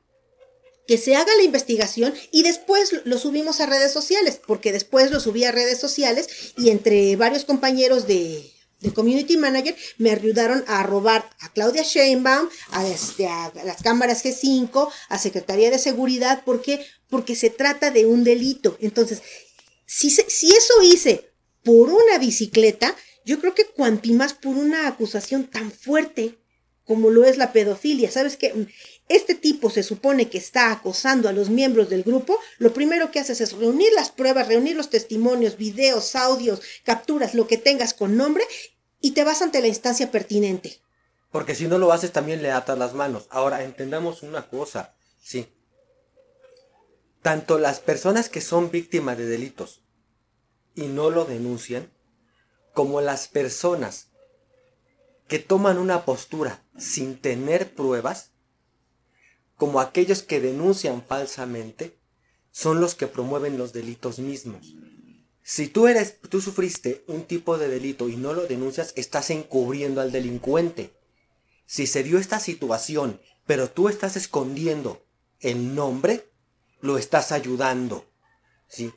que 0.88 0.98
se 0.98 1.16
haga 1.16 1.34
la 1.38 1.43
investigación 1.43 2.14
y 2.32 2.43
después 2.43 2.91
lo 3.06 3.18
subimos 3.18 3.62
a 3.62 3.66
redes 3.66 3.91
sociales, 3.93 4.39
porque 4.45 4.74
después 4.74 5.10
lo 5.12 5.20
subí 5.22 5.45
a 5.45 5.52
redes 5.54 5.80
sociales 5.80 6.28
y 6.58 6.70
entre 6.70 7.16
varios 7.16 7.45
compañeros 7.45 8.08
de, 8.08 8.52
de 8.80 8.94
Community 8.94 9.38
Manager 9.38 9.76
me 9.98 10.12
ayudaron 10.12 10.64
a 10.68 10.84
robar 10.84 11.30
a 11.40 11.52
Claudia 11.52 11.84
Sheinbaum, 11.84 12.48
a, 12.70 12.88
este, 12.88 13.28
a 13.28 13.52
las 13.66 13.82
cámaras 13.82 14.24
G5, 14.24 14.90
a 15.10 15.18
Secretaría 15.18 15.72
de 15.72 15.80
Seguridad, 15.80 16.44
¿por 16.44 16.62
qué? 16.62 16.86
Porque 17.10 17.36
se 17.36 17.50
trata 17.50 17.92
de 17.92 18.06
un 18.06 18.24
delito. 18.24 18.78
Entonces, 18.80 19.22
si, 19.86 20.10
si 20.12 20.52
eso 20.52 20.82
hice 20.84 21.32
por 21.64 21.90
una 21.90 22.18
bicicleta, 22.20 22.96
yo 23.26 23.40
creo 23.40 23.54
que 23.54 23.66
cuanti 23.66 24.14
más 24.14 24.34
por 24.34 24.56
una 24.56 24.88
acusación 24.88 25.48
tan 25.48 25.72
fuerte 25.72 26.38
como 26.86 27.10
lo 27.10 27.26
es 27.26 27.38
la 27.38 27.52
pedofilia. 27.52 28.10
¿Sabes 28.10 28.38
que 28.38 28.68
Este 29.10 29.36
tipo 29.36 29.70
se 29.70 29.84
supone 29.84 30.30
que 30.30 30.38
está 30.38 30.72
acosando 30.72 31.30
a 31.30 31.32
los 31.32 31.49
miembros 31.49 31.89
del 31.89 32.03
grupo. 32.03 32.38
Lo 32.58 32.74
primero 32.74 33.10
que 33.10 33.20
haces 33.20 33.39
es 33.39 33.53
reunir 33.53 33.91
las 33.93 34.12
pruebas, 34.12 34.47
reunir 34.47 34.76
los 34.76 34.89
testimonios, 34.89 35.58
videos, 35.58 36.16
audios, 36.16 36.62
capturas, 36.84 37.34
lo 37.34 37.47
que 37.47 37.58
tengas 37.58 37.93
con 37.93 38.18
nombre 38.18 38.43
y 38.99 39.12
te 39.12 39.24
vas 39.24 39.41
ante 39.41 39.62
la 39.62 39.68
instancia 39.68 40.12
pertinente. 40.12 40.82
Porque 41.32 41.55
si 41.55 41.68
no 41.68 41.78
lo 41.78 41.91
haces 41.93 42.12
también 42.12 42.41
le 42.41 42.51
atas 42.51 42.78
las 42.78 42.93
manos. 42.93 43.28
Ahora, 43.30 43.64
entendamos 43.64 44.24
una 44.24 44.49
cosa, 44.49 44.95
sí. 45.22 45.47
Tanto 47.22 47.60
las 47.60 47.80
personas 47.80 48.30
que 48.30 48.41
son 48.41 48.72
víctimas 48.72 49.18
de 49.18 49.26
delitos 49.26 49.84
y 50.76 50.88
no 50.88 51.10
lo 51.10 51.26
denuncian, 51.26 51.91
como 52.74 53.01
las 53.01 53.28
personas 53.28 54.10
que 55.28 55.39
toman 55.39 55.78
una 55.78 56.05
postura 56.05 56.64
sin 56.78 57.20
tener 57.20 57.74
pruebas, 57.74 58.32
como 59.58 59.80
aquellos 59.82 60.22
que 60.22 60.39
denuncian 60.39 61.03
falsamente, 61.03 61.97
son 62.51 62.80
los 62.80 62.95
que 62.95 63.08
promueven 63.08 63.58
los 63.58 63.74
delitos 63.74 64.20
mismos. 64.20 64.76
Si 65.43 65.68
tú 65.68 65.88
eres, 65.88 66.20
tú 66.22 66.41
sufriste 66.41 67.03
un 67.08 67.24
tipo 67.24 67.58
de 67.58 67.68
delito 67.68 68.10
y 68.10 68.16
no 68.16 68.34
lo 68.34 68.47
denuncias, 68.47 68.93
estás 68.95 69.30
encubriendo 69.30 70.01
al 70.01 70.12
delincuente. 70.12 70.93
Si 71.66 71.88
se 71.88 72.03
dio 72.03 72.20
esta 72.20 72.39
situación, 72.39 73.20
pero 73.45 73.70
tú 73.70 73.89
estás 73.89 74.16
escondiendo 74.16 75.05
el 75.39 75.74
nombre, 75.74 76.30
lo 76.82 76.97
estás 76.97 77.32
ayudando. 77.32 78.05
¿sí? 78.68 78.93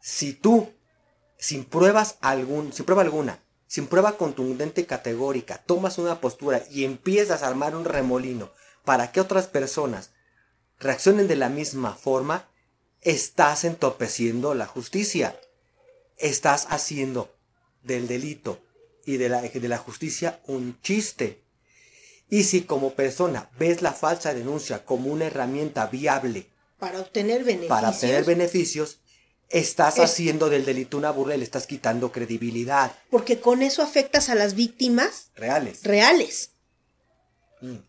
Si 0.00 0.32
tú, 0.32 0.70
sin 1.38 1.64
pruebas 1.64 2.16
algún, 2.20 2.72
sin 2.72 2.84
prueba 2.84 3.02
alguna, 3.02 3.42
sin 3.66 3.86
prueba 3.86 4.16
contundente 4.16 4.80
y 4.80 4.84
categórica, 4.84 5.62
tomas 5.66 5.98
una 5.98 6.20
postura 6.20 6.62
y 6.70 6.84
empiezas 6.84 7.42
a 7.42 7.48
armar 7.48 7.76
un 7.76 7.84
remolino 7.84 8.50
para 8.88 9.12
que 9.12 9.20
otras 9.20 9.48
personas 9.48 10.12
reaccionen 10.78 11.28
de 11.28 11.36
la 11.36 11.50
misma 11.50 11.94
forma, 11.94 12.48
estás 13.02 13.64
entorpeciendo 13.64 14.54
la 14.54 14.64
justicia. 14.64 15.38
Estás 16.16 16.66
haciendo 16.70 17.36
del 17.82 18.08
delito 18.08 18.62
y 19.04 19.18
de 19.18 19.28
la, 19.28 19.42
de 19.42 19.68
la 19.68 19.76
justicia 19.76 20.40
un 20.46 20.80
chiste. 20.80 21.42
Y 22.30 22.44
si 22.44 22.62
como 22.62 22.94
persona 22.94 23.50
ves 23.58 23.82
la 23.82 23.92
falsa 23.92 24.32
denuncia 24.32 24.86
como 24.86 25.10
una 25.10 25.26
herramienta 25.26 25.86
viable 25.88 26.46
para 26.78 27.00
obtener 27.00 27.44
beneficios, 27.44 27.68
para 27.68 27.90
obtener 27.90 28.24
beneficios 28.24 29.00
estás 29.50 29.98
haciendo 29.98 30.48
del 30.48 30.64
delito 30.64 30.96
una 30.96 31.10
burla 31.10 31.34
y 31.34 31.38
le 31.38 31.44
estás 31.44 31.66
quitando 31.66 32.10
credibilidad. 32.10 32.90
Porque 33.10 33.38
con 33.38 33.60
eso 33.60 33.82
afectas 33.82 34.30
a 34.30 34.34
las 34.34 34.54
víctimas 34.54 35.30
reales. 35.36 35.84
Reales. 35.84 36.52
Mm. 37.60 37.87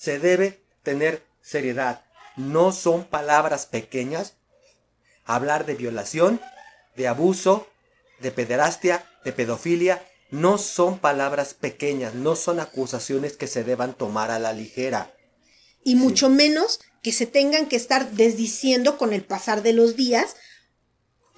Se 0.00 0.18
debe 0.18 0.64
tener 0.82 1.22
seriedad. 1.42 2.02
No 2.36 2.72
son 2.72 3.04
palabras 3.04 3.66
pequeñas. 3.66 4.32
Hablar 5.26 5.66
de 5.66 5.74
violación, 5.74 6.40
de 6.96 7.06
abuso, 7.06 7.66
de 8.18 8.30
pederastia, 8.30 9.04
de 9.26 9.32
pedofilia, 9.32 10.02
no 10.30 10.56
son 10.56 10.98
palabras 10.98 11.52
pequeñas, 11.52 12.14
no 12.14 12.34
son 12.34 12.60
acusaciones 12.60 13.36
que 13.36 13.46
se 13.46 13.62
deban 13.62 13.92
tomar 13.92 14.30
a 14.30 14.38
la 14.38 14.54
ligera. 14.54 15.14
Y 15.84 15.96
mucho 15.96 16.30
menos 16.30 16.80
que 17.02 17.12
se 17.12 17.26
tengan 17.26 17.66
que 17.66 17.76
estar 17.76 18.10
desdiciendo 18.12 18.96
con 18.96 19.12
el 19.12 19.22
pasar 19.22 19.62
de 19.62 19.74
los 19.74 19.96
días 19.96 20.34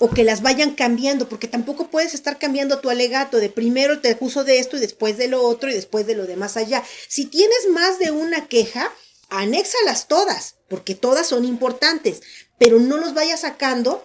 o 0.05 0.11
que 0.11 0.25
las 0.25 0.43
vayan 0.43 0.75
cambiando, 0.75 1.29
porque 1.29 1.47
tampoco 1.47 1.87
puedes 1.87 2.13
estar 2.13 2.37
cambiando 2.37 2.81
tu 2.81 2.91
alegato 2.91 3.39
de 3.39 3.49
primero 3.49 4.01
te 4.01 4.11
acuso 4.11 4.43
de 4.43 4.59
esto 4.59 4.77
y 4.77 4.81
después 4.81 5.17
de 5.17 5.29
lo 5.29 5.45
otro 5.45 5.71
y 5.71 5.75
después 5.75 6.09
de 6.09 6.17
lo 6.17 6.27
demás 6.27 6.57
allá. 6.57 6.83
Si 7.07 7.27
tienes 7.27 7.69
más 7.71 8.01
de 8.01 8.11
una 8.11 8.49
queja, 8.49 8.91
anéxalas 9.29 10.09
todas, 10.09 10.57
porque 10.69 10.97
todas 10.97 11.29
son 11.29 11.45
importantes, 11.45 12.21
pero 12.59 12.81
no 12.81 12.97
los 12.97 13.15
vayas 13.15 13.43
sacando 13.43 14.05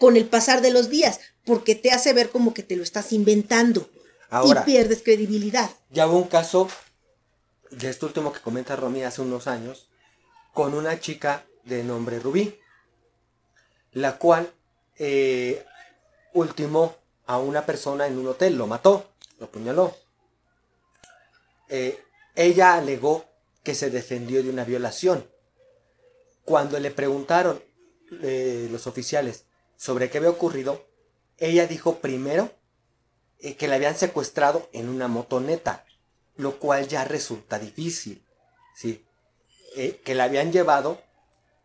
con 0.00 0.16
el 0.16 0.24
pasar 0.24 0.62
de 0.62 0.70
los 0.70 0.88
días, 0.88 1.20
porque 1.44 1.74
te 1.74 1.90
hace 1.90 2.14
ver 2.14 2.30
como 2.30 2.54
que 2.54 2.62
te 2.62 2.74
lo 2.74 2.82
estás 2.82 3.12
inventando 3.12 3.90
y 4.42 4.54
pierdes 4.64 5.02
credibilidad. 5.02 5.70
Ya 5.90 6.06
hubo 6.06 6.16
un 6.16 6.28
caso 6.28 6.66
de 7.70 7.90
este 7.90 8.06
último 8.06 8.32
que 8.32 8.40
comenta 8.40 8.74
Romy 8.74 9.02
hace 9.02 9.20
unos 9.20 9.48
años, 9.48 9.90
con 10.54 10.72
una 10.72 10.98
chica 10.98 11.44
de 11.64 11.84
nombre 11.84 12.20
Rubí, 12.20 12.58
la 13.92 14.16
cual 14.16 14.50
eh, 14.98 15.64
ultimó 16.34 16.96
a 17.26 17.38
una 17.38 17.64
persona 17.64 18.06
en 18.06 18.18
un 18.18 18.28
hotel, 18.28 18.56
lo 18.56 18.66
mató, 18.66 19.10
lo 19.38 19.46
apuñaló. 19.46 19.96
Eh, 21.68 22.02
ella 22.34 22.74
alegó 22.74 23.24
que 23.62 23.74
se 23.74 23.90
defendió 23.90 24.42
de 24.42 24.50
una 24.50 24.64
violación. 24.64 25.26
Cuando 26.44 26.78
le 26.78 26.90
preguntaron 26.90 27.62
eh, 28.22 28.68
los 28.70 28.86
oficiales 28.86 29.46
sobre 29.76 30.10
qué 30.10 30.18
había 30.18 30.30
ocurrido, 30.30 30.86
ella 31.38 31.66
dijo 31.66 31.98
primero 32.00 32.50
eh, 33.38 33.56
que 33.56 33.68
la 33.68 33.76
habían 33.76 33.96
secuestrado 33.96 34.68
en 34.72 34.88
una 34.88 35.08
motoneta, 35.08 35.86
lo 36.36 36.58
cual 36.58 36.88
ya 36.88 37.04
resulta 37.04 37.58
difícil, 37.58 38.24
¿sí? 38.74 39.04
que 40.04 40.14
la 40.14 40.24
habían 40.24 40.52
llevado 40.52 41.02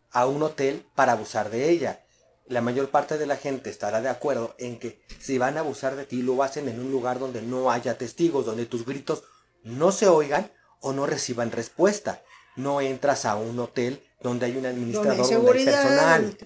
a 0.10 0.26
un 0.26 0.42
hotel 0.42 0.84
para 0.96 1.12
abusar 1.12 1.52
de 1.52 1.70
ella 1.70 2.04
la 2.50 2.62
mayor 2.62 2.90
parte 2.90 3.18
de 3.20 3.28
la 3.28 3.38
gente 3.38 3.70
estará 3.70 4.02
de 4.02 4.10
acuerdo 4.10 4.56
en 4.58 4.80
que 4.80 5.00
si 5.20 5.38
van 5.38 5.56
a 5.56 5.60
abusar 5.60 5.96
de 5.96 6.06
ti, 6.06 6.24
lo 6.24 6.42
hacen 6.42 6.68
en 6.68 6.80
un 6.80 6.92
lugar 6.92 7.20
donde 7.20 7.44
no 7.44 7.72
haya 7.72 7.98
testigos, 7.98 8.46
donde 8.46 8.66
tus 8.66 8.86
gritos 8.86 9.24
no 9.64 9.92
se 9.92 10.08
oigan 10.08 10.52
o 10.82 10.92
no 10.92 11.06
reciban 11.06 11.52
respuesta. 11.52 12.24
No 12.56 12.82
entras 12.82 13.26
a 13.26 13.36
un 13.36 13.60
hotel 13.60 14.04
donde 14.22 14.48
hay 14.48 14.58
un 14.58 14.66
administrador, 14.66 15.30
donde 15.30 15.60
hay, 15.60 15.66
personal. 15.66 16.38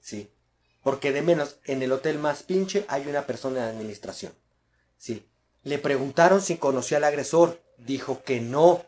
Sí. 0.00 0.30
Porque 0.84 1.12
de 1.12 1.22
menos, 1.22 1.58
en 1.64 1.82
el 1.82 1.90
hotel 1.90 2.20
más 2.20 2.44
pinche 2.44 2.84
hay 2.88 3.08
una 3.08 3.26
persona 3.26 3.64
de 3.64 3.70
administración. 3.70 4.32
Sí. 4.96 5.28
Le 5.64 5.78
preguntaron 5.78 6.40
si 6.40 6.56
conocía 6.56 6.98
al 6.98 7.04
agresor. 7.04 7.60
Dijo 7.78 8.22
que 8.22 8.40
no. 8.40 8.84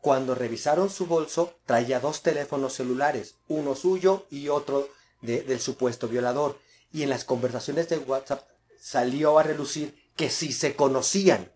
Cuando 0.00 0.36
revisaron 0.36 0.88
su 0.88 1.06
bolso, 1.06 1.54
traía 1.66 1.98
dos 1.98 2.22
teléfonos 2.22 2.74
celulares, 2.74 3.34
uno 3.48 3.74
suyo 3.74 4.24
y 4.30 4.48
otro 4.48 4.88
del 5.20 5.60
supuesto 5.60 6.08
violador. 6.08 6.58
Y 6.92 7.02
en 7.02 7.10
las 7.10 7.24
conversaciones 7.24 7.88
de 7.88 7.98
WhatsApp 7.98 8.46
salió 8.78 9.38
a 9.38 9.42
relucir 9.42 9.94
que 10.16 10.30
sí 10.30 10.52
se 10.52 10.76
conocían. 10.76 11.52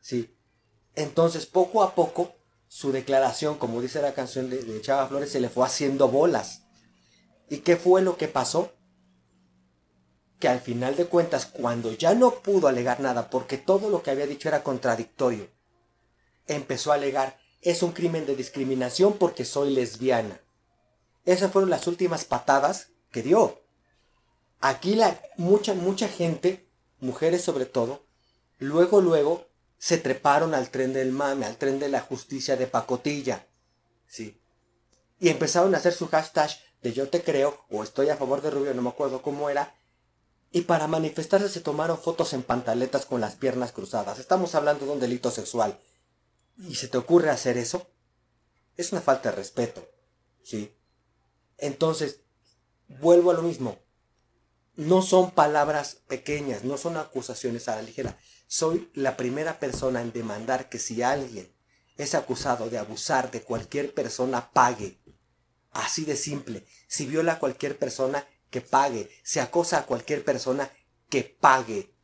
¿Sí? 0.00 0.36
Entonces, 0.94 1.46
poco 1.46 1.82
a 1.82 1.94
poco, 1.94 2.34
su 2.68 2.92
declaración, 2.92 3.58
como 3.58 3.80
dice 3.80 4.02
la 4.02 4.14
canción 4.14 4.50
de, 4.50 4.62
de 4.62 4.80
Chava 4.80 5.08
Flores, 5.08 5.30
se 5.30 5.40
le 5.40 5.48
fue 5.48 5.66
haciendo 5.66 6.08
bolas. 6.08 6.62
¿Y 7.48 7.58
qué 7.58 7.76
fue 7.76 8.02
lo 8.02 8.16
que 8.16 8.28
pasó? 8.28 8.72
Que 10.38 10.48
al 10.48 10.60
final 10.60 10.96
de 10.96 11.06
cuentas, 11.06 11.46
cuando 11.46 11.92
ya 11.92 12.14
no 12.14 12.42
pudo 12.42 12.68
alegar 12.68 13.00
nada, 13.00 13.30
porque 13.30 13.58
todo 13.58 13.90
lo 13.90 14.02
que 14.02 14.10
había 14.10 14.26
dicho 14.26 14.48
era 14.48 14.62
contradictorio, 14.62 15.48
empezó 16.46 16.92
a 16.92 16.94
alegar, 16.96 17.38
es 17.60 17.82
un 17.82 17.92
crimen 17.92 18.26
de 18.26 18.36
discriminación 18.36 19.14
porque 19.18 19.44
soy 19.44 19.72
lesbiana. 19.74 20.40
Esas 21.24 21.52
fueron 21.52 21.70
las 21.70 21.86
últimas 21.86 22.24
patadas 22.24 22.88
que 23.10 23.22
dio. 23.22 23.60
Aquí 24.60 24.94
la, 24.94 25.20
mucha, 25.36 25.74
mucha 25.74 26.08
gente, 26.08 26.68
mujeres 27.00 27.42
sobre 27.42 27.66
todo, 27.66 28.06
luego, 28.58 29.00
luego 29.00 29.46
se 29.78 29.98
treparon 29.98 30.54
al 30.54 30.70
tren 30.70 30.92
del 30.92 31.10
mame, 31.10 31.46
al 31.46 31.56
tren 31.56 31.78
de 31.78 31.88
la 31.88 32.00
justicia 32.00 32.56
de 32.56 32.66
pacotilla. 32.66 33.46
Sí. 34.06 34.40
Y 35.18 35.28
empezaron 35.28 35.74
a 35.74 35.78
hacer 35.78 35.92
su 35.92 36.06
hashtag 36.08 36.50
de 36.82 36.92
yo 36.92 37.08
te 37.08 37.22
creo 37.22 37.64
o 37.70 37.82
estoy 37.82 38.08
a 38.08 38.16
favor 38.16 38.42
de 38.42 38.50
Rubio, 38.50 38.74
no 38.74 38.82
me 38.82 38.90
acuerdo 38.90 39.22
cómo 39.22 39.50
era. 39.50 39.74
Y 40.52 40.62
para 40.62 40.86
manifestarse 40.86 41.48
se 41.48 41.60
tomaron 41.60 41.98
fotos 41.98 42.32
en 42.32 42.42
pantaletas 42.42 43.06
con 43.06 43.20
las 43.20 43.36
piernas 43.36 43.72
cruzadas. 43.72 44.18
Estamos 44.18 44.54
hablando 44.54 44.84
de 44.84 44.92
un 44.92 45.00
delito 45.00 45.30
sexual. 45.30 45.80
¿Y 46.58 46.74
se 46.74 46.88
te 46.88 46.98
ocurre 46.98 47.30
hacer 47.30 47.56
eso? 47.56 47.90
Es 48.76 48.92
una 48.92 49.00
falta 49.00 49.30
de 49.30 49.36
respeto. 49.36 49.88
¿Sí? 50.42 50.76
Entonces, 51.62 52.18
vuelvo 52.88 53.30
a 53.30 53.34
lo 53.34 53.42
mismo. 53.42 53.78
No 54.74 55.00
son 55.00 55.30
palabras 55.30 55.98
pequeñas, 56.08 56.64
no 56.64 56.76
son 56.76 56.96
acusaciones 56.96 57.68
a 57.68 57.76
la 57.76 57.82
ligera. 57.82 58.18
Soy 58.48 58.90
la 58.94 59.16
primera 59.16 59.60
persona 59.60 60.02
en 60.02 60.12
demandar 60.12 60.68
que 60.68 60.80
si 60.80 61.02
alguien 61.02 61.54
es 61.96 62.16
acusado 62.16 62.68
de 62.68 62.78
abusar 62.78 63.30
de 63.30 63.42
cualquier 63.42 63.94
persona, 63.94 64.50
pague. 64.52 64.98
Así 65.70 66.04
de 66.04 66.16
simple. 66.16 66.66
Si 66.88 67.06
viola 67.06 67.34
a 67.34 67.38
cualquier 67.38 67.78
persona, 67.78 68.26
que 68.50 68.60
pague. 68.60 69.08
Si 69.22 69.38
acosa 69.38 69.78
a 69.78 69.86
cualquier 69.86 70.24
persona, 70.24 70.68
que 71.08 71.22
pague. 71.22 71.94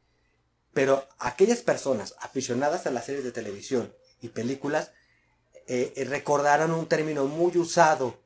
Pero 0.72 1.04
aquellas 1.18 1.62
personas 1.62 2.14
aficionadas 2.20 2.86
a 2.86 2.92
las 2.92 3.06
series 3.06 3.24
de 3.24 3.32
televisión 3.32 3.92
y 4.22 4.28
películas 4.28 4.92
eh, 5.66 6.04
recordarán 6.06 6.70
un 6.70 6.86
término 6.86 7.24
muy 7.24 7.58
usado. 7.58 8.20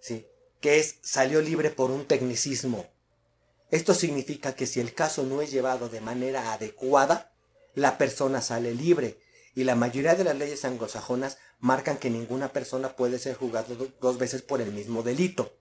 ¿sí? 0.00 0.26
Que 0.60 0.78
es 0.78 0.96
salió 1.02 1.40
libre 1.40 1.70
por 1.70 1.90
un 1.90 2.04
tecnicismo. 2.06 2.86
Esto 3.70 3.94
significa 3.94 4.54
que 4.54 4.66
si 4.66 4.80
el 4.80 4.94
caso 4.94 5.22
no 5.24 5.42
es 5.42 5.50
llevado 5.50 5.88
de 5.88 6.00
manera 6.00 6.52
adecuada, 6.52 7.32
la 7.74 7.98
persona 7.98 8.40
sale 8.40 8.74
libre. 8.74 9.18
y 9.52 9.64
la 9.64 9.74
mayoría 9.74 10.14
de 10.14 10.22
las 10.22 10.36
leyes 10.36 10.64
anglosajonas 10.64 11.38
marcan 11.58 11.98
que 11.98 12.08
ninguna 12.08 12.52
persona 12.52 12.94
puede 12.94 13.18
ser 13.18 13.34
juzgada 13.34 13.66
dos 14.00 14.16
veces 14.16 14.42
por 14.42 14.60
el 14.60 14.70
mismo 14.70 15.02
delito. 15.02 15.52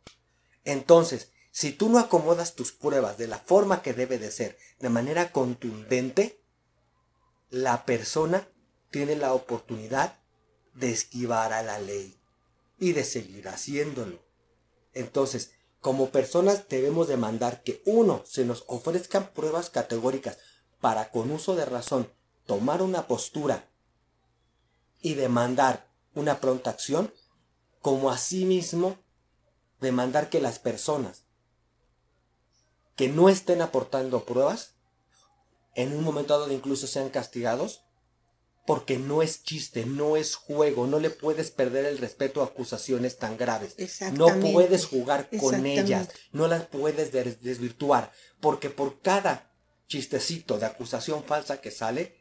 Entonces, 0.63 1.31
si 1.51 1.71
tú 1.71 1.89
no 1.89 1.97
acomodas 1.97 2.53
tus 2.53 2.71
pruebas 2.71 3.17
de 3.17 3.27
la 3.27 3.39
forma 3.39 3.81
que 3.81 3.93
debe 3.93 4.19
de 4.19 4.29
ser, 4.29 4.59
de 4.79 4.89
manera 4.89 5.31
contundente, 5.31 6.39
la 7.49 7.83
persona 7.85 8.47
tiene 8.91 9.15
la 9.15 9.33
oportunidad 9.33 10.19
de 10.75 10.91
esquivar 10.91 11.51
a 11.51 11.63
la 11.63 11.79
ley 11.79 12.15
y 12.77 12.93
de 12.93 13.03
seguir 13.03 13.47
haciéndolo. 13.47 14.28
Entonces, 14.99 15.51
como 15.79 16.09
personas 16.09 16.67
debemos 16.67 17.07
demandar 17.07 17.63
que 17.63 17.81
uno, 17.85 18.21
se 18.25 18.43
nos 18.43 18.65
ofrezcan 18.67 19.31
pruebas 19.33 19.69
categóricas 19.69 20.37
para 20.81 21.09
con 21.09 21.31
uso 21.31 21.55
de 21.55 21.65
razón 21.65 22.11
tomar 22.45 22.81
una 22.81 23.07
postura 23.07 23.69
y 25.01 25.13
demandar 25.13 25.87
una 26.15 26.41
pronta 26.41 26.69
acción, 26.69 27.13
como 27.81 28.11
asimismo 28.11 28.97
demandar 29.79 30.29
que 30.29 30.41
las 30.41 30.59
personas 30.59 31.23
que 32.97 33.07
no 33.07 33.29
estén 33.29 33.61
aportando 33.61 34.25
pruebas, 34.25 34.73
en 35.75 35.95
un 35.95 36.03
momento 36.03 36.37
dado 36.37 36.51
incluso 36.51 36.87
sean 36.87 37.09
castigados, 37.09 37.85
porque 38.69 38.99
no 38.99 39.23
es 39.23 39.41
chiste, 39.41 39.87
no 39.87 40.15
es 40.15 40.35
juego, 40.35 40.85
no 40.85 40.99
le 40.99 41.09
puedes 41.09 41.49
perder 41.49 41.85
el 41.85 41.97
respeto 41.97 42.43
a 42.43 42.45
acusaciones 42.45 43.17
tan 43.17 43.35
graves. 43.35 43.73
No 44.11 44.27
puedes 44.39 44.85
jugar 44.85 45.27
con 45.39 45.65
ellas, 45.65 46.09
no 46.33 46.47
las 46.47 46.67
puedes 46.67 47.11
desvirtuar, 47.11 48.11
porque 48.39 48.69
por 48.69 49.01
cada 49.01 49.51
chistecito 49.87 50.59
de 50.59 50.67
acusación 50.67 51.23
falsa 51.23 51.61
que 51.61 51.71
sale, 51.71 52.15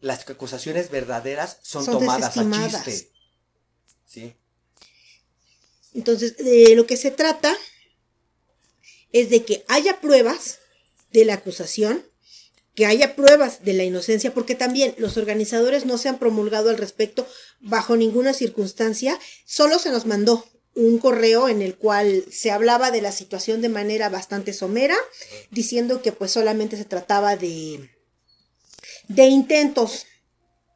las 0.00 0.20
acusaciones 0.30 0.88
verdaderas 0.88 1.58
son, 1.62 1.84
tomadas 1.84 2.36
a 2.36 2.48
chiste. 2.48 3.10
¿Sí? 4.06 4.36
Entonces, 5.94 6.36
de 6.36 6.76
lo 6.76 6.86
que 6.86 6.96
se 6.96 7.10
trata 7.10 7.56
es 9.10 9.30
de 9.30 9.44
que 9.44 9.64
haya 9.66 10.00
pruebas 10.00 10.60
de 11.10 11.24
la 11.24 11.34
acusación, 11.34 12.07
que 12.78 12.86
haya 12.86 13.16
pruebas 13.16 13.64
de 13.64 13.72
la 13.72 13.82
inocencia, 13.82 14.32
porque 14.32 14.54
también 14.54 14.94
los 14.98 15.16
organizadores 15.16 15.84
no 15.84 15.98
se 15.98 16.08
han 16.08 16.20
promulgado 16.20 16.70
al 16.70 16.78
respecto 16.78 17.26
bajo 17.58 17.96
ninguna 17.96 18.32
circunstancia, 18.32 19.18
solo 19.44 19.80
se 19.80 19.90
nos 19.90 20.06
mandó 20.06 20.44
un 20.76 20.98
correo 20.98 21.48
en 21.48 21.60
el 21.60 21.74
cual 21.74 22.24
se 22.30 22.52
hablaba 22.52 22.92
de 22.92 23.02
la 23.02 23.10
situación 23.10 23.62
de 23.62 23.68
manera 23.68 24.10
bastante 24.10 24.52
somera, 24.52 24.94
diciendo 25.50 26.02
que 26.02 26.12
pues 26.12 26.30
solamente 26.30 26.76
se 26.76 26.84
trataba 26.84 27.34
de, 27.34 27.90
de 29.08 29.24
intentos 29.24 30.06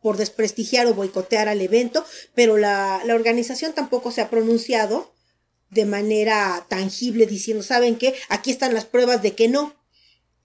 por 0.03 0.17
desprestigiar 0.17 0.89
o 0.89 0.95
boicotear 0.95 1.49
al 1.49 1.61
evento, 1.61 2.05
pero 2.35 2.57
la, 2.57 3.01
la 3.05 3.15
organización 3.15 3.75
tampoco 3.75 4.11
se 4.11 4.23
ha 4.23 4.29
pronunciado 4.29 5.15
de 5.71 5.85
manera 5.85 6.67
tangible 6.69 7.27
diciendo, 7.27 7.63
¿saben 7.63 7.95
qué? 7.95 8.17
Aquí 8.29 8.51
están 8.51 8.75
las 8.75 8.87
pruebas 8.87 9.23
de 9.23 9.37
que 9.37 9.47
no. 9.47 9.81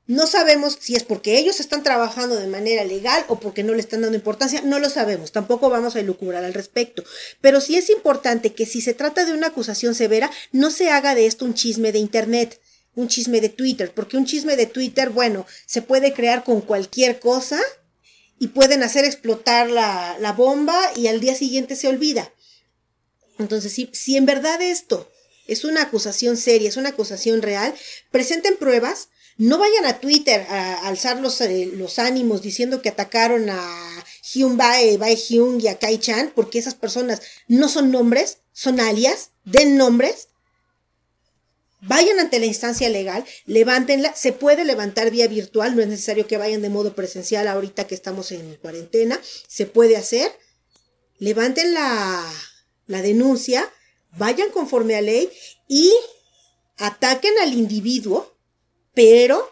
No 0.08 0.26
sabemos 0.26 0.78
si 0.80 0.96
es 0.96 1.04
porque 1.04 1.38
ellos 1.38 1.60
están 1.60 1.84
trabajando 1.84 2.38
de 2.38 2.48
manera 2.48 2.86
legal 2.86 3.26
o 3.28 3.42
porque 3.42 3.64
no 3.64 3.74
le 3.74 3.82
están 3.82 4.02
dando 4.02 4.16
importancia, 4.16 4.62
no 4.62 4.80
lo 4.80 4.90
sabemos, 4.90 5.34
tampoco 5.34 5.70
vamos 5.70 5.96
a 5.96 6.00
elucubrar 6.00 6.46
al 6.46 6.54
respecto. 6.54 7.04
Pero 7.42 7.60
sí 7.60 7.76
es 7.76 7.90
importante 7.90 8.54
que 8.54 8.66
si 8.66 8.80
se 8.80 8.94
trata 8.94 9.26
de 9.26 9.34
una 9.34 9.48
acusación 9.48 9.96
severa, 9.96 10.32
no 10.54 10.72
se 10.72 10.90
haga 10.90 11.14
de 11.14 11.26
esto 11.26 11.44
un 11.44 11.54
chisme 11.54 11.92
de 11.92 12.00
Internet, 12.00 12.62
un 12.96 13.10
chisme 13.10 13.42
de 13.42 13.50
Twitter, 13.50 13.92
porque 13.94 14.16
un 14.16 14.26
chisme 14.26 14.56
de 14.56 14.66
Twitter, 14.66 15.10
bueno, 15.10 15.46
se 15.66 15.82
puede 15.82 16.14
crear 16.14 16.46
con 16.46 16.62
cualquier 16.62 17.20
cosa 17.20 17.60
y 18.40 18.48
pueden 18.48 18.84
hacer 18.84 19.04
explotar 19.04 19.70
la, 19.70 20.18
la 20.20 20.32
bomba 20.32 20.80
y 20.96 21.08
al 21.08 21.20
día 21.20 21.36
siguiente 21.36 21.76
se 21.76 21.90
olvida. 21.90 22.32
Entonces, 23.40 23.74
si, 23.74 23.90
si 23.92 24.16
en 24.16 24.26
verdad 24.26 24.62
esto 24.62 25.12
es 25.48 25.64
una 25.64 25.84
acusación 25.84 26.38
seria, 26.38 26.70
es 26.70 26.78
una 26.78 26.90
acusación 26.90 27.42
real, 27.42 27.74
presenten 28.12 28.58
pruebas, 28.58 29.10
no 29.38 29.60
vayan 29.60 29.86
a 29.86 30.00
Twitter 30.00 30.42
a 30.50 30.88
alzar 30.88 31.20
los, 31.20 31.40
eh, 31.42 31.72
los 31.74 32.00
ánimos 32.00 32.42
diciendo 32.42 32.82
que 32.82 32.90
atacaron 32.90 33.50
a 33.50 34.06
Hyun 34.34 34.58
Bae, 34.58 34.98
Bae 34.98 35.16
Hyun 35.16 35.62
y 35.62 35.68
a 35.68 35.78
Kai 35.78 36.00
Chan, 36.00 36.32
porque 36.36 36.60
esas 36.60 36.76
personas 36.76 37.22
no 37.48 37.70
son 37.70 37.92
nombres, 37.92 38.40
son 38.52 38.80
alias, 38.80 39.30
den 39.46 39.78
nombres. 39.78 40.30
Vayan 41.82 42.20
ante 42.20 42.40
la 42.40 42.48
instancia 42.48 42.90
legal, 42.90 43.24
levántenla, 43.46 44.16
se 44.16 44.34
puede 44.34 44.66
levantar 44.66 45.12
vía 45.12 45.28
virtual, 45.28 45.76
no 45.76 45.84
es 45.84 45.88
necesario 45.88 46.26
que 46.26 46.38
vayan 46.38 46.64
de 46.64 46.70
modo 46.70 46.96
presencial 46.96 47.48
ahorita 47.48 47.86
que 47.86 47.94
estamos 47.94 48.32
en 48.32 48.56
cuarentena, 48.56 49.22
se 49.48 49.68
puede 49.68 49.96
hacer. 49.96 50.32
Levanten 51.20 51.76
la, 51.76 52.26
la 52.88 53.02
denuncia, 53.04 53.72
vayan 54.18 54.50
conforme 54.50 54.96
a 54.96 55.02
ley 55.02 55.30
y 55.68 55.94
ataquen 56.78 57.34
al 57.42 57.54
individuo, 57.54 58.37
pero 58.98 59.48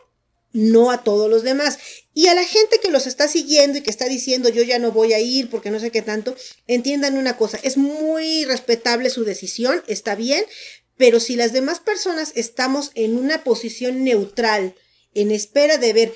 no 0.53 0.89
a 0.89 1.03
todos 1.03 1.29
los 1.29 1.43
demás. 1.43 1.77
Y 2.15 2.29
a 2.29 2.33
la 2.33 2.43
gente 2.43 2.79
que 2.81 2.89
los 2.89 3.05
está 3.05 3.27
siguiendo 3.27 3.77
y 3.77 3.81
que 3.81 3.91
está 3.91 4.05
diciendo 4.05 4.49
yo 4.49 4.63
ya 4.63 4.79
no 4.79 4.91
voy 4.91 5.13
a 5.13 5.19
ir 5.19 5.51
porque 5.51 5.69
no 5.69 5.79
sé 5.79 5.91
qué 5.91 6.01
tanto, 6.01 6.35
entiendan 6.65 7.15
una 7.15 7.37
cosa, 7.37 7.59
es 7.61 7.77
muy 7.77 8.43
respetable 8.45 9.11
su 9.11 9.23
decisión, 9.23 9.83
está 9.85 10.15
bien, 10.15 10.43
pero 10.97 11.19
si 11.19 11.35
las 11.35 11.53
demás 11.53 11.79
personas 11.79 12.31
estamos 12.33 12.89
en 12.95 13.17
una 13.17 13.43
posición 13.43 14.03
neutral, 14.03 14.73
en 15.13 15.29
espera 15.29 15.77
de 15.77 15.93
ver 15.93 16.13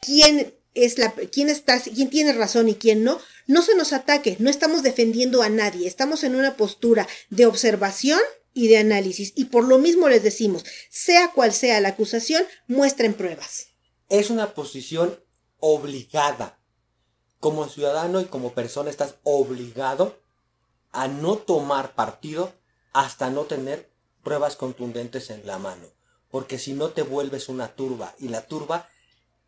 quién 0.00 0.54
es 0.72 0.96
la, 0.96 1.12
quién 1.12 1.50
está, 1.50 1.78
quién 1.80 2.08
tiene 2.08 2.32
razón 2.32 2.70
y 2.70 2.76
quién 2.76 3.04
no, 3.04 3.20
no 3.46 3.60
se 3.60 3.74
nos 3.74 3.92
ataque, 3.92 4.36
no 4.38 4.48
estamos 4.48 4.82
defendiendo 4.82 5.42
a 5.42 5.50
nadie, 5.50 5.86
estamos 5.86 6.24
en 6.24 6.34
una 6.34 6.56
postura 6.56 7.06
de 7.28 7.44
observación 7.44 8.20
y 8.52 8.68
de 8.68 8.78
análisis 8.78 9.32
y 9.36 9.46
por 9.46 9.64
lo 9.64 9.78
mismo 9.78 10.08
les 10.08 10.22
decimos, 10.22 10.64
sea 10.90 11.30
cual 11.32 11.52
sea 11.52 11.80
la 11.80 11.90
acusación, 11.90 12.42
muestren 12.66 13.14
pruebas. 13.14 13.68
Es 14.08 14.30
una 14.30 14.54
posición 14.54 15.18
obligada. 15.58 16.58
Como 17.38 17.68
ciudadano 17.68 18.20
y 18.20 18.26
como 18.26 18.52
persona 18.52 18.90
estás 18.90 19.14
obligado 19.22 20.18
a 20.92 21.08
no 21.08 21.38
tomar 21.38 21.94
partido 21.94 22.52
hasta 22.92 23.30
no 23.30 23.44
tener 23.44 23.90
pruebas 24.22 24.56
contundentes 24.56 25.30
en 25.30 25.46
la 25.46 25.58
mano. 25.58 25.86
Porque 26.30 26.58
si 26.58 26.74
no 26.74 26.90
te 26.90 27.02
vuelves 27.02 27.48
una 27.48 27.68
turba 27.68 28.14
y 28.18 28.28
la 28.28 28.46
turba 28.46 28.88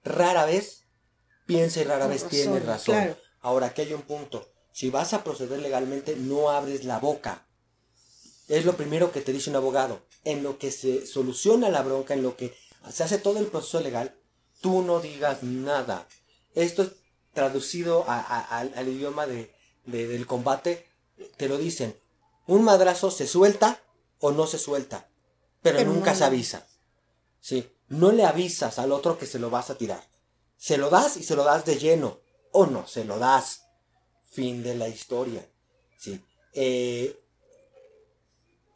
rara 0.04 0.46
vez 0.46 0.84
piensa 1.46 1.80
y 1.80 1.84
rara 1.84 2.06
vez 2.06 2.28
tiene 2.28 2.60
razón. 2.60 3.16
Ahora, 3.40 3.68
aquí 3.68 3.82
hay 3.82 3.92
un 3.92 4.02
punto. 4.02 4.48
Si 4.72 4.88
vas 4.88 5.12
a 5.12 5.22
proceder 5.22 5.60
legalmente, 5.60 6.16
no 6.16 6.50
abres 6.50 6.84
la 6.84 6.98
boca. 6.98 7.46
Es 8.48 8.64
lo 8.64 8.76
primero 8.76 9.12
que 9.12 9.20
te 9.20 9.32
dice 9.32 9.50
un 9.50 9.56
abogado. 9.56 10.02
En 10.24 10.42
lo 10.42 10.58
que 10.58 10.70
se 10.70 11.06
soluciona 11.06 11.68
la 11.70 11.82
bronca, 11.82 12.14
en 12.14 12.22
lo 12.22 12.36
que 12.36 12.54
se 12.90 13.04
hace 13.04 13.18
todo 13.18 13.38
el 13.38 13.46
proceso 13.46 13.80
legal, 13.80 14.16
tú 14.60 14.82
no 14.82 15.00
digas 15.00 15.42
nada. 15.42 16.08
Esto 16.54 16.82
es 16.82 16.90
traducido 17.32 18.04
al 18.08 18.88
idioma 18.88 19.26
de, 19.26 19.54
del 19.84 20.26
combate, 20.26 20.86
te 21.36 21.48
lo 21.48 21.58
dicen. 21.58 21.98
Un 22.46 22.64
madrazo 22.64 23.10
se 23.10 23.26
suelta 23.26 23.82
o 24.18 24.32
no 24.32 24.46
se 24.46 24.58
suelta, 24.58 25.08
pero, 25.62 25.84
nunca 25.84 26.14
se 26.14 26.24
avisa. 26.24 26.66
¿Sí? 27.40 27.68
No 27.88 28.12
le 28.12 28.24
avisas 28.24 28.78
al 28.78 28.92
otro 28.92 29.18
que 29.18 29.26
se 29.26 29.38
lo 29.38 29.50
vas 29.50 29.70
a 29.70 29.76
tirar. 29.76 30.02
Se 30.56 30.76
lo 30.76 30.90
das 30.90 31.16
y 31.16 31.24
se 31.24 31.36
lo 31.36 31.44
das 31.44 31.64
de 31.64 31.78
lleno. 31.78 32.20
O 32.52 32.66
no, 32.66 32.86
se 32.86 33.04
lo 33.04 33.18
das. 33.18 33.64
Fin 34.30 34.62
de 34.62 34.76
la 34.76 34.88
historia. 34.88 35.46
¿sí? 35.98 36.24
Eh, 36.54 37.21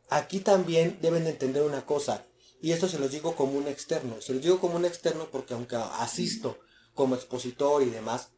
aquí 0.08 0.40
también 0.40 0.98
deben 1.00 1.24
de 1.24 1.30
entender 1.30 1.62
una 1.62 1.84
cosa. 1.84 2.26
Y 2.60 2.72
esto 2.72 2.88
se 2.88 2.98
los 2.98 3.10
digo 3.10 3.36
como 3.36 3.52
un 3.52 3.68
externo. 3.68 4.20
Se 4.20 4.32
los 4.32 4.42
digo 4.42 4.60
como 4.60 4.76
un 4.76 4.84
externo 4.84 5.28
porque 5.30 5.54
aunque 5.54 5.76
asisto 5.76 6.58
como 6.94 7.14
expositor 7.14 7.82
y 7.82 7.90
demás, 7.90 8.30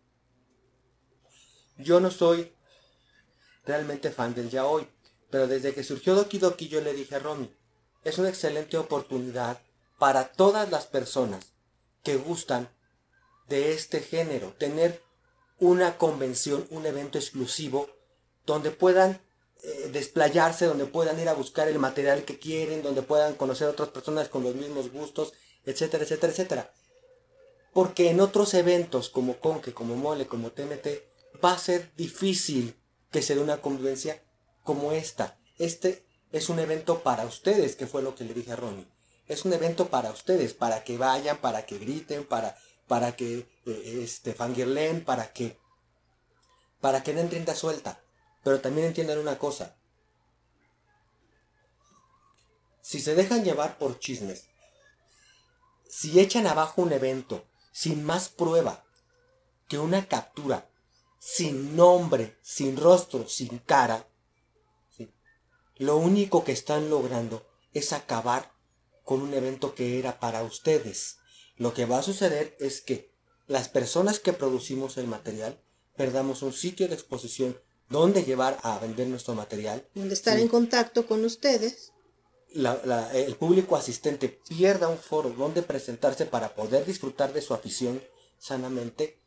yo 1.77 2.01
no 2.01 2.11
soy 2.11 2.53
realmente 3.65 4.11
fan 4.11 4.35
del 4.35 4.51
ya 4.51 4.67
hoy. 4.67 4.89
Pero 5.31 5.47
desde 5.47 5.75
que 5.75 5.85
surgió 5.85 6.15
Doki 6.15 6.39
Doki 6.39 6.69
yo 6.69 6.81
le 6.81 6.95
dije 6.95 7.17
a 7.17 7.19
Romy, 7.19 7.55
es 8.05 8.19
una 8.19 8.29
excelente 8.29 8.79
oportunidad 8.79 9.61
para 9.99 10.33
todas 10.33 10.71
las 10.71 10.87
personas 10.87 11.53
que 12.03 12.17
gustan 12.17 12.69
de 13.49 13.73
este 13.73 14.01
género, 14.01 14.55
tener 14.59 15.03
una 15.59 15.99
convención, 15.99 16.67
un 16.71 16.87
evento 16.87 17.19
exclusivo, 17.19 17.89
donde 18.47 18.71
puedan 18.71 19.21
eh, 19.63 19.91
desplayarse, 19.93 20.67
donde 20.67 20.87
puedan 20.87 21.19
ir 21.21 21.29
a 21.29 21.35
buscar 21.35 21.69
el 21.69 21.79
material 21.79 22.25
que 22.25 22.39
quieren, 22.39 22.83
donde 22.83 23.03
puedan 23.03 23.35
conocer 23.35 23.69
a 23.69 23.73
otras 23.73 23.89
personas 23.91 24.29
con 24.29 24.43
los 24.43 24.55
mismos 24.55 24.91
gustos, 24.91 25.33
etcétera, 25.65 26.05
etcétera, 26.05 26.33
etcétera. 26.33 26.73
Porque 27.73 28.11
en 28.11 28.21
otros 28.21 28.55
eventos 28.55 29.09
como 29.09 29.39
Conque, 29.39 29.73
como 29.73 29.97
Mole, 29.97 30.27
como 30.27 30.51
TNT, 30.51 31.03
va 31.45 31.53
a 31.53 31.59
ser 31.59 31.93
difícil 31.97 32.77
que 33.11 33.23
se 33.23 33.35
dé 33.35 33.41
una 33.41 33.61
convivencia 33.61 34.23
como 34.65 34.93
esta. 34.93 35.39
Este 35.59 36.05
es 36.33 36.49
un 36.49 36.59
evento 36.59 37.03
para 37.03 37.25
ustedes, 37.25 37.77
que 37.77 37.87
fue 37.87 38.03
lo 38.03 38.15
que 38.15 38.25
le 38.25 38.35
dije 38.35 38.53
a 38.53 38.57
Ronnie. 38.57 38.89
Es 39.27 39.45
un 39.45 39.53
evento 39.53 39.89
para 39.89 40.11
ustedes, 40.11 40.55
para 40.55 40.85
que 40.85 40.97
vayan, 40.97 41.39
para 41.39 41.67
que 41.67 41.79
griten, 41.79 42.25
para 42.25 42.57
para 42.89 43.15
que 43.15 43.47
eh, 43.67 44.01
este, 44.03 44.35
fangirlen, 44.35 45.05
para 45.05 45.33
que 45.33 45.57
para 46.81 47.03
que 47.03 47.13
den 47.13 47.31
rienda 47.31 47.55
suelta. 47.55 48.01
Pero 48.43 48.61
también 48.61 48.89
entiendan 48.89 49.19
una 49.19 49.39
cosa. 49.39 49.77
Si 52.81 53.01
se 53.01 53.15
dejan 53.15 53.45
llevar 53.45 53.79
por 53.79 53.99
chismes, 53.99 54.47
si 55.89 56.21
echan 56.21 56.47
abajo 56.47 56.83
un 56.83 56.93
evento 56.93 57.47
sin 57.73 58.05
más 58.05 58.29
prueba 58.29 58.85
que 59.69 59.79
una 59.79 60.09
captura, 60.09 60.71
sin 61.19 61.77
nombre, 61.77 62.39
sin 62.43 62.77
rostro, 62.77 63.29
sin 63.29 63.59
cara, 63.59 64.09
lo 65.77 65.97
único 65.97 66.45
que 66.45 66.53
están 66.53 66.91
logrando 66.91 67.47
es 67.73 67.93
acabar 67.93 68.53
con 69.05 69.23
un 69.23 69.33
evento 69.33 69.75
que 69.75 69.99
era 69.99 70.19
para 70.19 70.43
ustedes. 70.43 71.19
Lo 71.57 71.73
que 71.73 71.87
va 71.87 71.99
a 71.99 72.03
suceder 72.03 72.57
es 72.61 72.81
que 72.81 73.15
las 73.47 73.69
personas 73.69 74.19
que 74.19 74.33
producimos 74.33 74.97
el 74.97 75.07
material 75.07 75.63
perdamos 75.97 76.43
un 76.43 76.53
sitio 76.53 76.89
de 76.89 76.95
exposición 76.95 77.61
donde 77.89 78.25
llevar 78.25 78.59
a 78.63 78.79
vender 78.79 79.09
nuestro 79.09 79.35
material. 79.35 79.87
Donde 79.95 80.15
estar 80.15 80.39
en 80.39 80.49
contacto 80.49 81.07
con 81.07 81.25
ustedes. 81.25 81.93
el 82.55 83.37
público 83.37 83.77
asistente 83.77 84.41
pierda 84.49 84.89
un 84.89 84.99
foro 84.99 85.31
donde 85.31 85.63
presentarse 85.63 86.27
para 86.27 86.55
poder 86.55 86.85
disfrutar 86.85 87.33
de 87.33 87.43
su 87.43 87.55
afición 87.55 88.03
sanamente 88.39 89.19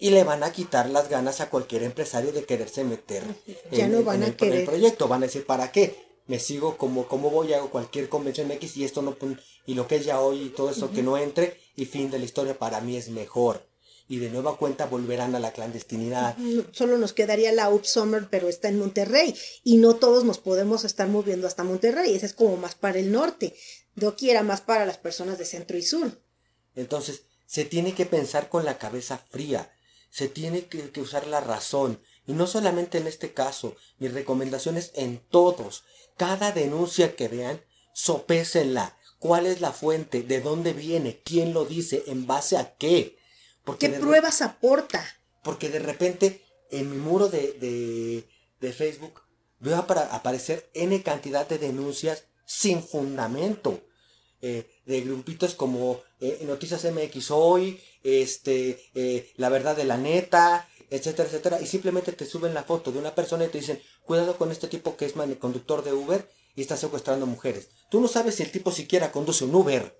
y 0.00 0.10
le 0.10 0.22
van 0.24 0.44
a 0.44 0.52
quitar 0.52 0.88
las 0.88 1.08
ganas 1.08 1.40
a 1.40 1.50
cualquier 1.50 1.82
empresario 1.82 2.32
de 2.32 2.44
quererse 2.44 2.84
meter 2.84 3.24
en, 3.72 3.92
no 3.92 4.04
van 4.04 4.22
a 4.22 4.26
el, 4.26 4.34
el, 4.40 4.64
proyecto. 4.64 5.08
Van 5.08 5.22
a 5.22 5.26
decir, 5.26 5.44
¿para 5.44 5.72
qué? 5.72 6.06
Me 6.28 6.38
sigo 6.38 6.76
como, 6.76 7.08
como 7.08 7.30
voy, 7.30 7.52
hago 7.52 7.70
cualquier 7.70 8.08
convención 8.08 8.50
X 8.52 8.76
y 8.76 8.84
esto 8.84 9.02
no, 9.02 9.16
y 9.66 9.74
lo 9.74 9.88
que 9.88 9.96
es 9.96 10.04
ya 10.04 10.20
hoy 10.20 10.42
y 10.42 10.48
todo 10.50 10.70
eso 10.70 10.92
que 10.92 11.02
no 11.02 11.16
entre 11.16 11.58
y 11.74 11.86
fin 11.86 12.10
de 12.10 12.18
la 12.18 12.26
historia 12.26 12.58
para 12.58 12.80
mí 12.80 12.96
es 12.96 13.08
mejor 13.08 13.67
y 14.08 14.18
de 14.18 14.30
nueva 14.30 14.56
cuenta 14.56 14.86
volverán 14.86 15.34
a 15.34 15.38
la 15.38 15.52
clandestinidad. 15.52 16.36
Solo 16.72 16.96
nos 16.98 17.12
quedaría 17.12 17.52
la 17.52 17.70
Up 17.70 17.84
Summer, 17.84 18.28
pero 18.30 18.48
está 18.48 18.68
en 18.68 18.78
Monterrey 18.78 19.34
y 19.64 19.76
no 19.76 19.96
todos 19.96 20.24
nos 20.24 20.38
podemos 20.38 20.84
estar 20.84 21.08
moviendo 21.08 21.46
hasta 21.46 21.64
Monterrey, 21.64 22.14
ese 22.14 22.26
es 22.26 22.32
como 22.32 22.56
más 22.56 22.74
para 22.74 22.98
el 22.98 23.12
norte, 23.12 23.54
Doki 23.94 24.30
era 24.30 24.42
más 24.42 24.60
para 24.60 24.86
las 24.86 24.96
personas 24.96 25.38
de 25.38 25.44
centro 25.44 25.76
y 25.76 25.82
sur. 25.82 26.22
Entonces, 26.74 27.22
se 27.46 27.64
tiene 27.64 27.94
que 27.94 28.06
pensar 28.06 28.48
con 28.48 28.64
la 28.64 28.78
cabeza 28.78 29.18
fría, 29.30 29.72
se 30.10 30.28
tiene 30.28 30.66
que, 30.66 30.90
que 30.90 31.00
usar 31.00 31.26
la 31.26 31.40
razón, 31.40 32.00
y 32.26 32.32
no 32.32 32.46
solamente 32.46 32.98
en 32.98 33.06
este 33.06 33.32
caso, 33.32 33.76
mis 33.98 34.12
recomendaciones 34.12 34.92
en 34.94 35.20
todos, 35.30 35.84
cada 36.16 36.52
denuncia 36.52 37.16
que 37.16 37.28
vean, 37.28 37.62
sopésenla, 37.92 38.96
cuál 39.18 39.46
es 39.46 39.60
la 39.60 39.72
fuente, 39.72 40.22
de 40.22 40.40
dónde 40.40 40.72
viene, 40.72 41.20
quién 41.24 41.52
lo 41.52 41.64
dice, 41.64 42.04
en 42.06 42.26
base 42.26 42.56
a 42.56 42.76
qué. 42.76 43.17
¿Qué 43.76 43.90
pruebas 43.90 44.42
aporta? 44.42 45.04
Porque 45.42 45.68
de 45.68 45.80
repente 45.80 46.42
en 46.70 46.90
mi 46.90 46.96
muro 46.96 47.28
de, 47.28 48.24
Facebook 48.60 49.22
veo 49.60 49.76
aparecer 49.76 50.68
N 50.74 51.02
cantidad 51.02 51.48
de 51.48 51.58
denuncias 51.58 52.24
sin 52.44 52.82
fundamento. 52.82 53.80
Eh, 54.40 54.70
de 54.86 55.00
grupitos 55.00 55.54
como 55.56 56.00
eh, 56.20 56.44
Noticias 56.46 56.84
MX 56.84 57.32
Hoy, 57.32 57.80
este, 58.04 58.80
eh, 58.94 59.32
La 59.36 59.48
Verdad 59.48 59.76
de 59.76 59.84
la 59.84 59.96
Neta, 59.96 60.68
etcétera, 60.90 61.28
etcétera. 61.28 61.60
Y 61.60 61.66
simplemente 61.66 62.12
te 62.12 62.24
suben 62.24 62.54
la 62.54 62.62
foto 62.62 62.92
de 62.92 63.00
una 63.00 63.16
persona 63.16 63.44
y 63.44 63.48
te 63.48 63.58
dicen, 63.58 63.82
cuidado 64.04 64.38
con 64.38 64.52
este 64.52 64.68
tipo 64.68 64.96
que 64.96 65.06
es 65.06 65.14
conductor 65.40 65.82
de 65.82 65.92
Uber 65.92 66.28
y 66.54 66.62
está 66.62 66.76
secuestrando 66.76 67.26
mujeres. 67.26 67.68
Tú 67.90 68.00
no 68.00 68.06
sabes 68.06 68.36
si 68.36 68.44
el 68.44 68.52
tipo 68.52 68.70
siquiera 68.70 69.10
conduce 69.10 69.44
un 69.44 69.54
Uber 69.54 69.94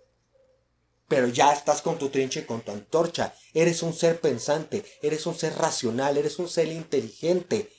pero 1.08 1.26
ya 1.26 1.52
estás 1.52 1.80
con 1.80 1.98
tu 1.98 2.10
trinche 2.10 2.40
y 2.40 2.44
con 2.44 2.60
tu 2.60 2.70
antorcha. 2.70 3.34
Eres 3.54 3.82
un 3.82 3.94
ser 3.94 4.20
pensante, 4.20 4.84
eres 5.02 5.26
un 5.26 5.34
ser 5.34 5.54
racional, 5.56 6.18
eres 6.18 6.38
un 6.38 6.48
ser 6.48 6.68
inteligente. 6.68 7.70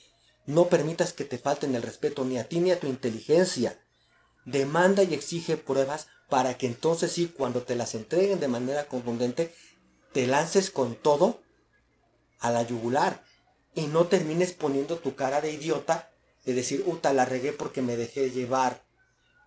No 0.46 0.68
permitas 0.68 1.12
que 1.12 1.24
te 1.24 1.38
falten 1.38 1.74
el 1.76 1.82
respeto 1.82 2.24
ni 2.24 2.38
a 2.38 2.48
ti 2.48 2.58
ni 2.58 2.72
a 2.72 2.80
tu 2.80 2.88
inteligencia. 2.88 3.80
Demanda 4.44 5.04
y 5.04 5.14
exige 5.14 5.56
pruebas 5.56 6.08
para 6.28 6.58
que 6.58 6.66
entonces 6.66 7.12
sí, 7.12 7.28
cuando 7.28 7.62
te 7.62 7.76
las 7.76 7.94
entreguen 7.94 8.40
de 8.40 8.48
manera 8.48 8.88
contundente, 8.88 9.54
te 10.12 10.26
lances 10.26 10.70
con 10.70 10.96
todo 10.96 11.40
a 12.40 12.50
la 12.50 12.62
yugular 12.62 13.22
y 13.74 13.86
no 13.86 14.08
termines 14.08 14.52
poniendo 14.52 14.98
tu 14.98 15.14
cara 15.14 15.40
de 15.40 15.52
idiota 15.52 16.10
de 16.44 16.54
decir, 16.54 16.82
uta, 16.86 17.12
la 17.12 17.26
regué 17.26 17.52
porque 17.52 17.82
me 17.82 17.96
dejé 17.96 18.30
llevar. 18.30 18.82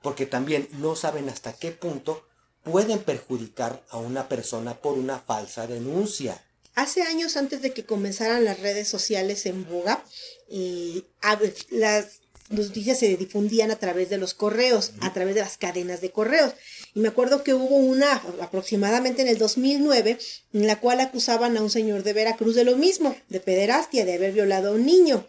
Porque 0.02 0.26
también 0.26 0.70
no 0.74 0.96
saben 0.96 1.28
hasta 1.30 1.54
qué 1.54 1.72
punto 1.72 2.26
pueden 2.64 3.00
perjudicar 3.00 3.84
a 3.90 3.98
una 3.98 4.28
persona 4.28 4.76
por 4.76 4.98
una 4.98 5.20
falsa 5.20 5.68
denuncia. 5.68 6.42
Hace 6.76 7.04
años 7.04 7.38
antes 7.38 7.62
de 7.62 7.72
que 7.72 7.86
comenzaran 7.86 8.46
las 8.46 8.60
redes 8.60 8.88
sociales 8.88 9.46
en 9.46 9.68
boga, 9.70 10.04
y 10.50 11.06
eh, 11.42 11.54
las 11.70 12.20
noticias 12.50 13.00
se 13.00 13.16
difundían 13.16 13.72
a 13.72 13.78
través 13.78 14.10
de 14.10 14.18
los 14.18 14.34
correos, 14.34 14.92
a 15.02 15.14
través 15.14 15.36
de 15.36 15.42
las 15.42 15.58
cadenas 15.58 16.02
de 16.02 16.12
correos. 16.12 16.54
Y 16.96 17.00
me 17.00 17.10
acuerdo 17.10 17.44
que 17.44 17.54
hubo 17.54 17.76
una 17.76 18.14
aproximadamente 18.42 19.22
en 19.22 19.28
el 19.28 19.38
2009 19.38 20.18
en 20.54 20.68
la 20.68 20.80
cual 20.80 21.00
acusaban 21.00 21.58
a 21.58 21.62
un 21.62 21.70
señor 21.70 22.04
de 22.04 22.14
Veracruz 22.14 22.56
de 22.56 22.64
lo 22.64 22.76
mismo, 22.76 23.16
de 23.30 23.40
pederastia, 23.40 24.06
de 24.06 24.16
haber 24.16 24.34
violado 24.34 24.70
a 24.70 24.72
un 24.74 24.86
niño. 24.86 25.26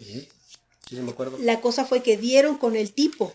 Sí, 0.88 0.96
me 0.96 1.10
acuerdo. 1.10 1.38
La 1.40 1.60
cosa 1.60 1.84
fue 1.84 2.02
que 2.02 2.16
dieron 2.16 2.58
con 2.58 2.76
el 2.76 2.92
tipo 2.92 3.34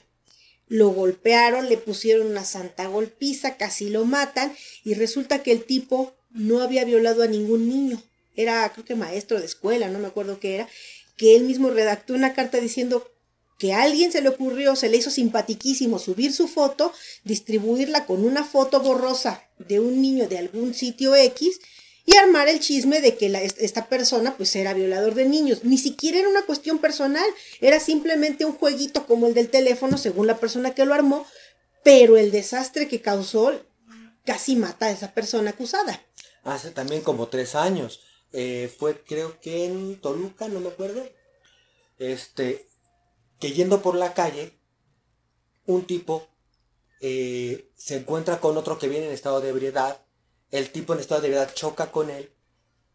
lo 0.70 0.90
golpearon, 0.90 1.68
le 1.68 1.78
pusieron 1.78 2.28
una 2.28 2.46
santa 2.46 2.88
golpiza, 2.88 3.58
casi 3.58 3.90
lo 3.90 4.06
matan 4.06 4.56
y 4.86 4.94
resulta 4.94 5.44
que 5.44 5.52
el 5.52 5.66
tipo 5.66 6.16
no 6.30 6.62
había 6.62 6.86
violado 6.86 7.24
a 7.24 7.28
ningún 7.28 7.68
niño. 7.68 8.02
Era, 8.36 8.72
creo 8.72 8.86
que 8.86 8.96
maestro 8.96 9.40
de 9.40 9.46
escuela, 9.46 9.90
no 9.90 10.00
me 10.00 10.08
acuerdo 10.08 10.40
qué 10.40 10.56
era, 10.56 10.70
que 11.18 11.36
él 11.36 11.44
mismo 11.44 11.72
redactó 11.72 12.14
una 12.14 12.34
carta 12.34 12.60
diciendo 12.60 13.12
que 13.58 13.74
a 13.74 13.82
alguien 13.82 14.12
se 14.12 14.22
le 14.22 14.30
ocurrió, 14.30 14.76
se 14.76 14.88
le 14.88 14.98
hizo 14.98 15.10
simpatiquísimo 15.10 16.00
subir 16.00 16.32
su 16.32 16.48
foto, 16.48 16.94
distribuirla 17.26 18.06
con 18.06 18.24
una 18.24 18.46
foto 18.46 18.80
borrosa 18.80 19.44
de 19.58 19.82
un 19.82 20.02
niño 20.02 20.30
de 20.30 20.38
algún 20.38 20.74
sitio 20.74 21.16
X 21.16 21.60
y 22.10 22.18
armar 22.18 22.48
el 22.48 22.60
chisme 22.60 23.02
de 23.02 23.16
que 23.16 23.28
esta 23.60 23.88
persona 23.88 24.36
pues 24.36 24.56
era 24.56 24.74
violador 24.74 25.14
de 25.14 25.26
niños. 25.26 25.64
Ni 25.64 25.78
siquiera 25.78 26.18
era 26.18 26.30
una 26.30 26.42
cuestión 26.42 26.80
personal, 26.80 27.30
era 27.62 27.80
simplemente 27.80 28.46
un 28.46 28.54
jueguito 28.54 29.06
como 29.06 29.28
el 29.28 29.36
del 29.36 29.50
teléfono 29.50 29.96
según 29.96 30.26
la 30.26 30.38
persona 30.38 30.74
que 30.74 30.86
lo 30.86 30.96
armó, 30.96 31.28
pero 31.84 32.18
el 32.18 32.32
desastre 32.32 32.88
que 32.88 33.02
causó 33.02 33.52
casi 34.26 34.56
mata 34.56 34.88
a 34.88 34.92
esa 34.92 35.14
persona 35.14 35.52
acusada. 35.52 36.04
Hace 36.44 36.72
también 36.72 37.02
como 37.02 37.28
tres 37.28 37.54
años. 37.54 38.00
Eh, 38.32 38.74
fue 38.76 39.04
creo 39.04 39.40
que 39.40 39.66
en 39.66 40.02
Toluca, 40.02 40.48
no 40.48 40.60
me 40.60 40.70
acuerdo. 40.70 41.08
Este, 42.00 42.68
que 43.40 43.52
yendo 43.52 43.84
por 43.84 43.94
la 43.94 44.16
calle, 44.16 44.58
un 45.68 45.86
tipo 45.86 46.28
eh, 47.02 47.70
se 47.76 47.98
encuentra 47.98 48.40
con 48.40 48.58
otro 48.58 48.80
que 48.80 48.88
viene 48.88 49.06
en 49.06 49.12
estado 49.12 49.42
de 49.42 49.50
ebriedad 49.50 50.02
el 50.52 50.72
tipo 50.72 50.94
en 50.94 51.00
estado 51.00 51.22
de 51.22 51.28
ebriedad 51.28 51.54
choca 51.54 51.92
con 51.92 52.10
él, 52.10 52.32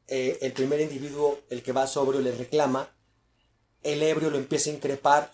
eh, 0.07 0.39
el 0.43 0.53
primer 0.53 0.81
individuo, 0.81 1.41
el 1.49 1.63
que 1.63 1.73
va 1.73 1.87
sobrio, 1.87 2.21
le 2.21 2.33
reclama, 2.33 2.91
el 3.83 4.03
ebrio 4.03 4.31
lo 4.31 4.39
empieza 4.39 4.71
a 4.71 4.75
increpar, 4.75 5.33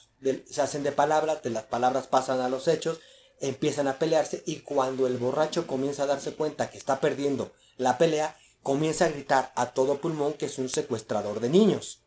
se 0.49 0.61
hacen 0.61 0.83
de 0.83 0.93
palabras, 0.93 1.43
de 1.43 1.51
las 1.51 1.65
palabras 1.65 2.07
pasan 2.07 2.41
a 2.41 2.49
los 2.49 2.69
hechos, 2.69 3.01
empiezan 3.41 3.89
a 3.89 3.99
pelearse 3.99 4.43
y 4.47 4.61
cuando 4.61 5.07
el 5.07 5.17
borracho 5.17 5.67
comienza 5.67 6.03
a 6.03 6.07
darse 6.07 6.35
cuenta 6.35 6.71
que 6.71 6.79
está 6.79 7.01
perdiendo 7.01 7.53
la 7.79 7.97
pelea, 7.97 8.37
comienza 8.63 9.07
a 9.07 9.09
gritar 9.09 9.53
a 9.57 9.73
todo 9.73 10.01
pulmón 10.01 10.35
que 10.35 10.47
es 10.47 10.59
un 10.59 10.69
secuestrador 10.69 11.41
de 11.41 11.49
niños. 11.49 12.03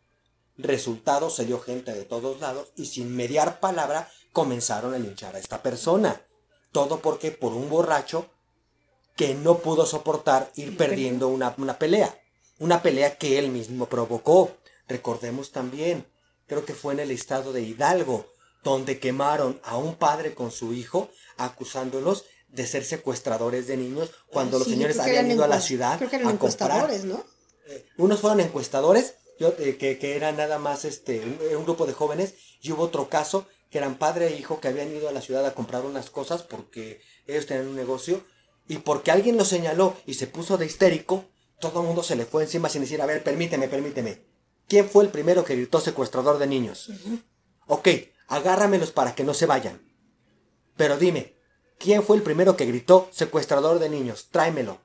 Resultado 0.57 1.31
se 1.31 1.45
dio 1.45 1.59
gente 1.59 1.93
de 1.93 2.05
todos 2.05 2.39
lados 2.39 2.71
y 2.75 2.85
sin 2.85 3.15
mediar 3.15 3.59
palabra 3.59 4.11
comenzaron 4.31 4.93
a 4.93 4.99
linchar 4.99 5.35
a 5.35 5.39
esta 5.39 5.63
persona. 5.63 6.21
Todo 6.71 6.99
porque 6.99 7.31
por 7.31 7.53
un 7.53 7.69
borracho 7.69 8.29
que 9.15 9.35
no 9.35 9.59
pudo 9.59 9.85
soportar 9.85 10.51
ir 10.55 10.75
perdiendo 10.77 11.27
una, 11.27 11.55
pelea. 11.77 12.17
Una 12.59 12.81
pelea 12.81 13.17
que 13.17 13.37
él 13.39 13.49
mismo 13.49 13.87
provocó. 13.87 14.51
Recordemos 14.87 15.51
también, 15.51 16.05
creo 16.47 16.65
que 16.65 16.73
fue 16.73 16.93
en 16.93 16.99
el 16.99 17.11
estado 17.11 17.53
de 17.53 17.61
Hidalgo, 17.61 18.27
donde 18.63 18.99
quemaron 18.99 19.59
a 19.63 19.77
un 19.77 19.95
padre 19.95 20.33
con 20.33 20.51
su 20.51 20.73
hijo, 20.73 21.09
acusándolos 21.37 22.25
de 22.47 22.67
ser 22.67 22.85
secuestradores 22.85 23.67
de 23.67 23.77
niños 23.77 24.11
cuando 24.27 24.59
los 24.59 24.67
señores 24.67 24.99
habían 24.99 25.29
ido 25.29 25.43
a 25.43 25.47
la 25.47 25.59
ciudad 25.59 25.97
creo 25.97 26.09
que 26.09 26.17
eran 26.17 26.29
encuestadores, 26.29 27.03
¿no? 27.03 27.25
Eh, 27.67 27.85
unos 27.97 28.19
fueron 28.19 28.41
encuestadores, 28.41 29.15
yo, 29.39 29.55
eh, 29.57 29.77
que, 29.77 29.97
que 29.97 30.15
eran 30.15 30.37
nada 30.37 30.59
más 30.59 30.85
este, 30.85 31.21
un, 31.55 31.63
grupo 31.63 31.87
de 31.87 31.93
jóvenes, 31.93 32.35
y 32.61 32.71
hubo 32.71 32.83
otro 32.83 33.09
caso 33.09 33.47
que 33.71 33.79
eran 33.79 33.97
padre 33.97 34.27
e 34.27 34.37
hijo 34.37 34.59
que 34.59 34.67
habían 34.67 34.95
ido 34.95 35.09
a 35.09 35.11
la 35.11 35.21
ciudad 35.21 35.45
a 35.45 35.55
comprar 35.55 35.83
unas 35.83 36.11
cosas 36.11 36.43
porque 36.43 37.01
ellos 37.25 37.47
tenían 37.47 37.69
un 37.69 37.75
negocio 37.75 38.23
y 38.67 38.77
porque 38.77 39.11
alguien 39.11 39.37
lo 39.37 39.45
señaló 39.45 39.95
y 40.05 40.13
se 40.15 40.27
puso 40.27 40.57
de 40.57 40.65
histérico, 40.65 41.25
todo 41.59 41.81
el 41.81 41.87
mundo 41.87 42.03
se 42.03 42.15
le 42.15 42.25
fue 42.25 42.43
encima 42.43 42.69
sin 42.69 42.81
decir, 42.81 43.01
a 43.01 43.05
ver, 43.05 43.23
permíteme, 43.23 43.67
permíteme. 43.67 44.21
¿Quién 44.67 44.89
fue 44.89 45.03
el 45.03 45.09
primero 45.09 45.43
que 45.43 45.55
gritó 45.55 45.79
secuestrador 45.79 46.37
de 46.37 46.47
niños? 46.47 46.89
Ok, 47.67 47.87
agárramelos 48.27 48.91
para 48.91 49.15
que 49.15 49.23
no 49.23 49.33
se 49.33 49.45
vayan. 49.45 49.81
Pero 50.77 50.97
dime, 50.97 51.35
¿quién 51.77 52.03
fue 52.03 52.17
el 52.17 52.23
primero 52.23 52.55
que 52.57 52.65
gritó 52.65 53.09
secuestrador 53.11 53.79
de 53.79 53.89
niños? 53.89 54.29
Tráemelo. 54.31 54.81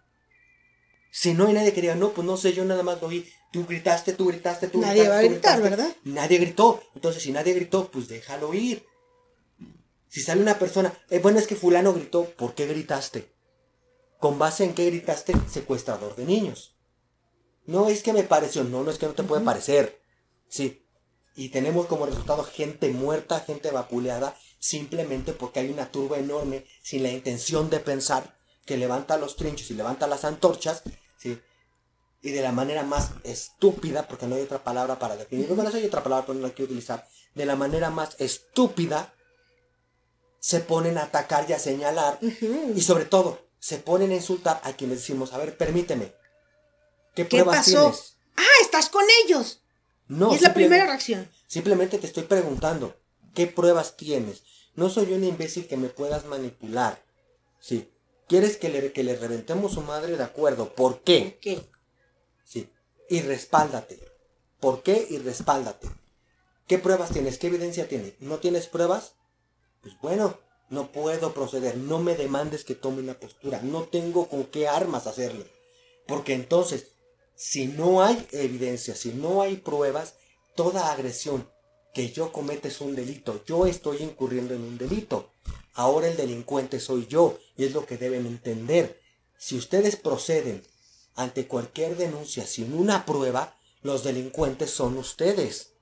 Si 1.11 1.33
no 1.35 1.47
hay 1.47 1.55
nadie 1.55 1.72
que 1.72 1.81
diga, 1.81 1.95
no, 1.95 2.11
pues 2.11 2.26
no 2.26 2.37
sé, 2.37 2.53
yo 2.53 2.64
nada 2.64 2.83
más 2.83 3.01
lo 3.01 3.09
oí. 3.09 3.26
Tú 3.51 3.64
gritaste, 3.66 4.12
tú 4.12 4.26
gritaste, 4.26 4.68
tú 4.68 4.79
Nadie 4.81 5.05
gritaste. 5.05 5.09
va 5.11 5.18
a 5.18 5.22
gritar, 5.22 5.61
gritaste. 5.61 5.70
¿verdad? 5.85 5.97
Nadie 6.05 6.39
gritó. 6.39 6.83
Entonces, 6.95 7.22
si 7.22 7.33
nadie 7.33 7.55
gritó, 7.55 7.91
pues 7.91 8.09
déjalo 8.09 8.53
ir. 8.53 8.85
Si 10.09 10.20
sale 10.20 10.43
una 10.43 10.59
persona, 10.59 10.93
eh, 11.09 11.18
bueno, 11.18 11.39
es 11.39 11.47
que 11.47 11.57
fulano 11.57 11.95
gritó, 11.95 12.24
¿por 12.37 12.55
qué 12.55 12.66
gritaste? 12.66 13.33
¿Con 14.19 14.39
base 14.39 14.64
en 14.64 14.75
qué 14.75 14.87
gritaste? 14.87 15.35
Secuestrador 15.49 16.16
de 16.16 16.25
niños. 16.25 16.77
No 17.66 17.89
es 17.89 18.03
que 18.03 18.12
me 18.12 18.25
pareció, 18.25 18.64
no, 18.64 18.83
no 18.83 18.91
es 18.91 18.99
que 18.99 19.07
no 19.07 19.12
te 19.12 19.23
puede 19.23 19.45
parecer. 19.45 20.01
Sí. 20.49 20.85
Y 21.37 21.51
tenemos 21.51 21.87
como 21.87 22.07
resultado 22.07 22.43
gente 22.43 22.91
muerta, 22.91 23.41
gente 23.41 23.71
vapuleada, 23.71 24.37
simplemente 24.59 25.33
porque 25.33 25.61
hay 25.61 25.71
una 25.71 25.91
turba 25.91 26.19
enorme 26.19 26.66
sin 26.83 27.05
la 27.05 27.11
intención 27.11 27.71
de 27.71 27.79
pensar 27.79 28.37
que 28.66 28.77
levanta 28.77 29.16
los 29.19 29.37
trinchos 29.37 29.71
y 29.71 29.75
levanta 29.75 30.07
las 30.07 30.25
antorchas, 30.25 30.83
¿sí? 31.16 31.41
Y 32.21 32.33
de 32.33 32.43
la 32.43 32.53
manera 32.53 32.83
más 32.83 33.12
estúpida, 33.23 34.09
porque 34.09 34.27
no 34.27 34.35
hay 34.35 34.43
otra 34.43 34.64
palabra 34.64 34.99
para 34.99 35.16
definirlo, 35.16 35.55
bueno, 35.55 35.71
sí 35.71 35.79
hay 35.79 35.87
otra 35.87 36.03
palabra, 36.03 36.27
pero 36.27 36.39
no 36.39 36.49
la 36.49 36.53
quiero 36.53 36.73
utilizar, 36.73 37.07
de 37.35 37.47
la 37.47 37.55
manera 37.55 37.91
más 37.91 38.16
estúpida, 38.19 39.14
se 40.41 40.61
ponen 40.61 40.99
a 40.99 41.05
atacar 41.05 41.49
y 41.49 41.53
a 41.53 41.59
señalar, 41.59 42.19
y 42.75 42.81
sobre 42.83 43.05
todo, 43.05 43.48
se 43.59 43.79
ponen 43.79 44.11
a 44.11 44.15
insultar 44.17 44.61
a 44.65 44.73
quienes 44.75 44.99
decimos, 44.99 45.33
a 45.33 45.39
ver, 45.39 45.57
permíteme, 45.57 46.15
¿qué 47.15 47.23
¿Qué 47.23 47.25
pruebas 47.25 47.57
pasó? 47.59 47.81
tienes? 47.91 48.17
Ah, 48.37 48.63
estás 48.63 48.89
con 48.89 49.05
ellos. 49.25 49.63
No, 50.07 50.33
y 50.33 50.37
es 50.37 50.43
la 50.43 50.55
primera 50.55 50.87
reacción. 50.87 51.31
Simplemente 51.47 51.99
te 51.99 52.07
estoy 52.07 52.25
preguntando, 52.25 52.97
¿qué 53.35 53.47
pruebas 53.47 53.97
tienes? 53.97 54.43
No 54.75 54.89
soy 54.89 55.13
un 55.13 55.25
imbécil 55.25 55.67
que 55.67 55.77
me 55.77 55.89
puedas 55.89 56.25
manipular. 56.27 57.03
Sí. 57.61 57.91
¿Quieres 58.29 58.57
que 58.57 58.69
le, 58.69 58.93
que 58.93 59.03
le 59.03 59.17
reventemos 59.17 59.73
su 59.73 59.81
madre? 59.81 60.17
De 60.17 60.23
acuerdo. 60.23 60.75
¿Por 60.75 61.01
qué? 61.01 61.39
¿Qué? 61.41 61.69
Sí. 62.45 62.71
Y 63.09 63.23
respáldate. 63.23 63.99
¿Por 64.61 64.83
qué? 64.83 65.07
Y 65.11 65.19
respáldate. 65.19 65.89
¿Qué 66.67 66.79
pruebas 66.79 67.11
tienes? 67.11 67.39
¿Qué 67.39 67.49
evidencia 67.49 67.89
tienes? 67.89 68.15
¿No 68.21 68.39
tienes 68.39 68.67
pruebas? 68.67 69.15
Pues 69.83 69.99
bueno, 70.01 70.39
no 70.71 70.93
puedo 70.93 71.33
proceder. 71.33 71.77
No 71.77 71.99
me 71.99 72.14
demandes 72.14 72.64
que 72.64 72.75
tome 72.75 73.01
una 73.01 73.19
postura. 73.19 73.61
No 73.62 73.85
tengo 73.85 74.29
con 74.29 74.45
qué 74.45 74.69
armas 74.69 75.07
hacerlo. 75.07 75.45
Porque 76.07 76.35
entonces, 76.35 76.89
si 77.35 77.66
no 77.66 78.03
hay 78.03 78.27
evidencia, 78.33 78.95
si 78.95 79.12
no 79.12 79.43
hay 79.43 79.57
pruebas, 79.57 80.14
toda 80.55 80.93
agresión 80.93 81.49
que 81.95 82.11
yo 82.11 82.33
cometa 82.33 82.69
es 82.69 82.81
un 82.81 82.95
delito. 82.95 83.43
Yo 83.47 83.66
estoy 83.66 83.99
incurriendo 84.03 84.55
en 84.55 84.62
un 84.62 84.79
delito. 84.79 85.31
Ahora 85.75 86.09
el 86.09 86.16
delincuente 86.16 86.81
soy 86.81 87.07
yo 87.07 87.39
y 87.57 87.64
es 87.64 87.73
lo 87.73 87.87
que 87.87 87.97
deben 87.97 88.27
entender. 88.27 89.01
Si 89.39 89.57
ustedes 89.57 89.97
proceden 89.97 90.64
ante 91.14 91.47
cualquier 91.47 91.97
denuncia 91.97 92.47
sin 92.47 92.75
una 92.75 93.07
prueba, 93.07 93.57
los 93.83 94.05
delincuentes 94.05 94.71
son 94.71 94.97
ustedes. 94.97 95.73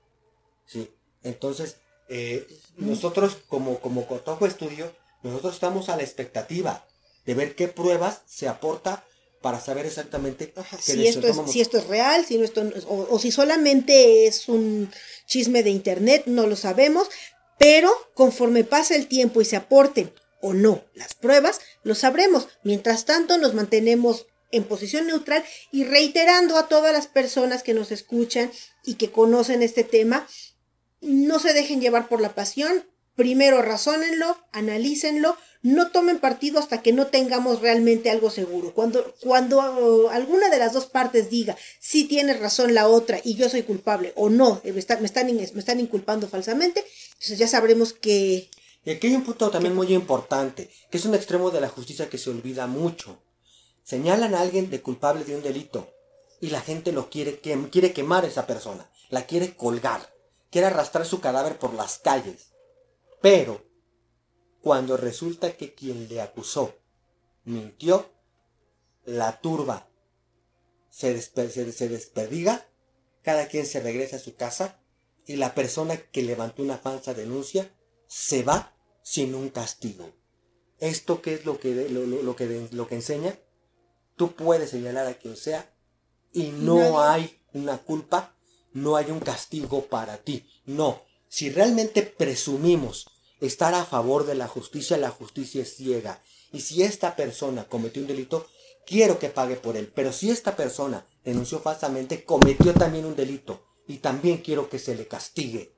¿Sí? 0.66 0.90
Entonces, 1.22 1.76
eh, 2.08 2.46
nosotros 2.76 3.38
como, 3.48 3.80
como 3.80 4.06
Cotojo 4.06 4.46
Estudio, 4.46 4.92
nosotros 5.22 5.54
estamos 5.54 5.88
a 5.88 5.96
la 5.96 6.02
expectativa 6.02 6.86
de 7.24 7.34
ver 7.34 7.54
qué 7.54 7.68
pruebas 7.68 8.22
se 8.26 8.48
aporta 8.48 9.04
para 9.42 9.60
saber 9.60 9.86
exactamente 9.86 10.52
Ajá, 10.56 10.78
si, 10.80 11.06
esto 11.06 11.26
es, 11.26 11.36
si 11.50 11.60
esto 11.60 11.78
es 11.78 11.86
real, 11.86 12.24
si 12.24 12.38
no 12.38 12.44
esto 12.44 12.62
o, 12.88 13.06
o 13.10 13.18
si 13.18 13.30
solamente 13.30 14.26
es 14.26 14.48
un 14.48 14.90
chisme 15.26 15.62
de 15.62 15.70
internet, 15.70 16.24
no 16.26 16.46
lo 16.46 16.56
sabemos, 16.56 17.08
pero 17.58 17.90
conforme 18.14 18.64
pase 18.64 18.96
el 18.96 19.08
tiempo 19.08 19.40
y 19.40 19.44
se 19.44 19.56
aporten 19.56 20.12
o 20.40 20.52
no 20.52 20.84
las 20.94 21.14
pruebas, 21.14 21.60
lo 21.82 21.94
sabremos. 21.94 22.48
Mientras 22.62 23.04
tanto, 23.04 23.38
nos 23.38 23.54
mantenemos 23.54 24.26
en 24.52 24.64
posición 24.64 25.06
neutral 25.06 25.44
y 25.72 25.84
reiterando 25.84 26.56
a 26.56 26.68
todas 26.68 26.92
las 26.92 27.06
personas 27.06 27.62
que 27.62 27.74
nos 27.74 27.90
escuchan 27.90 28.50
y 28.84 28.94
que 28.94 29.10
conocen 29.10 29.62
este 29.62 29.84
tema, 29.84 30.26
no 31.00 31.38
se 31.38 31.52
dejen 31.52 31.80
llevar 31.80 32.08
por 32.08 32.20
la 32.20 32.34
pasión, 32.34 32.84
primero 33.14 33.62
razónenlo, 33.62 34.36
analícenlo, 34.52 35.36
no 35.62 35.90
tomen 35.90 36.18
partido 36.20 36.58
hasta 36.60 36.80
que 36.82 36.92
no 36.92 37.06
tengamos 37.08 37.60
realmente 37.60 38.10
algo 38.10 38.30
seguro. 38.30 38.72
Cuando, 38.72 39.14
cuando 39.20 40.10
alguna 40.10 40.48
de 40.48 40.58
las 40.58 40.72
dos 40.74 40.86
partes 40.86 41.28
diga 41.30 41.56
si 41.80 42.04
tiene 42.04 42.34
razón 42.34 42.74
la 42.74 42.86
otra 42.88 43.20
y 43.24 43.34
yo 43.34 43.48
soy 43.48 43.62
culpable 43.62 44.12
o 44.16 44.28
no, 44.28 44.60
eh, 44.64 44.72
me, 44.72 44.78
está- 44.78 44.98
me 44.98 45.06
están, 45.06 45.26
me 45.34 45.42
están 45.42 45.80
inculpando 45.80 46.28
falsamente, 46.28 46.84
entonces 47.14 47.38
ya 47.38 47.48
sabremos 47.48 47.92
que 47.92 48.48
Y 48.84 48.90
aquí 48.90 49.08
hay 49.08 49.14
un 49.16 49.24
punto 49.24 49.50
también 49.50 49.74
muy 49.74 49.92
importante, 49.92 50.70
que 50.90 50.98
es 50.98 51.04
un 51.04 51.14
extremo 51.14 51.50
de 51.50 51.60
la 51.60 51.68
justicia 51.68 52.08
que 52.08 52.18
se 52.18 52.30
olvida 52.30 52.66
mucho. 52.68 53.20
Señalan 53.82 54.34
a 54.34 54.40
alguien 54.42 54.70
de 54.70 54.82
culpable 54.82 55.24
de 55.24 55.34
un 55.36 55.42
delito 55.42 55.92
y 56.40 56.50
la 56.50 56.60
gente 56.60 56.92
lo 56.92 57.08
quiere, 57.10 57.40
quiere 57.40 57.92
quemar 57.92 58.24
a 58.24 58.28
esa 58.28 58.46
persona, 58.46 58.88
la 59.10 59.26
quiere 59.26 59.54
colgar, 59.56 60.12
quiere 60.50 60.68
arrastrar 60.68 61.06
su 61.06 61.20
cadáver 61.20 61.58
por 61.58 61.74
las 61.74 61.98
calles. 61.98 62.52
Pero, 63.20 63.64
cuando 64.62 64.96
resulta 64.96 65.56
que 65.56 65.74
quien 65.74 66.08
le 66.08 66.20
acusó 66.20 66.74
mintió, 67.44 68.10
la 69.04 69.40
turba 69.40 69.88
se, 70.90 71.16
despe- 71.16 71.48
se- 71.50 71.72
se 71.72 71.88
desperdiga, 71.88 72.66
cada 73.22 73.48
quien 73.48 73.66
se 73.66 73.80
regresa 73.80 74.16
a 74.16 74.20
su 74.20 74.34
casa 74.36 74.80
y 75.26 75.36
la 75.36 75.54
persona 75.54 75.96
que 75.96 76.22
levantó 76.22 76.62
una 76.62 76.78
falsa 76.78 77.14
denuncia 77.14 77.70
se 78.06 78.42
va 78.42 78.76
sin 79.02 79.34
un 79.34 79.48
castigo. 79.50 80.12
¿Esto 80.78 81.22
qué 81.22 81.34
es 81.34 81.44
lo 81.44 81.58
que, 81.58 81.88
lo, 81.88 82.04
lo- 82.06 82.22
lo 82.22 82.36
que, 82.36 82.68
lo 82.72 82.86
que 82.88 82.96
enseña? 82.96 83.38
Tú 84.16 84.34
puedes 84.34 84.70
señalar 84.70 85.06
a 85.06 85.14
quien 85.14 85.36
sea 85.36 85.72
y 86.32 86.48
no 86.50 87.00
hay 87.02 87.42
una 87.52 87.78
culpa, 87.78 88.35
no 88.76 88.96
hay 88.96 89.10
un 89.10 89.20
castigo 89.20 89.86
para 89.86 90.18
ti. 90.18 90.46
No, 90.66 91.02
si 91.28 91.48
realmente 91.48 92.02
presumimos 92.02 93.06
estar 93.40 93.74
a 93.74 93.86
favor 93.86 94.26
de 94.26 94.34
la 94.34 94.48
justicia, 94.48 94.98
la 94.98 95.08
justicia 95.08 95.62
es 95.62 95.76
ciega. 95.76 96.20
Y 96.52 96.60
si 96.60 96.82
esta 96.82 97.16
persona 97.16 97.64
cometió 97.64 98.02
un 98.02 98.08
delito, 98.08 98.46
quiero 98.86 99.18
que 99.18 99.30
pague 99.30 99.56
por 99.56 99.78
él. 99.78 99.90
Pero 99.94 100.12
si 100.12 100.30
esta 100.30 100.56
persona 100.56 101.06
denunció 101.24 101.60
falsamente, 101.60 102.24
cometió 102.24 102.74
también 102.74 103.06
un 103.06 103.16
delito. 103.16 103.66
Y 103.88 103.98
también 103.98 104.38
quiero 104.38 104.68
que 104.68 104.78
se 104.78 104.94
le 104.94 105.08
castigue. 105.08 105.72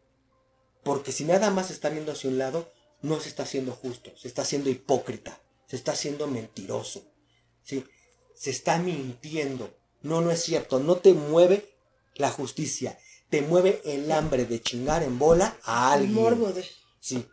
Porque 0.82 1.12
si 1.12 1.22
nada 1.22 1.52
más 1.52 1.70
está 1.70 1.90
viendo 1.90 2.10
hacia 2.10 2.30
un 2.30 2.38
lado, 2.38 2.72
no 3.00 3.20
se 3.20 3.28
está 3.28 3.44
haciendo 3.44 3.72
justo, 3.72 4.10
se 4.16 4.26
está 4.26 4.42
haciendo 4.42 4.70
hipócrita, 4.70 5.40
se 5.68 5.76
está 5.76 5.92
haciendo 5.92 6.26
mentiroso. 6.26 7.04
¿sí? 7.62 7.84
Se 8.34 8.50
está 8.50 8.80
mintiendo. 8.80 9.70
No, 10.02 10.20
no 10.20 10.32
es 10.32 10.42
cierto. 10.42 10.80
No 10.80 10.96
te 10.96 11.12
mueve 11.12 11.77
la 12.18 12.30
justicia. 12.30 12.98
Te 13.30 13.42
mueve 13.42 13.80
el 13.84 14.10
hambre 14.12 14.44
de 14.44 14.60
chingar 14.60 15.02
en 15.02 15.18
bola 15.18 15.56
a 15.64 15.94
el 15.94 16.02
alguien. 16.02 16.14
morbo 16.14 16.52
de... 16.52 16.66
Sí. 17.00 17.26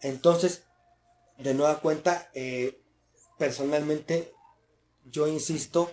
Entonces, 0.00 0.64
de 1.38 1.54
nueva 1.54 1.80
cuenta, 1.80 2.30
eh, 2.34 2.80
personalmente, 3.38 4.32
yo 5.04 5.26
insisto, 5.26 5.90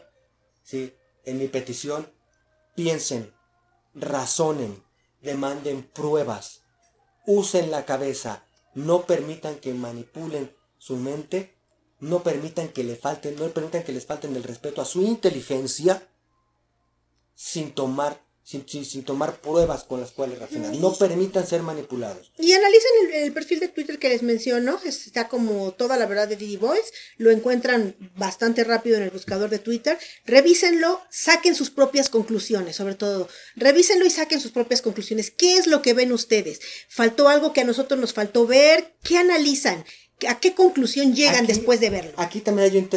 sí, 0.64 0.94
en 1.26 1.40
mi 1.40 1.48
petición, 1.48 2.12
piensen, 2.76 3.34
razonen, 3.94 4.84
demanden 5.22 5.84
pruebas, 5.84 6.62
usen 7.26 7.72
la 7.72 7.86
cabeza, 7.86 8.46
no 8.74 9.06
permitan 9.06 9.56
que 9.56 9.74
manipulen 9.74 10.56
su 10.78 10.96
mente, 10.96 11.56
no 12.00 12.24
permitan 12.24 12.70
que 12.70 12.84
le 12.84 12.96
falten, 12.96 13.36
no 13.36 13.50
permitan 13.50 13.84
que 13.84 13.92
les 13.92 14.06
falten 14.06 14.36
el 14.36 14.44
respeto 14.44 14.82
a 14.82 14.86
su 14.86 15.02
inteligencia, 15.04 16.09
sin 17.42 17.72
tomar, 17.72 18.22
sin, 18.44 18.68
sin- 18.68 18.84
sin 18.84 19.04
tomar 19.04 19.40
pruebas 19.40 19.86
con 19.86 20.02
las 20.02 20.12
cuales 20.12 20.40
razonar. 20.40 20.76
No 20.76 20.94
permitan 20.94 21.48
ser 21.48 21.62
manipulados. 21.62 22.32
Y 22.38 22.52
analicen 22.52 22.92
el, 23.06 23.14
el 23.24 23.32
perfil 23.32 23.62
de 23.62 23.70
Twitter 23.70 23.98
que 23.98 24.10
les 24.10 24.24
menciono, 24.24 24.78
está 24.84 25.30
como 25.30 25.72
toda 25.72 25.96
la 25.96 26.06
verdad 26.06 26.28
de 26.28 26.36
Didi 26.36 26.58
Boys, 26.58 26.92
lo 27.18 27.32
encuentran 27.32 27.96
bastante 28.18 28.66
rápido 28.66 28.98
en 28.98 29.04
el 29.04 29.10
buscador 29.12 29.50
de 29.50 29.60
Twitter, 29.60 29.98
revísenlo, 30.26 31.00
saquen 31.10 31.56
sus 31.56 31.70
propias 31.70 32.10
conclusiones, 32.10 32.76
sobre 32.76 32.96
todo, 32.96 33.30
revísenlo 33.56 34.06
y 34.06 34.10
saquen 34.10 34.42
sus 34.42 34.52
propias 34.52 34.82
conclusiones. 34.82 35.32
¿Qué 35.32 35.56
es 35.58 35.66
lo 35.66 35.82
que 35.82 35.94
ven 35.94 36.12
ustedes? 36.12 36.60
¿Faltó 36.90 37.30
algo 37.30 37.54
que 37.54 37.62
a 37.62 37.66
nosotros 37.66 37.98
nos 38.00 38.12
faltó 38.14 38.46
ver? 38.48 38.96
¿Qué 39.02 39.18
analizan? 39.18 39.86
¿A 40.28 40.38
qué 40.42 40.54
conclusión 40.54 41.16
llegan 41.16 41.46
Aquí- 41.46 41.54
después 41.54 41.80
de 41.80 41.90
verlo? 41.90 42.12
Aquí 42.18 42.42
también 42.42 42.70
hay 42.70 42.78
un 42.78 42.90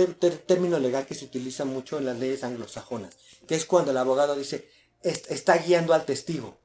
término 0.46 0.80
legal 0.80 1.06
que 1.06 1.14
se 1.14 1.26
utiliza 1.26 1.64
mucho 1.64 1.98
en 1.98 2.06
las 2.06 2.18
leyes 2.18 2.42
anglosajonas, 2.42 3.14
que 3.46 3.54
es 3.54 3.64
cuando 3.66 3.90
el 3.90 3.96
abogado 3.96 4.34
dice, 4.36 4.68
"Est- 5.02 5.30
está 5.30 5.56
guiando 5.58 5.94
al 5.94 6.04
testigo. 6.04 6.58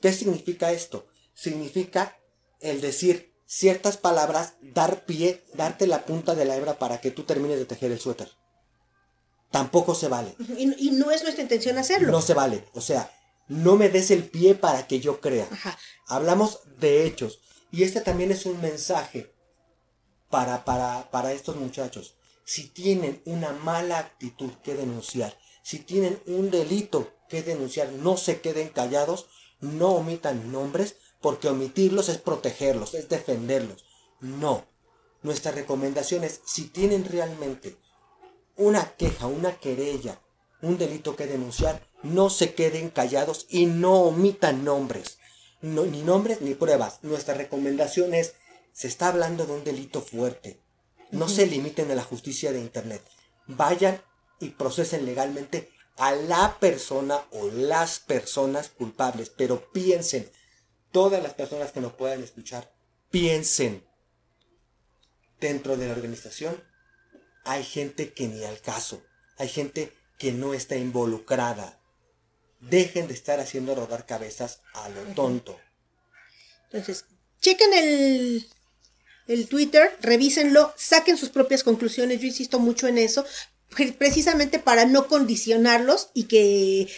¿Qué 0.00 0.12
significa 0.12 0.72
esto? 0.72 1.06
Significa 1.34 2.16
el 2.60 2.80
decir 2.80 3.34
ciertas 3.46 3.96
palabras, 3.96 4.54
dar 4.60 5.04
pie, 5.06 5.44
darte 5.54 5.86
la 5.86 6.04
punta 6.04 6.34
de 6.34 6.44
la 6.44 6.56
hebra 6.56 6.78
para 6.78 7.00
que 7.00 7.10
tú 7.10 7.24
termines 7.24 7.58
de 7.58 7.64
tejer 7.64 7.90
el 7.92 7.98
suéter. 8.00 8.30
Tampoco 9.50 9.94
se 9.94 10.08
vale. 10.08 10.34
Y, 10.58 10.88
y 10.88 10.90
no 10.90 11.10
es 11.10 11.22
nuestra 11.22 11.42
intención 11.42 11.78
hacerlo. 11.78 12.12
No 12.12 12.20
se 12.20 12.34
vale. 12.34 12.64
O 12.74 12.80
sea, 12.82 13.10
no 13.48 13.76
me 13.76 13.88
des 13.88 14.10
el 14.10 14.24
pie 14.28 14.54
para 14.54 14.86
que 14.86 15.00
yo 15.00 15.20
crea. 15.20 15.48
Ajá. 15.50 15.78
Hablamos 16.06 16.60
de 16.78 17.06
hechos. 17.06 17.40
Y 17.70 17.82
este 17.84 18.00
también 18.02 18.30
es 18.30 18.44
un 18.44 18.60
mensaje 18.60 19.34
para, 20.28 20.64
para, 20.66 21.10
para 21.10 21.32
estos 21.32 21.56
muchachos. 21.56 22.14
si 22.44 22.66
tienen 22.68 23.20
una 23.26 23.52
mala 23.52 23.98
actitud 23.98 24.50
que 24.64 24.74
denunciar, 24.74 25.36
si 25.68 25.80
tienen 25.80 26.18
un 26.24 26.50
delito 26.50 27.12
que 27.28 27.42
denunciar, 27.42 27.92
no 27.92 28.16
se 28.16 28.40
queden 28.40 28.70
callados, 28.70 29.26
no 29.60 29.90
omitan 29.90 30.50
nombres, 30.50 30.96
porque 31.20 31.48
omitirlos 31.48 32.08
es 32.08 32.16
protegerlos, 32.16 32.94
es 32.94 33.10
defenderlos. 33.10 33.84
No. 34.18 34.64
Nuestra 35.20 35.52
recomendación 35.52 36.24
es, 36.24 36.40
si 36.46 36.68
tienen 36.70 37.04
realmente 37.04 37.76
una 38.56 38.94
queja, 38.94 39.26
una 39.26 39.58
querella, 39.58 40.22
un 40.62 40.78
delito 40.78 41.16
que 41.16 41.26
denunciar, 41.26 41.86
no 42.02 42.30
se 42.30 42.54
queden 42.54 42.88
callados 42.88 43.44
y 43.50 43.66
no 43.66 44.04
omitan 44.04 44.64
nombres. 44.64 45.18
ni 45.60 46.00
nombres 46.00 46.40
ni 46.40 46.54
pruebas. 46.54 47.00
Nuestra 47.02 47.34
recomendación 47.34 48.14
es, 48.14 48.36
se 48.72 48.88
está 48.88 49.08
hablando 49.08 49.44
de 49.44 49.52
un 49.52 49.64
delito 49.64 50.00
fuerte. 50.00 50.62
No 51.10 51.28
se 51.28 51.46
limiten 51.46 51.90
a 51.90 51.94
la 51.94 52.04
justicia 52.04 52.52
de 52.52 52.60
Internet. 52.60 53.02
Vayan 53.46 54.00
y 54.40 54.50
procesen 54.50 55.04
legalmente 55.04 55.70
a 55.96 56.12
la 56.12 56.58
persona 56.60 57.22
o 57.32 57.48
las 57.50 57.98
personas 57.98 58.68
culpables. 58.68 59.30
Pero 59.30 59.72
piensen, 59.72 60.30
todas 60.92 61.22
las 61.22 61.34
personas 61.34 61.72
que 61.72 61.80
nos 61.80 61.92
puedan 61.92 62.22
escuchar, 62.22 62.72
piensen. 63.10 63.84
Dentro 65.40 65.76
de 65.76 65.86
la 65.86 65.92
organización 65.92 66.62
hay 67.44 67.64
gente 67.64 68.12
que 68.12 68.28
ni 68.28 68.44
al 68.44 68.60
caso. 68.60 69.02
Hay 69.38 69.48
gente 69.48 69.92
que 70.18 70.32
no 70.32 70.54
está 70.54 70.76
involucrada. 70.76 71.80
Dejen 72.60 73.06
de 73.06 73.14
estar 73.14 73.38
haciendo 73.40 73.74
rodar 73.74 74.04
cabezas 74.04 74.60
a 74.74 74.88
lo 74.88 75.02
tonto. 75.14 75.58
Entonces, 76.64 77.06
chequen 77.40 77.72
el, 77.72 78.48
el 79.28 79.48
Twitter, 79.48 79.96
revísenlo, 80.00 80.74
saquen 80.76 81.16
sus 81.16 81.30
propias 81.30 81.62
conclusiones. 81.62 82.20
Yo 82.20 82.26
insisto 82.26 82.58
mucho 82.58 82.88
en 82.88 82.98
eso, 82.98 83.24
precisamente 83.98 84.58
para 84.58 84.84
no 84.86 85.06
condicionarlos 85.06 86.10
y 86.14 86.24
que 86.24 86.88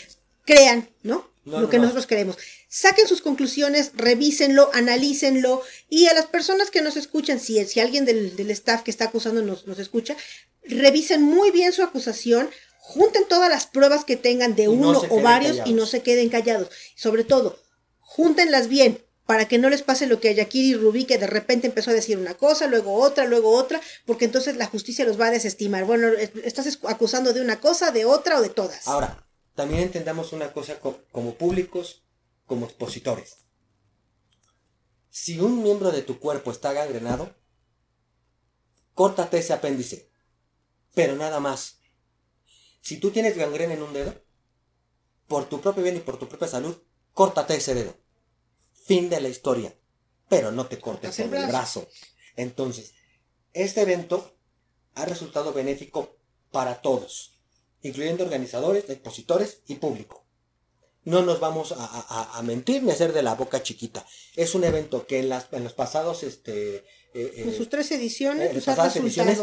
crean, 0.44 0.88
¿no? 1.02 1.30
lo 1.44 1.68
que 1.68 1.78
nosotros 1.78 2.06
creemos. 2.06 2.36
Saquen 2.68 3.08
sus 3.08 3.22
conclusiones, 3.22 3.92
revísenlo, 3.94 4.70
analícenlo 4.72 5.62
y 5.88 6.06
a 6.06 6.14
las 6.14 6.26
personas 6.26 6.70
que 6.70 6.82
nos 6.82 6.96
escuchan, 6.96 7.40
si, 7.40 7.64
si 7.64 7.80
alguien 7.80 8.04
del, 8.04 8.50
staff 8.50 8.82
que 8.82 8.90
está 8.90 9.06
acusando 9.06 9.42
nos, 9.42 9.66
nos 9.66 9.78
escucha, 9.78 10.16
revisen 10.62 11.22
muy 11.22 11.50
bien 11.50 11.72
su 11.72 11.82
acusación, 11.82 12.48
junten 12.78 13.26
todas 13.28 13.50
las 13.50 13.66
pruebas 13.66 14.04
que 14.04 14.16
tengan 14.16 14.54
de 14.54 14.68
uno 14.68 15.02
o 15.08 15.20
varios 15.22 15.58
y 15.64 15.72
no 15.72 15.86
se 15.86 16.02
queden 16.02 16.28
callados. 16.28 16.70
Sobre 16.94 17.24
todo, 17.24 17.58
júntenlas 18.00 18.68
bien 18.68 19.02
para 19.30 19.46
que 19.46 19.58
no 19.58 19.70
les 19.70 19.82
pase 19.82 20.08
lo 20.08 20.18
que 20.18 20.30
a 20.30 20.32
Yakiri 20.32 20.74
Rubí, 20.74 21.04
que 21.04 21.16
de 21.16 21.28
repente 21.28 21.68
empezó 21.68 21.92
a 21.92 21.94
decir 21.94 22.18
una 22.18 22.34
cosa, 22.34 22.66
luego 22.66 22.94
otra, 22.94 23.26
luego 23.26 23.52
otra, 23.54 23.80
porque 24.04 24.24
entonces 24.24 24.56
la 24.56 24.66
justicia 24.66 25.04
los 25.04 25.20
va 25.20 25.26
a 25.26 25.30
desestimar. 25.30 25.84
Bueno, 25.84 26.08
estás 26.42 26.80
acusando 26.88 27.32
de 27.32 27.40
una 27.40 27.60
cosa, 27.60 27.92
de 27.92 28.04
otra 28.04 28.40
o 28.40 28.42
de 28.42 28.48
todas. 28.48 28.88
Ahora, 28.88 29.24
también 29.54 29.82
entendamos 29.82 30.32
una 30.32 30.52
cosa 30.52 30.80
como 30.80 31.36
públicos, 31.36 32.02
como 32.44 32.66
expositores. 32.66 33.36
Si 35.10 35.38
un 35.38 35.62
miembro 35.62 35.92
de 35.92 36.02
tu 36.02 36.18
cuerpo 36.18 36.50
está 36.50 36.72
gangrenado, 36.72 37.32
córtate 38.94 39.38
ese 39.38 39.52
apéndice, 39.52 40.10
pero 40.92 41.14
nada 41.14 41.38
más. 41.38 41.78
Si 42.80 42.96
tú 42.96 43.12
tienes 43.12 43.36
gangrena 43.36 43.74
en 43.74 43.82
un 43.84 43.92
dedo, 43.92 44.12
por 45.28 45.48
tu 45.48 45.60
propio 45.60 45.84
bien 45.84 45.98
y 45.98 46.00
por 46.00 46.18
tu 46.18 46.26
propia 46.26 46.48
salud, 46.48 46.76
córtate 47.12 47.54
ese 47.54 47.74
dedo. 47.74 47.94
Fin 48.90 49.08
de 49.08 49.20
la 49.20 49.28
historia. 49.28 49.74
Pero 50.28 50.50
no 50.52 50.66
te 50.66 50.78
cortes 50.78 51.18
el 51.18 51.28
brazo. 51.28 51.86
Entonces, 52.36 52.94
este 53.52 53.82
evento 53.82 54.36
ha 54.94 55.04
resultado 55.04 55.52
benéfico 55.52 56.16
para 56.50 56.80
todos 56.80 57.40
incluyendo 57.82 58.24
organizadores, 58.24 58.88
expositores 58.88 59.62
y 59.66 59.76
público. 59.76 60.24
No 61.04 61.22
nos 61.22 61.40
vamos 61.40 61.74
a, 61.76 62.40
mentir 62.42 62.82
ni 62.82 62.90
a 62.90 62.92
hacer 62.92 63.14
de 63.14 63.22
la 63.22 63.34
boca 63.34 63.62
chiquita. 63.62 64.04
Es 64.36 64.54
un 64.54 64.64
evento 64.64 65.06
que 65.06 65.18
en, 65.18 65.30
las, 65.30 65.48
en 65.52 65.64
los 65.64 65.72
pasados, 65.72 66.22
este, 66.22 66.76
eh, 66.76 66.84
eh, 67.14 67.32
en 67.36 67.56
sus 67.56 67.70
tres 67.70 67.90
ediciones, 67.90 68.50
pues, 68.50 68.64
pasadas 68.64 68.96
ediciones 68.96 69.40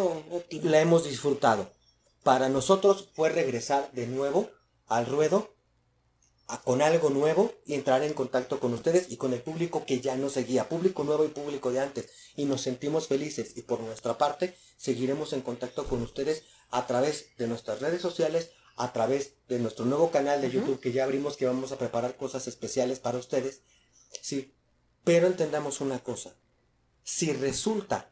la 0.64 0.80
hemos 0.80 1.06
disfrutado. 1.06 1.72
Para 2.24 2.50
nosotros 2.50 3.10
fue 3.14 3.30
regresar 3.30 3.92
de 3.94 4.06
nuevo 4.06 4.52
al 4.86 5.08
ruedo 5.08 5.56
con 6.64 6.82
algo 6.82 7.10
nuevo 7.10 7.54
y 7.66 7.74
entrar 7.74 8.04
en 8.04 8.14
contacto 8.14 8.60
con 8.60 8.74
ustedes 8.74 9.12
y 9.12 9.18
con 9.18 9.34
el 9.34 9.42
público 9.42 9.86
que 9.86 10.00
ya 10.00 10.16
nos 10.16 10.34
seguía, 10.34 10.70
público 10.70 11.04
nuevo 11.04 11.26
y 11.26 11.30
público 11.30 11.72
de 11.72 11.82
antes. 11.82 12.10
Y 12.36 12.46
nos 12.46 12.62
sentimos 12.62 13.08
felices 13.08 13.54
y 13.56 13.64
por 13.64 13.82
nuestra 13.82 14.18
parte 14.18 14.56
seguiremos 14.78 15.34
en 15.34 15.42
contacto 15.42 15.86
con 15.86 16.02
ustedes 16.02 16.44
a 16.72 16.88
través 16.88 17.36
de 17.38 17.48
nuestras 17.48 17.82
redes 17.82 18.02
sociales, 18.02 18.52
a 18.78 18.94
través 18.94 19.34
de 19.50 19.60
nuestro 19.60 19.86
nuevo 19.86 20.10
canal 20.10 20.42
de 20.42 20.52
YouTube 20.52 20.80
que 20.80 20.94
ya 20.94 21.04
abrimos 21.04 21.36
que 21.36 21.46
vamos 21.46 21.72
a 21.72 21.78
preparar 21.78 22.16
cosas 22.16 22.48
especiales 22.48 23.00
para 23.00 23.18
ustedes. 23.18 23.62
Sí, 24.22 24.54
pero 25.04 25.28
entendamos 25.28 25.82
una 25.82 26.00
cosa. 26.00 26.34
Si 27.04 27.34
resulta 27.34 28.10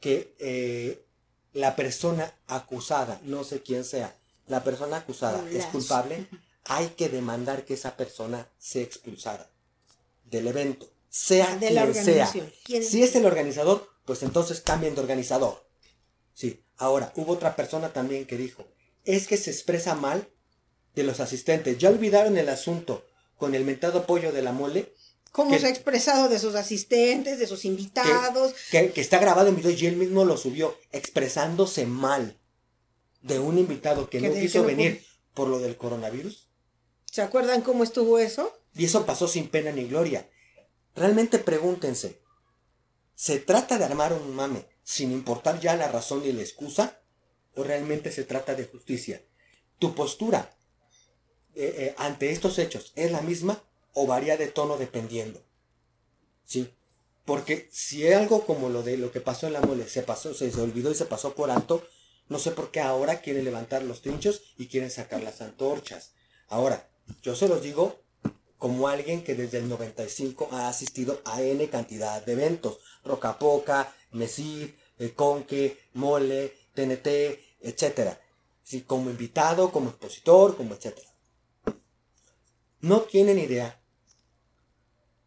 que 0.00 0.34
eh, 0.40 1.04
la 1.52 1.76
persona 1.76 2.34
acusada, 2.46 3.20
no 3.24 3.44
sé 3.44 3.62
quién 3.62 3.84
sea, 3.84 4.16
la 4.46 4.62
persona 4.62 4.98
acusada 4.98 5.48
es 5.50 5.66
culpable, 5.66 6.28
hay 6.66 6.88
que 6.88 7.08
demandar 7.08 7.64
que 7.64 7.74
esa 7.74 7.96
persona 7.96 8.48
sea 8.58 8.82
expulsada 8.82 9.50
del 10.24 10.48
evento, 10.48 10.88
sea 11.08 11.56
de 11.56 11.68
quien 11.68 11.94
sea. 11.94 12.32
Si 12.82 13.02
es 13.02 13.14
el 13.16 13.26
organizador, 13.26 13.88
pues 14.04 14.22
entonces 14.22 14.60
cambien 14.60 14.94
de 14.94 15.00
organizador. 15.00 15.66
Sí, 16.34 16.64
ahora, 16.76 17.12
hubo 17.16 17.32
otra 17.32 17.56
persona 17.56 17.92
también 17.92 18.26
que 18.26 18.36
dijo, 18.36 18.64
es 19.04 19.26
que 19.26 19.36
se 19.36 19.50
expresa 19.50 19.94
mal 19.94 20.28
de 20.94 21.04
los 21.04 21.20
asistentes. 21.20 21.78
Ya 21.78 21.90
olvidaron 21.90 22.36
el 22.36 22.48
asunto 22.48 23.06
con 23.36 23.54
el 23.54 23.64
mentado 23.64 24.06
pollo 24.06 24.32
de 24.32 24.42
la 24.42 24.52
mole. 24.52 24.92
¿Cómo 25.30 25.56
se 25.58 25.66
ha 25.66 25.70
expresado 25.70 26.28
de 26.28 26.38
sus 26.38 26.54
asistentes, 26.54 27.38
de 27.38 27.46
sus 27.46 27.64
invitados? 27.64 28.54
Que, 28.70 28.92
está 28.96 29.18
grabado 29.18 29.48
en 29.48 29.56
video 29.56 29.70
y 29.70 29.86
él 29.86 29.96
mismo 29.96 30.24
lo 30.24 30.36
subió, 30.36 30.76
expresándose 30.92 31.86
mal 31.86 32.38
de 33.22 33.38
un 33.38 33.58
invitado 33.58 34.08
que 34.08 34.20
no 34.20 34.32
quiso 34.32 34.64
venir 34.64 35.04
por 35.34 35.48
lo 35.48 35.58
del 35.58 35.76
coronavirus. 35.76 36.45
¿Se 37.16 37.22
acuerdan 37.22 37.62
cómo 37.62 37.82
estuvo 37.82 38.18
eso? 38.18 38.60
Y 38.74 38.84
eso 38.84 39.06
pasó 39.06 39.26
sin 39.26 39.48
pena 39.48 39.72
ni 39.72 39.86
gloria. 39.86 40.28
Realmente 40.94 41.38
pregúntense, 41.38 42.20
¿se 43.14 43.38
trata 43.38 43.78
de 43.78 43.86
armar 43.86 44.12
un 44.12 44.34
mame 44.34 44.66
sin 44.82 45.12
importar 45.12 45.58
ya 45.58 45.76
la 45.76 45.88
razón 45.88 46.22
ni 46.22 46.32
la 46.32 46.42
excusa? 46.42 47.00
¿O 47.54 47.64
realmente 47.64 48.12
se 48.12 48.24
trata 48.24 48.54
de 48.54 48.66
justicia? 48.66 49.24
¿Tu 49.78 49.94
postura 49.94 50.58
eh, 51.54 51.74
eh, 51.78 51.94
ante 51.96 52.32
estos 52.32 52.58
hechos 52.58 52.92
es 52.96 53.10
la 53.10 53.22
misma 53.22 53.64
o 53.94 54.06
varía 54.06 54.36
de 54.36 54.48
tono 54.48 54.76
dependiendo? 54.76 55.42
¿Sí? 56.44 56.70
Porque 57.24 57.66
si 57.72 58.12
algo 58.12 58.44
como 58.44 58.68
lo 58.68 58.82
de 58.82 58.98
lo 58.98 59.10
que 59.10 59.22
pasó 59.22 59.46
en 59.46 59.54
la 59.54 59.62
mole 59.62 59.88
se 59.88 60.02
pasó, 60.02 60.34
se, 60.34 60.52
se 60.52 60.60
olvidó 60.60 60.90
y 60.90 60.94
se 60.94 61.06
pasó 61.06 61.34
por 61.34 61.50
alto, 61.50 61.82
no 62.28 62.38
sé 62.38 62.50
por 62.50 62.70
qué 62.70 62.80
ahora 62.80 63.22
quieren 63.22 63.46
levantar 63.46 63.84
los 63.84 64.02
trinchos 64.02 64.42
y 64.58 64.66
quieren 64.66 64.90
sacar 64.90 65.22
las 65.22 65.40
antorchas. 65.40 66.12
Ahora, 66.48 66.90
yo 67.22 67.34
se 67.34 67.48
los 67.48 67.62
digo 67.62 67.96
como 68.58 68.88
alguien 68.88 69.22
que 69.22 69.34
desde 69.34 69.58
el 69.58 69.68
95 69.68 70.48
ha 70.52 70.68
asistido 70.68 71.20
a 71.24 71.42
N 71.42 71.68
cantidad 71.68 72.24
de 72.24 72.32
eventos. 72.32 72.78
Rocapoca, 73.04 73.94
Mesif, 74.12 74.74
eh, 74.98 75.12
Conque, 75.14 75.78
Mole, 75.94 76.52
TNT, 76.74 77.06
etc. 77.60 78.16
Sí, 78.62 78.82
como 78.82 79.10
invitado, 79.10 79.70
como 79.70 79.90
expositor, 79.90 80.56
como 80.56 80.74
etc. 80.74 80.98
No 82.80 83.02
tienen 83.02 83.38
idea 83.38 83.80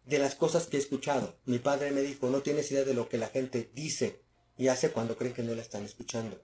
de 0.05 0.19
las 0.19 0.35
cosas 0.35 0.67
que 0.67 0.77
he 0.77 0.79
escuchado. 0.79 1.37
Mi 1.45 1.59
padre 1.59 1.91
me 1.91 2.01
dijo, 2.01 2.29
no 2.29 2.41
tienes 2.41 2.71
idea 2.71 2.83
de 2.83 2.93
lo 2.93 3.09
que 3.09 3.17
la 3.17 3.27
gente 3.27 3.69
dice 3.73 4.21
y 4.57 4.67
hace 4.67 4.91
cuando 4.91 5.17
creen 5.17 5.33
que 5.33 5.43
no 5.43 5.53
la 5.53 5.61
están 5.61 5.85
escuchando. 5.85 6.41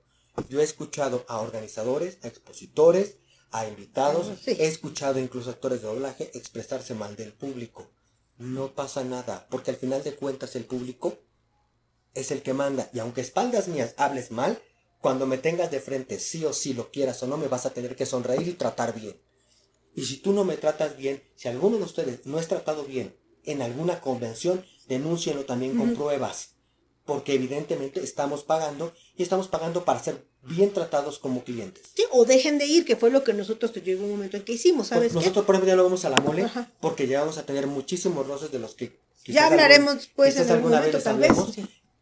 Yo 0.50 0.62
he 0.62 0.64
escuchado 0.64 1.26
a 1.28 1.40
organizadores, 1.40 2.18
a 2.24 2.28
expositores, 2.28 3.18
a 3.52 3.68
invitados. 3.68 4.32
He 4.48 4.66
escuchado 4.66 5.20
incluso 5.20 5.50
actores 5.50 5.82
de 5.82 5.88
doblaje 5.88 6.32
expresarse 6.34 6.93
mal 6.93 7.16
del 7.16 7.34
público. 7.34 7.91
No 8.38 8.74
pasa 8.74 9.04
nada, 9.04 9.48
porque 9.50 9.72
al 9.72 9.78
final 9.78 10.04
de 10.04 10.16
cuentas 10.16 10.56
el 10.56 10.66
público 10.66 11.18
es 12.14 12.32
el 12.32 12.41
que 12.41 12.54
manda. 12.54 12.89
Y 12.93 13.00
aunque 13.00 13.22
espaldas 13.22 13.68
mías 13.68 13.93
hables 13.98 14.32
mal, 14.32 14.62
cuando 15.00 15.26
me 15.26 15.38
tengas 15.38 15.72
de 15.72 15.80
frente, 15.80 16.20
sí 16.20 16.43
o 16.46 16.54
sí 16.54 16.74
lo 16.74 16.91
quieras 16.91 17.22
o 17.24 17.28
no, 17.28 17.38
me 17.38 17.48
vas 17.48 17.66
a 17.66 17.70
tener 17.70 17.96
que 17.96 18.06
sonreír 18.06 18.48
y 18.48 18.54
tratar 18.54 18.93
bien. 18.93 19.22
Y 19.96 20.06
si 20.06 20.18
tú 20.18 20.34
no 20.34 20.43
me 20.43 20.58
tratas 20.58 20.98
bien, 20.98 21.24
si 21.36 21.48
alguno 21.48 21.78
de 21.78 21.84
ustedes 21.84 22.26
no 22.26 22.39
es 22.39 22.48
tratado 22.48 22.84
bien 22.84 23.16
en 23.43 23.62
alguna 23.62 24.02
convención, 24.02 24.66
denúncienlo 24.88 25.46
también 25.46 25.78
con 25.78 25.93
pruebas. 25.96 26.55
Porque 27.06 27.34
evidentemente 27.34 28.03
estamos 28.03 28.43
pagando 28.43 28.93
y 29.16 29.24
estamos 29.24 29.47
pagando 29.47 29.86
para 29.86 30.03
ser 30.03 30.26
bien 30.41 30.74
tratados 30.74 31.20
como 31.20 31.43
clientes. 31.43 31.84
Sí, 31.95 32.03
o 32.12 32.26
dejen 32.26 32.58
de 32.58 32.66
ir, 32.66 32.86
que 32.86 32.95
fue 32.95 33.10
lo 33.12 33.24
que 33.24 33.34
nosotros 33.34 33.74
llegó 33.74 34.03
un 34.06 34.12
momento 34.12 34.38
en 34.38 34.43
que 34.43 34.53
hicimos, 34.53 34.88
¿sabes? 34.88 35.14
Pues 35.14 35.24
nosotros, 35.24 35.45
por 35.45 35.56
ejemplo, 35.56 35.72
ya 35.72 35.76
no 35.76 35.84
vamos 35.84 36.06
a 36.06 36.10
la 36.10 36.20
mole, 36.20 36.47
porque 36.82 37.08
ya 37.08 37.22
vamos 37.22 37.38
a 37.38 37.45
tener 37.45 37.68
muchísimos 37.68 38.28
roces 38.28 38.51
de 38.51 38.60
los 38.60 38.74
que... 38.76 38.99
Ya 39.26 39.47
hablaremos, 39.47 40.08
pues, 40.16 40.38
en 40.38 40.49
algún 40.51 40.72
momento, 40.72 40.99
tal 41.01 41.18
vez. 41.18 41.32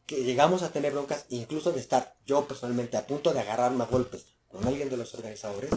que 0.06 0.24
llegamos 0.24 0.62
a 0.64 0.72
tener 0.72 0.92
broncas, 0.92 1.26
incluso 1.30 1.72
de 1.72 1.80
estar 1.80 2.16
yo 2.26 2.46
personalmente 2.48 2.98
a 2.98 3.08
punto 3.08 3.34
de 3.34 3.40
agarrarme 3.40 3.84
a 3.84 3.88
golpes 3.88 4.26
con 4.50 4.66
alguien 4.68 4.90
de 4.90 4.98
los 4.98 5.14
organizadores, 5.16 5.72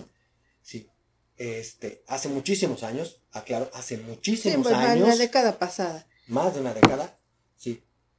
sí, 0.63 0.89
este, 1.37 2.03
hace 2.09 2.29
muchísimos 2.29 2.83
años, 2.83 3.21
aclaro, 3.33 3.71
hace 3.75 3.97
muchísimos 3.99 4.57
Sí, 4.57 4.63
pues, 4.63 4.75
años, 4.75 5.09
la 5.09 5.17
década 5.17 5.59
pasada. 5.59 6.07
más 6.27 6.55
de 6.55 6.61
una 6.61 6.75
década, 6.75 7.19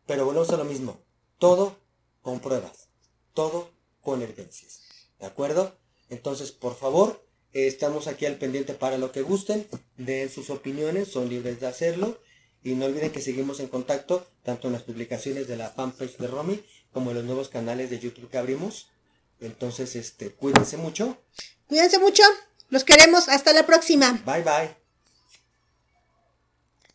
pero 0.08 0.26
volvemos 0.26 0.50
a 0.50 0.58
lo 0.58 0.66
mismo, 0.66 1.00
todo 1.38 1.78
con 2.24 2.40
pruebas, 2.40 2.90
todo 3.36 3.70
con 4.02 4.24
evidencias, 4.24 4.82
¿de 5.20 5.28
acuerdo? 5.28 5.78
Entonces, 6.10 6.52
por 6.52 6.76
favor, 6.76 7.24
estamos 7.54 8.08
aquí 8.08 8.26
al 8.26 8.38
pendiente 8.38 8.74
para 8.74 8.98
lo 8.98 9.12
que 9.12 9.22
gusten, 9.22 9.68
den 9.98 10.32
sus 10.32 10.50
opiniones, 10.50 11.10
son 11.10 11.30
libres 11.30 11.60
de 11.60 11.68
hacerlo, 11.68 12.20
y 12.64 12.74
no 12.74 12.86
olviden 12.86 13.12
que 13.12 13.22
seguimos 13.22 13.60
en 13.60 13.68
contacto, 13.68 14.26
tanto 14.42 14.68
en 14.68 14.74
las 14.74 14.82
publicaciones 14.82 15.48
de 15.48 15.58
la 15.58 15.70
fanpage 15.70 16.18
de 16.18 16.28
Romy, 16.28 16.64
como 16.92 17.12
en 17.12 17.18
los 17.18 17.26
nuevos 17.26 17.50
canales 17.50 17.92
de 17.92 18.00
YouTube 18.00 18.30
que 18.32 18.40
abrimos, 18.40 18.88
entonces, 19.40 19.96
este, 19.96 20.32
cuídense 20.32 20.78
mucho, 20.78 21.18
Cuídense 21.68 22.00
mucho. 22.00 22.24
Los 22.70 22.84
queremos. 22.84 23.28
Hasta 23.28 23.54
la 23.54 23.66
próxima. 23.66 24.24
bye 24.26 24.42
bye. 24.42 24.87